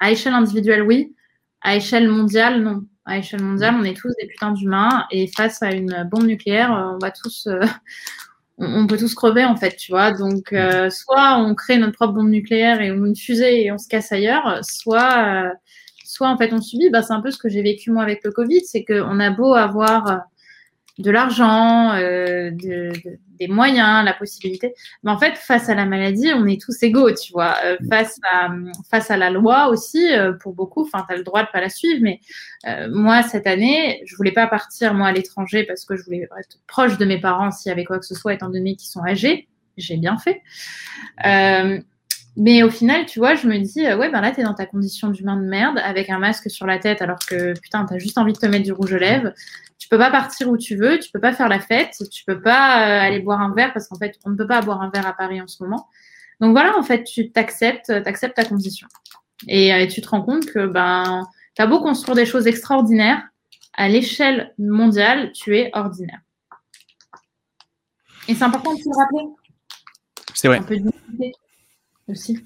à 0.00 0.10
échelle 0.10 0.34
individuelle, 0.34 0.82
oui. 0.82 1.14
À 1.60 1.74
échelle 1.74 2.08
mondiale, 2.08 2.62
non 2.62 2.84
à 3.10 3.16
échelle 3.16 3.42
mondiale, 3.42 3.74
on 3.74 3.84
est 3.84 3.96
tous 3.96 4.12
des 4.20 4.26
putains 4.26 4.52
d'humains 4.52 5.06
et 5.10 5.28
face 5.34 5.62
à 5.62 5.72
une 5.72 6.06
bombe 6.12 6.26
nucléaire, 6.26 6.70
on 6.70 6.98
va 6.98 7.10
tous, 7.10 7.48
on, 8.58 8.86
peut 8.86 8.98
tous 8.98 9.14
crever 9.14 9.44
en 9.44 9.56
fait, 9.56 9.76
tu 9.76 9.92
vois. 9.92 10.12
Donc, 10.12 10.52
euh, 10.52 10.90
soit 10.90 11.36
on 11.38 11.54
crée 11.54 11.78
notre 11.78 11.94
propre 11.94 12.14
bombe 12.14 12.28
nucléaire 12.28 12.80
et 12.80 12.90
on 12.90 13.04
une 13.04 13.16
fusée 13.16 13.64
et 13.64 13.72
on 13.72 13.78
se 13.78 13.88
casse 13.88 14.12
ailleurs, 14.12 14.60
soit, 14.62 15.52
soit 16.04 16.28
en 16.28 16.36
fait 16.36 16.52
on 16.52 16.60
subit. 16.60 16.90
Bah, 16.90 17.02
c'est 17.02 17.12
un 17.14 17.20
peu 17.20 17.30
ce 17.30 17.38
que 17.38 17.48
j'ai 17.48 17.62
vécu 17.62 17.90
moi 17.90 18.02
avec 18.02 18.24
le 18.24 18.32
Covid, 18.32 18.60
c'est 18.64 18.84
qu'on 18.84 19.20
a 19.20 19.30
beau 19.30 19.54
avoir 19.54 20.22
de 20.98 21.10
l'argent, 21.10 21.92
euh, 21.94 22.50
de, 22.50 22.92
des 23.38 23.48
moyens, 23.48 24.04
la 24.04 24.12
possibilité. 24.12 24.74
Mais 25.02 25.10
en 25.10 25.18
fait, 25.18 25.36
face 25.36 25.68
à 25.68 25.74
la 25.74 25.86
maladie, 25.86 26.30
on 26.34 26.46
est 26.46 26.60
tous 26.60 26.82
égaux, 26.82 27.12
tu 27.12 27.32
vois. 27.32 27.54
Euh, 27.64 27.76
face, 27.88 28.18
à, 28.30 28.50
face 28.90 29.10
à 29.10 29.16
la 29.16 29.30
loi 29.30 29.68
aussi, 29.68 30.12
euh, 30.12 30.32
pour 30.32 30.54
beaucoup, 30.54 30.82
enfin, 30.82 31.04
tu 31.08 31.14
as 31.14 31.16
le 31.16 31.24
droit 31.24 31.42
de 31.42 31.48
pas 31.52 31.60
la 31.60 31.68
suivre, 31.68 32.00
mais 32.02 32.20
euh, 32.66 32.88
moi, 32.90 33.22
cette 33.22 33.46
année, 33.46 34.02
je 34.06 34.16
voulais 34.16 34.32
pas 34.32 34.46
partir, 34.46 34.92
moi, 34.94 35.08
à 35.08 35.12
l'étranger, 35.12 35.64
parce 35.64 35.84
que 35.84 35.96
je 35.96 36.02
voulais 36.04 36.28
être 36.38 36.58
proche 36.66 36.98
de 36.98 37.04
mes 37.04 37.20
parents 37.20 37.50
s'il 37.50 37.70
y 37.70 37.72
avait 37.72 37.84
quoi 37.84 37.98
que 37.98 38.06
ce 38.06 38.14
soit, 38.14 38.34
étant 38.34 38.50
donné 38.50 38.74
qu'ils 38.74 38.90
sont 38.90 39.04
âgés. 39.04 39.48
J'ai 39.76 39.96
bien 39.96 40.18
fait. 40.18 40.42
Mais 42.38 42.62
au 42.62 42.70
final, 42.70 43.04
tu 43.04 43.18
vois, 43.18 43.34
je 43.34 43.46
me 43.46 43.58
dis, 43.58 43.82
ouais, 43.82 44.10
ben 44.10 44.20
là, 44.20 44.30
tu 44.30 44.40
es 44.40 44.44
dans 44.44 44.54
ta 44.54 44.64
condition 44.64 45.08
d'humain 45.08 45.36
de 45.36 45.46
merde, 45.46 45.78
avec 45.84 46.08
un 46.08 46.18
masque 46.18 46.50
sur 46.50 46.66
la 46.66 46.78
tête, 46.78 47.02
alors 47.02 47.18
que, 47.18 47.58
putain, 47.60 47.84
tu 47.84 47.94
as 47.94 47.98
juste 47.98 48.16
envie 48.16 48.32
de 48.32 48.38
te 48.38 48.46
mettre 48.46 48.64
du 48.64 48.72
rouge 48.72 48.92
aux 48.92 48.98
lèvres 48.98 49.32
tu 49.78 49.88
peux 49.88 49.98
pas 49.98 50.10
partir 50.10 50.48
où 50.48 50.58
tu 50.58 50.76
veux, 50.76 50.98
tu 50.98 51.10
peux 51.10 51.20
pas 51.20 51.32
faire 51.32 51.48
la 51.48 51.60
fête, 51.60 51.96
tu 52.10 52.24
peux 52.24 52.42
pas 52.42 52.82
euh, 52.82 53.06
aller 53.06 53.20
boire 53.20 53.40
un 53.40 53.54
verre 53.54 53.72
parce 53.72 53.88
qu'en 53.88 53.96
fait, 53.96 54.18
on 54.24 54.30
ne 54.30 54.36
peut 54.36 54.46
pas 54.46 54.60
boire 54.60 54.82
un 54.82 54.90
verre 54.90 55.06
à 55.06 55.12
Paris 55.14 55.40
en 55.40 55.46
ce 55.46 55.62
moment. 55.62 55.88
Donc 56.40 56.52
voilà, 56.52 56.76
en 56.76 56.82
fait, 56.82 57.04
tu 57.04 57.30
t'acceptes, 57.30 57.90
acceptes 57.90 58.36
ta 58.36 58.44
condition. 58.44 58.88
Et, 59.46 59.72
euh, 59.72 59.86
tu 59.86 60.02
te 60.02 60.08
rends 60.08 60.22
compte 60.22 60.46
que 60.46 60.66
ben, 60.66 61.26
tu 61.54 61.62
as 61.62 61.66
beau 61.66 61.80
construire 61.80 62.16
des 62.16 62.26
choses 62.26 62.46
extraordinaires, 62.46 63.22
à 63.74 63.88
l'échelle 63.88 64.52
mondiale, 64.58 65.32
tu 65.32 65.56
es 65.56 65.70
ordinaire. 65.72 66.20
Et 68.26 68.34
c'est 68.34 68.44
important 68.44 68.74
de 68.74 68.78
se 68.78 68.88
le 68.88 68.96
rappeler. 68.96 69.24
C'est 70.34 70.48
vrai. 70.48 70.60
Aussi. 72.08 72.42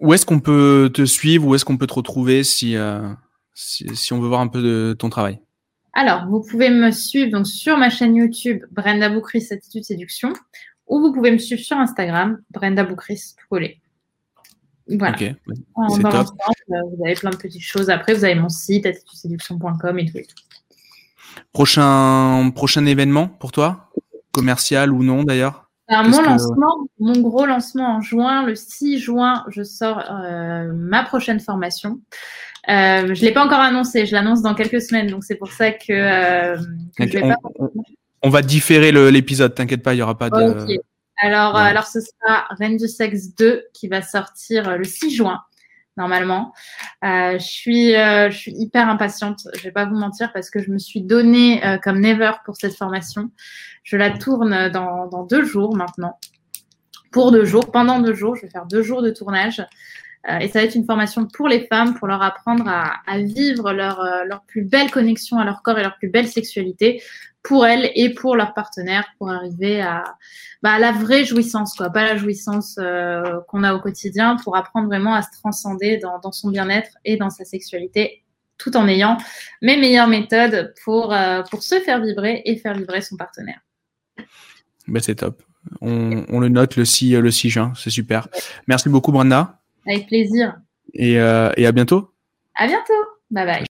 Où 0.00 0.12
est-ce 0.12 0.26
qu'on 0.26 0.40
peut 0.40 0.90
te 0.92 1.04
suivre 1.04 1.46
Où 1.46 1.54
est-ce 1.54 1.64
qu'on 1.64 1.76
peut 1.76 1.86
te 1.86 1.94
retrouver 1.94 2.44
si, 2.44 2.76
euh, 2.76 3.08
si, 3.54 4.12
on 4.12 4.20
veut 4.20 4.28
voir 4.28 4.40
un 4.40 4.48
peu 4.48 4.62
de 4.62 4.94
ton 4.98 5.08
travail? 5.08 5.40
Alors, 5.92 6.26
vous 6.28 6.42
pouvez 6.42 6.70
me 6.70 6.90
suivre 6.90 7.30
donc, 7.30 7.46
sur 7.46 7.78
ma 7.78 7.88
chaîne 7.90 8.16
YouTube 8.16 8.64
Brenda 8.72 9.08
Boucris 9.08 9.46
Attitude 9.50 9.84
Séduction 9.84 10.32
ou 10.86 11.00
vous 11.00 11.12
pouvez 11.12 11.30
me 11.30 11.38
suivre 11.38 11.62
sur 11.62 11.76
Instagram 11.76 12.38
Brenda 12.50 12.84
Boucris 12.84 13.34
tout 13.38 13.46
collé. 13.48 13.80
Voilà. 14.88 15.14
Okay. 15.14 15.34
Top. 16.02 16.28
Euh, 16.70 16.74
vous 16.94 17.04
avez 17.04 17.14
plein 17.14 17.30
de 17.30 17.36
petites 17.36 17.62
choses. 17.62 17.88
Après, 17.88 18.12
vous 18.12 18.24
avez 18.24 18.34
mon 18.34 18.50
site 18.50 18.84
attitudeséduction.com 18.84 19.98
et 19.98 20.06
tout 20.06 20.18
et 20.18 20.26
tout. 20.26 20.36
Prochain, 21.52 22.50
prochain 22.54 22.84
événement 22.84 23.28
pour 23.28 23.52
toi? 23.52 23.90
Commercial 24.32 24.92
ou 24.92 25.02
non 25.02 25.22
d'ailleurs? 25.22 25.63
Mon 25.90 26.22
lancement, 26.22 26.88
mon 26.98 27.20
gros 27.20 27.46
lancement 27.46 27.96
en 27.96 28.00
juin, 28.00 28.44
le 28.44 28.54
6 28.54 28.98
juin, 28.98 29.44
je 29.48 29.62
sors 29.62 29.98
euh, 29.98 30.72
ma 30.72 31.04
prochaine 31.04 31.40
formation. 31.40 32.00
Euh, 32.68 33.14
je 33.14 33.20
l'ai 33.22 33.32
pas 33.32 33.44
encore 33.44 33.60
annoncé, 33.60 34.06
je 34.06 34.14
l'annonce 34.14 34.40
dans 34.40 34.54
quelques 34.54 34.80
semaines, 34.80 35.08
donc 35.08 35.24
c'est 35.24 35.34
pour 35.34 35.52
ça 35.52 35.70
que, 35.70 35.92
euh, 35.92 36.56
je 36.98 37.04
vais 37.04 37.22
on, 37.22 37.28
pas... 37.28 37.36
on, 38.22 38.30
va 38.30 38.40
différer 38.40 38.90
l'épisode, 39.10 39.54
t'inquiète 39.54 39.82
pas, 39.82 39.92
il 39.92 39.98
y 39.98 40.02
aura 40.02 40.16
pas 40.16 40.30
de. 40.30 40.80
Alors, 41.18 41.56
alors 41.56 41.86
ce 41.86 42.00
sera 42.00 42.46
Reine 42.58 42.76
du 42.76 42.88
sexe 42.88 43.34
2 43.36 43.64
qui 43.72 43.86
va 43.88 44.02
sortir 44.02 44.76
le 44.78 44.84
6 44.84 45.14
juin 45.14 45.40
normalement. 45.96 46.52
Euh, 47.04 47.38
je 47.38 47.44
suis, 47.44 47.94
euh, 47.94 48.30
je 48.30 48.36
suis 48.36 48.52
hyper 48.52 48.88
impatiente. 48.88 49.46
Je 49.56 49.62
vais 49.62 49.72
pas 49.72 49.86
vous 49.86 49.96
mentir 49.96 50.32
parce 50.32 50.50
que 50.50 50.60
je 50.60 50.70
me 50.70 50.78
suis 50.78 51.02
donnée 51.02 51.64
euh, 51.64 51.78
comme 51.78 52.00
never 52.00 52.32
pour 52.44 52.56
cette 52.56 52.76
formation. 52.76 53.30
Je 53.82 53.96
la 53.96 54.10
tourne 54.10 54.70
dans, 54.70 55.06
dans 55.06 55.24
deux 55.24 55.44
jours 55.44 55.76
maintenant. 55.76 56.18
Pour 57.12 57.30
deux 57.30 57.44
jours, 57.44 57.70
pendant 57.70 58.00
deux 58.00 58.14
jours, 58.14 58.34
je 58.34 58.42
vais 58.42 58.50
faire 58.50 58.66
deux 58.66 58.82
jours 58.82 59.02
de 59.02 59.10
tournage. 59.10 59.64
Euh, 60.28 60.38
et 60.38 60.48
ça 60.48 60.60
va 60.60 60.64
être 60.64 60.74
une 60.74 60.86
formation 60.86 61.26
pour 61.26 61.48
les 61.48 61.66
femmes, 61.66 61.94
pour 61.94 62.08
leur 62.08 62.22
apprendre 62.22 62.64
à, 62.66 63.18
vivre 63.18 63.72
leur, 63.72 64.00
euh, 64.00 64.24
leur 64.24 64.42
plus 64.44 64.62
belle 64.62 64.90
connexion 64.90 65.38
à 65.38 65.44
leur 65.44 65.62
corps 65.62 65.78
et 65.78 65.82
leur 65.82 65.96
plus 65.96 66.08
belle 66.08 66.28
sexualité 66.28 67.02
pour 67.42 67.66
elles 67.66 67.90
et 67.94 68.14
pour 68.14 68.36
leurs 68.36 68.54
partenaires 68.54 69.06
pour 69.18 69.30
arriver 69.30 69.82
à, 69.82 70.16
bah, 70.62 70.78
la 70.78 70.92
vraie 70.92 71.24
jouissance, 71.24 71.74
quoi, 71.74 71.90
pas 71.90 72.04
la 72.04 72.16
jouissance 72.16 72.76
euh, 72.78 73.40
qu'on 73.48 73.64
a 73.64 73.74
au 73.74 73.80
quotidien, 73.80 74.36
pour 74.42 74.56
apprendre 74.56 74.86
vraiment 74.86 75.14
à 75.14 75.20
se 75.20 75.28
transcender 75.40 75.98
dans, 75.98 76.18
dans 76.20 76.32
son 76.32 76.48
bien-être 76.48 76.90
et 77.04 77.16
dans 77.16 77.30
sa 77.30 77.44
sexualité 77.44 78.22
tout 78.56 78.76
en 78.76 78.86
ayant 78.86 79.18
mes 79.62 79.76
meilleures 79.76 80.06
méthodes 80.06 80.72
pour, 80.84 81.12
pour 81.50 81.62
se 81.64 81.80
faire 81.80 82.00
vibrer 82.00 82.40
et 82.44 82.56
faire 82.56 82.74
vibrer 82.74 83.00
son 83.00 83.16
partenaire. 83.16 83.58
Ben 84.86 85.02
c'est 85.02 85.16
top. 85.16 85.42
On, 85.80 86.38
le 86.38 86.48
note 86.48 86.76
le 86.76 86.84
6, 86.84 87.16
le 87.16 87.30
6 87.32 87.50
juin, 87.50 87.72
c'est 87.74 87.90
super. 87.90 88.28
Merci 88.68 88.88
beaucoup 88.88 89.10
Brenda. 89.10 89.60
Avec 89.86 90.06
plaisir. 90.06 90.56
Et, 90.92 91.18
euh, 91.18 91.50
et 91.56 91.66
à 91.66 91.72
bientôt. 91.72 92.10
À 92.54 92.66
bientôt. 92.66 92.92
Bye 93.30 93.46
bye. 93.46 93.64